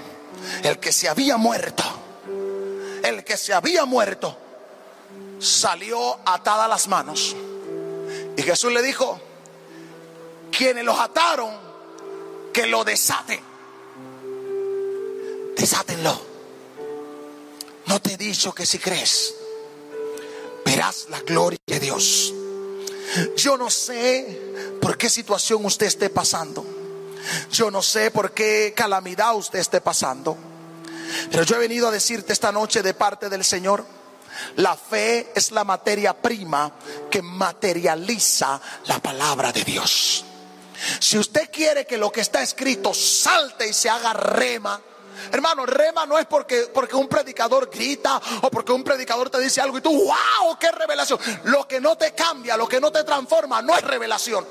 el 0.63 0.79
que 0.79 0.91
se 0.91 1.09
había 1.09 1.37
muerto, 1.37 1.83
el 3.03 3.23
que 3.23 3.35
se 3.35 3.53
había 3.53 3.85
muerto, 3.85 4.37
salió 5.39 6.19
atada 6.25 6.67
las 6.67 6.87
manos. 6.87 7.35
Y 8.37 8.41
Jesús 8.41 8.71
le 8.71 8.81
dijo, 8.81 9.19
quienes 10.57 10.83
los 10.83 10.99
ataron, 10.99 11.51
que 12.51 12.65
lo 12.65 12.83
desaten. 12.83 13.39
Desátenlo. 15.55 16.19
No 17.85 18.01
te 18.01 18.13
he 18.13 18.17
dicho 18.17 18.53
que 18.53 18.65
si 18.65 18.79
crees, 18.79 19.35
verás 20.65 21.07
la 21.09 21.21
gloria 21.21 21.59
de 21.65 21.79
Dios. 21.79 22.33
Yo 23.37 23.55
no 23.55 23.69
sé 23.69 24.41
por 24.81 24.97
qué 24.97 25.09
situación 25.09 25.63
usted 25.63 25.85
esté 25.85 26.09
pasando. 26.09 26.65
Yo 27.51 27.69
no 27.69 27.81
sé 27.83 28.09
por 28.09 28.31
qué 28.31 28.73
calamidad 28.75 29.35
usted 29.35 29.59
esté 29.59 29.79
pasando. 29.79 30.37
Pero 31.31 31.43
yo 31.43 31.55
he 31.55 31.59
venido 31.59 31.87
a 31.87 31.91
decirte 31.91 32.33
esta 32.33 32.51
noche 32.51 32.81
de 32.81 32.93
parte 32.93 33.29
del 33.29 33.45
Señor. 33.45 33.85
La 34.55 34.75
fe 34.75 35.31
es 35.35 35.51
la 35.51 35.63
materia 35.63 36.19
prima 36.19 36.71
que 37.09 37.21
materializa 37.21 38.59
la 38.85 38.99
palabra 38.99 39.51
de 39.51 39.63
Dios. 39.63 40.26
Si 40.99 41.17
usted 41.17 41.49
quiere 41.51 41.85
que 41.85 41.97
lo 41.97 42.11
que 42.11 42.21
está 42.21 42.41
escrito 42.41 42.93
salte 42.93 43.67
y 43.67 43.73
se 43.73 43.89
haga 43.89 44.13
rema, 44.13 44.81
Hermano, 45.31 45.65
rema 45.65 46.05
no 46.05 46.17
es 46.17 46.25
porque, 46.25 46.69
porque 46.73 46.95
un 46.95 47.07
predicador 47.07 47.69
grita 47.71 48.21
o 48.41 48.51
porque 48.51 48.71
un 48.71 48.83
predicador 48.83 49.29
te 49.29 49.39
dice 49.39 49.59
algo 49.59 49.77
y 49.77 49.81
tú, 49.81 49.91
wow, 49.91 50.57
qué 50.59 50.71
revelación. 50.71 51.19
Lo 51.45 51.67
que 51.67 51.81
no 51.81 51.97
te 51.97 52.13
cambia, 52.13 52.55
lo 52.55 52.67
que 52.67 52.79
no 52.79 52.91
te 52.91 53.03
transforma, 53.03 53.61
no 53.61 53.75
es 53.75 53.83
revelación. 53.83 54.45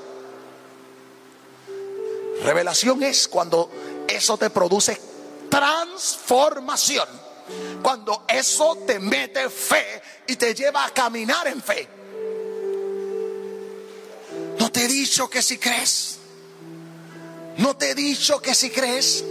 Revelación 2.43 3.01
es 3.03 3.27
cuando 3.27 3.71
eso 4.07 4.37
te 4.37 4.49
produce 4.49 4.99
transformación. 5.49 7.07
Cuando 7.81 8.25
eso 8.27 8.75
te 8.85 8.99
mete 8.99 9.49
fe 9.49 10.01
y 10.27 10.35
te 10.35 10.53
lleva 10.53 10.85
a 10.85 10.89
caminar 10.89 11.47
en 11.47 11.61
fe. 11.61 11.87
No 14.59 14.71
te 14.71 14.83
he 14.83 14.87
dicho 14.87 15.29
que 15.29 15.41
si 15.41 15.57
crees. 15.57 16.16
No 17.57 17.75
te 17.75 17.91
he 17.91 17.95
dicho 17.95 18.39
que 18.39 18.53
si 18.53 18.69
crees. 18.69 19.23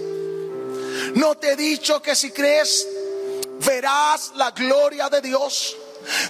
No 1.14 1.36
te 1.36 1.52
he 1.52 1.56
dicho 1.56 2.02
que 2.02 2.14
si 2.16 2.30
crees 2.30 2.86
verás 3.64 4.32
la 4.36 4.50
gloria 4.50 5.08
de 5.08 5.20
Dios. 5.20 5.76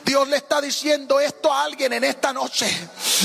Dios 0.05 0.29
le 0.29 0.37
está 0.37 0.61
diciendo 0.61 1.21
esto 1.21 1.53
a 1.53 1.65
alguien 1.65 1.93
en 1.93 2.05
esta 2.05 2.33
noche. 2.33 2.67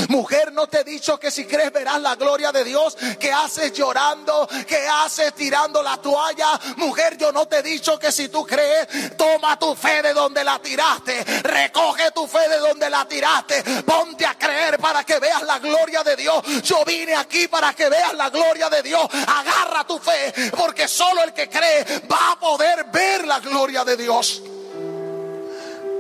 Mujer, 0.10 0.52
no 0.54 0.68
te 0.68 0.82
he 0.82 0.84
dicho 0.84 1.20
que 1.20 1.32
si 1.32 1.46
crees 1.46 1.72
verás 1.72 2.02
la 2.02 2.16
gloria 2.16 2.52
de 2.52 2.64
Dios, 2.64 2.96
que 3.20 3.32
haces 3.32 3.74
llorando, 3.74 4.48
que 4.68 4.88
haces 4.88 5.34
tirando 5.34 5.84
la 5.84 5.98
toalla. 5.98 6.60
Mujer, 6.78 7.18
yo 7.18 7.32
no 7.32 7.48
te 7.48 7.60
he 7.60 7.64
dicho 7.64 8.00
que 8.00 8.12
si 8.12 8.30
tú 8.30 8.46
crees, 8.46 9.18
toma 9.18 9.58
tu 9.60 9.76
fe 9.76 10.02
de 10.02 10.14
donde 10.14 10.44
la 10.44 10.60
tiraste, 10.60 11.24
recoge 11.44 12.12
tu 12.12 12.28
fe 12.28 12.48
de 12.50 12.60
donde 12.60 12.90
la 12.90 13.06
tiraste, 13.06 13.64
ponte 13.84 14.26
a 14.26 14.38
creer 14.38 14.80
para 14.80 15.04
que 15.04 15.20
veas 15.20 15.42
la 15.44 15.60
gloria 15.60 16.04
de 16.04 16.16
Dios. 16.16 16.44
Yo 16.64 16.84
vine 16.86 17.16
aquí 17.16 17.48
para 17.48 17.74
que 17.74 17.90
veas 17.90 18.14
la 18.14 18.30
gloria 18.30 18.70
de 18.70 18.82
Dios. 18.82 19.08
Agarra 19.28 19.86
tu 19.86 20.00
fe, 20.00 20.34
porque 20.56 20.88
solo 20.88 21.24
el 21.24 21.34
que 21.34 21.50
cree 21.50 21.84
va 22.12 22.32
a 22.32 22.40
poder 22.40 22.86
ver 22.86 23.26
la 23.26 23.40
gloria 23.40 23.84
de 23.84 23.98
Dios. 23.98 24.42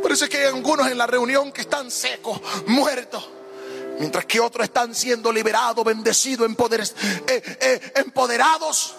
Por 0.01 0.11
eso 0.11 0.25
es 0.25 0.29
que 0.29 0.37
hay 0.37 0.45
algunos 0.45 0.87
en 0.87 0.97
la 0.97 1.07
reunión 1.07 1.51
que 1.51 1.61
están 1.61 1.91
secos, 1.91 2.41
muertos. 2.67 3.29
Mientras 3.99 4.25
que 4.25 4.39
otros 4.39 4.65
están 4.65 4.95
siendo 4.95 5.31
liberados, 5.31 5.85
bendecidos, 5.85 6.49
eh, 6.49 7.57
eh, 7.61 7.91
empoderados. 7.95 8.95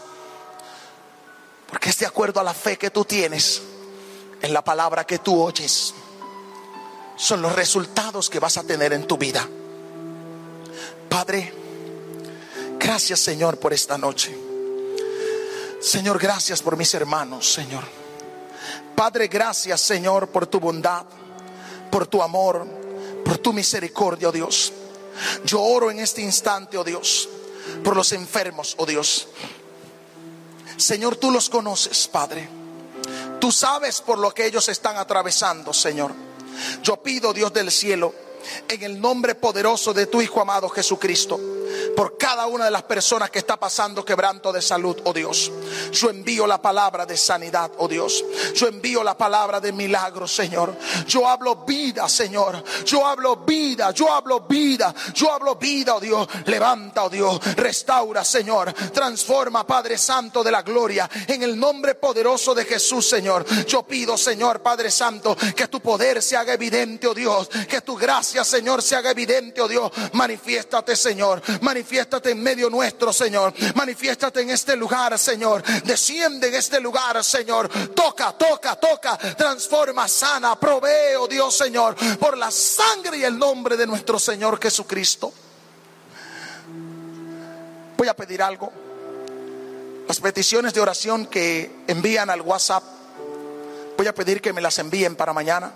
Porque 1.66 1.90
es 1.90 1.98
de 1.98 2.06
acuerdo 2.06 2.38
a 2.38 2.44
la 2.44 2.54
fe 2.54 2.76
que 2.76 2.90
tú 2.90 3.04
tienes 3.04 3.62
en 4.40 4.52
la 4.52 4.62
palabra 4.62 5.04
que 5.04 5.18
tú 5.18 5.42
oyes. 5.42 5.94
Son 7.16 7.42
los 7.42 7.52
resultados 7.54 8.30
que 8.30 8.38
vas 8.38 8.58
a 8.58 8.64
tener 8.64 8.92
en 8.92 9.06
tu 9.06 9.16
vida. 9.16 9.48
Padre, 11.08 11.52
gracias 12.78 13.20
Señor 13.20 13.58
por 13.58 13.72
esta 13.72 13.98
noche. 13.98 14.36
Señor, 15.80 16.18
gracias 16.18 16.62
por 16.62 16.76
mis 16.76 16.94
hermanos, 16.94 17.52
Señor. 17.52 18.01
Padre, 18.96 19.28
gracias 19.28 19.80
Señor 19.80 20.28
por 20.28 20.46
tu 20.46 20.60
bondad, 20.60 21.04
por 21.90 22.06
tu 22.06 22.22
amor, 22.22 22.66
por 23.24 23.38
tu 23.38 23.52
misericordia, 23.52 24.28
oh 24.28 24.32
Dios. 24.32 24.72
Yo 25.44 25.60
oro 25.60 25.90
en 25.90 26.00
este 26.00 26.22
instante, 26.22 26.78
oh 26.78 26.84
Dios, 26.84 27.28
por 27.84 27.96
los 27.96 28.12
enfermos, 28.12 28.74
oh 28.78 28.86
Dios. 28.86 29.28
Señor, 30.76 31.16
tú 31.16 31.30
los 31.30 31.48
conoces, 31.48 32.08
Padre. 32.08 32.48
Tú 33.40 33.52
sabes 33.52 34.00
por 34.00 34.18
lo 34.18 34.32
que 34.32 34.46
ellos 34.46 34.68
están 34.68 34.96
atravesando, 34.96 35.72
Señor. 35.72 36.12
Yo 36.82 37.02
pido, 37.02 37.32
Dios 37.32 37.52
del 37.52 37.70
cielo, 37.70 38.14
en 38.68 38.82
el 38.82 39.00
nombre 39.00 39.34
poderoso 39.34 39.92
de 39.92 40.06
tu 40.06 40.22
Hijo 40.22 40.40
amado 40.40 40.68
Jesucristo 40.68 41.38
por 41.96 42.16
cada 42.16 42.46
una 42.46 42.64
de 42.66 42.70
las 42.70 42.82
personas 42.82 43.30
que 43.30 43.38
está 43.38 43.58
pasando 43.58 44.04
quebranto 44.04 44.52
de 44.52 44.62
salud, 44.62 44.96
oh 45.04 45.12
Dios. 45.12 45.50
Yo 45.92 46.10
envío 46.10 46.46
la 46.46 46.60
palabra 46.60 47.06
de 47.06 47.16
sanidad, 47.16 47.70
oh 47.78 47.88
Dios. 47.88 48.24
Yo 48.54 48.68
envío 48.68 49.02
la 49.02 49.16
palabra 49.16 49.60
de 49.60 49.72
milagro, 49.72 50.26
Señor. 50.26 50.76
Yo 51.06 51.28
hablo 51.28 51.56
vida, 51.64 52.08
Señor. 52.08 52.62
Yo 52.84 53.06
hablo 53.06 53.36
vida, 53.36 53.90
yo 53.92 54.12
hablo 54.12 54.40
vida, 54.40 54.94
yo 55.14 55.32
hablo 55.32 55.56
vida, 55.56 55.96
oh 55.96 56.00
Dios. 56.00 56.28
Levanta, 56.46 57.04
oh 57.04 57.10
Dios. 57.10 57.40
Restaura, 57.56 58.24
Señor. 58.24 58.72
Transforma, 58.72 59.66
Padre 59.66 59.98
Santo 59.98 60.42
de 60.42 60.50
la 60.50 60.62
gloria. 60.62 61.08
En 61.26 61.42
el 61.42 61.58
nombre 61.58 61.94
poderoso 61.94 62.54
de 62.54 62.64
Jesús, 62.64 63.08
Señor. 63.08 63.44
Yo 63.66 63.82
pido, 63.82 64.16
Señor, 64.16 64.60
Padre 64.62 64.90
Santo, 64.90 65.36
que 65.56 65.68
tu 65.68 65.80
poder 65.80 66.22
se 66.22 66.36
haga 66.36 66.54
evidente, 66.54 67.06
oh 67.06 67.14
Dios. 67.14 67.48
Que 67.68 67.80
tu 67.80 67.96
gracia, 67.96 68.44
Señor, 68.44 68.82
se 68.82 68.96
haga 68.96 69.10
evidente, 69.10 69.60
oh 69.60 69.68
Dios. 69.68 69.90
Manifiéstate, 70.12 70.96
Señor. 70.96 71.42
Manifiéstate 71.82 72.30
en 72.30 72.40
medio 72.40 72.70
nuestro, 72.70 73.12
Señor. 73.12 73.52
Manifiéstate 73.74 74.42
en 74.42 74.50
este 74.50 74.76
lugar, 74.76 75.18
Señor. 75.18 75.64
Desciende 75.82 76.46
en 76.46 76.54
este 76.54 76.78
lugar, 76.78 77.24
Señor. 77.24 77.68
Toca, 77.92 78.30
toca, 78.38 78.76
toca. 78.76 79.18
Transforma, 79.36 80.06
sana, 80.06 80.54
provee, 80.60 81.16
oh 81.18 81.26
Dios, 81.26 81.56
Señor. 81.56 81.96
Por 82.20 82.38
la 82.38 82.52
sangre 82.52 83.16
y 83.16 83.24
el 83.24 83.36
nombre 83.36 83.76
de 83.76 83.84
nuestro 83.84 84.20
Señor 84.20 84.62
Jesucristo. 84.62 85.32
Voy 87.96 88.06
a 88.06 88.14
pedir 88.14 88.40
algo. 88.44 88.72
Las 90.06 90.20
peticiones 90.20 90.72
de 90.74 90.80
oración 90.80 91.26
que 91.26 91.82
envían 91.88 92.30
al 92.30 92.42
WhatsApp, 92.42 92.84
voy 93.98 94.06
a 94.06 94.14
pedir 94.14 94.40
que 94.40 94.52
me 94.52 94.60
las 94.60 94.78
envíen 94.78 95.16
para 95.16 95.32
mañana. 95.32 95.72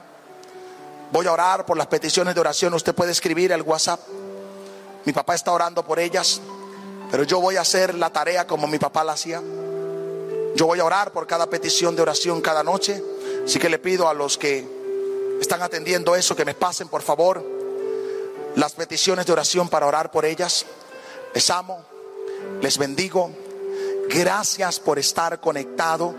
Voy 1.11 1.27
a 1.27 1.33
orar 1.33 1.67
por 1.67 1.77
las 1.77 1.89
peticiones 1.89 2.33
de 2.33 2.41
oración. 2.41 2.75
Usted 2.75 2.95
puede 2.95 3.11
escribir 3.11 3.53
al 3.53 3.63
WhatsApp 3.63 3.99
mi 5.07 5.13
papá 5.13 5.37
está 5.37 5.53
orando 5.53 5.85
por 5.85 6.01
ellas, 6.01 6.41
pero 7.13 7.23
yo 7.23 7.41
voy 7.41 7.57
a 7.57 7.61
hacer 7.61 7.95
la 7.95 8.11
tarea 8.11 8.45
como 8.47 8.67
mi 8.67 8.79
papá 8.79 9.05
la 9.05 9.13
hacía. 9.13 9.41
Yo 10.57 10.67
voy 10.67 10.81
a 10.81 10.85
orar 10.85 11.13
por 11.13 11.29
cada 11.29 11.49
petición 11.49 11.95
de 11.95 12.03
oración 12.03 12.41
cada 12.41 12.65
noche. 12.65 13.01
Así 13.45 13.61
que 13.61 13.69
le 13.69 13.79
pido 13.79 14.09
a 14.09 14.15
los 14.15 14.37
que 14.37 14.67
están 15.41 15.63
atendiendo 15.63 16.17
eso 16.17 16.35
que 16.35 16.45
me 16.45 16.55
pasen, 16.55 16.89
por 16.89 17.03
favor, 17.03 17.45
las 18.57 18.73
peticiones 18.73 19.27
de 19.27 19.33
oración 19.33 19.69
para 19.69 19.87
orar 19.87 20.11
por 20.11 20.25
ellas. 20.25 20.67
Les 21.33 21.51
amo, 21.51 21.85
les 22.61 22.77
bendigo. 22.77 23.31
Gracias 24.09 24.81
por 24.81 24.99
estar 24.99 25.39
conectado. 25.39 26.17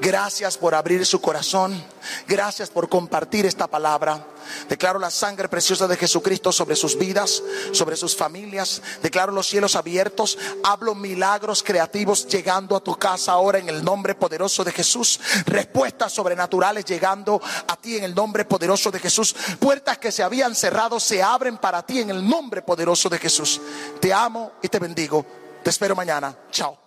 Gracias 0.00 0.58
por 0.58 0.74
abrir 0.74 1.06
su 1.06 1.20
corazón. 1.20 1.80
Gracias 2.26 2.68
por 2.68 2.88
compartir 2.88 3.46
esta 3.46 3.68
palabra. 3.68 4.26
Declaro 4.68 4.98
la 4.98 5.10
sangre 5.10 5.48
preciosa 5.48 5.86
de 5.86 5.96
Jesucristo 5.96 6.52
sobre 6.52 6.76
sus 6.76 6.98
vidas, 6.98 7.42
sobre 7.72 7.96
sus 7.96 8.16
familias. 8.16 8.82
Declaro 9.02 9.32
los 9.32 9.46
cielos 9.46 9.76
abiertos. 9.76 10.38
Hablo 10.62 10.94
milagros 10.94 11.62
creativos 11.62 12.26
llegando 12.26 12.76
a 12.76 12.80
tu 12.80 12.96
casa 12.96 13.32
ahora 13.32 13.58
en 13.58 13.68
el 13.68 13.84
nombre 13.84 14.14
poderoso 14.14 14.64
de 14.64 14.72
Jesús. 14.72 15.20
Respuestas 15.46 16.12
sobrenaturales 16.12 16.84
llegando 16.84 17.40
a 17.68 17.76
ti 17.76 17.96
en 17.96 18.04
el 18.04 18.14
nombre 18.14 18.44
poderoso 18.44 18.90
de 18.90 19.00
Jesús. 19.00 19.34
Puertas 19.58 19.98
que 19.98 20.12
se 20.12 20.22
habían 20.22 20.54
cerrado 20.54 21.00
se 21.00 21.22
abren 21.22 21.58
para 21.58 21.84
ti 21.84 22.00
en 22.00 22.10
el 22.10 22.26
nombre 22.28 22.62
poderoso 22.62 23.08
de 23.08 23.18
Jesús. 23.18 23.60
Te 24.00 24.12
amo 24.12 24.52
y 24.62 24.68
te 24.68 24.78
bendigo. 24.78 25.24
Te 25.62 25.70
espero 25.70 25.94
mañana. 25.94 26.36
Chao. 26.50 26.83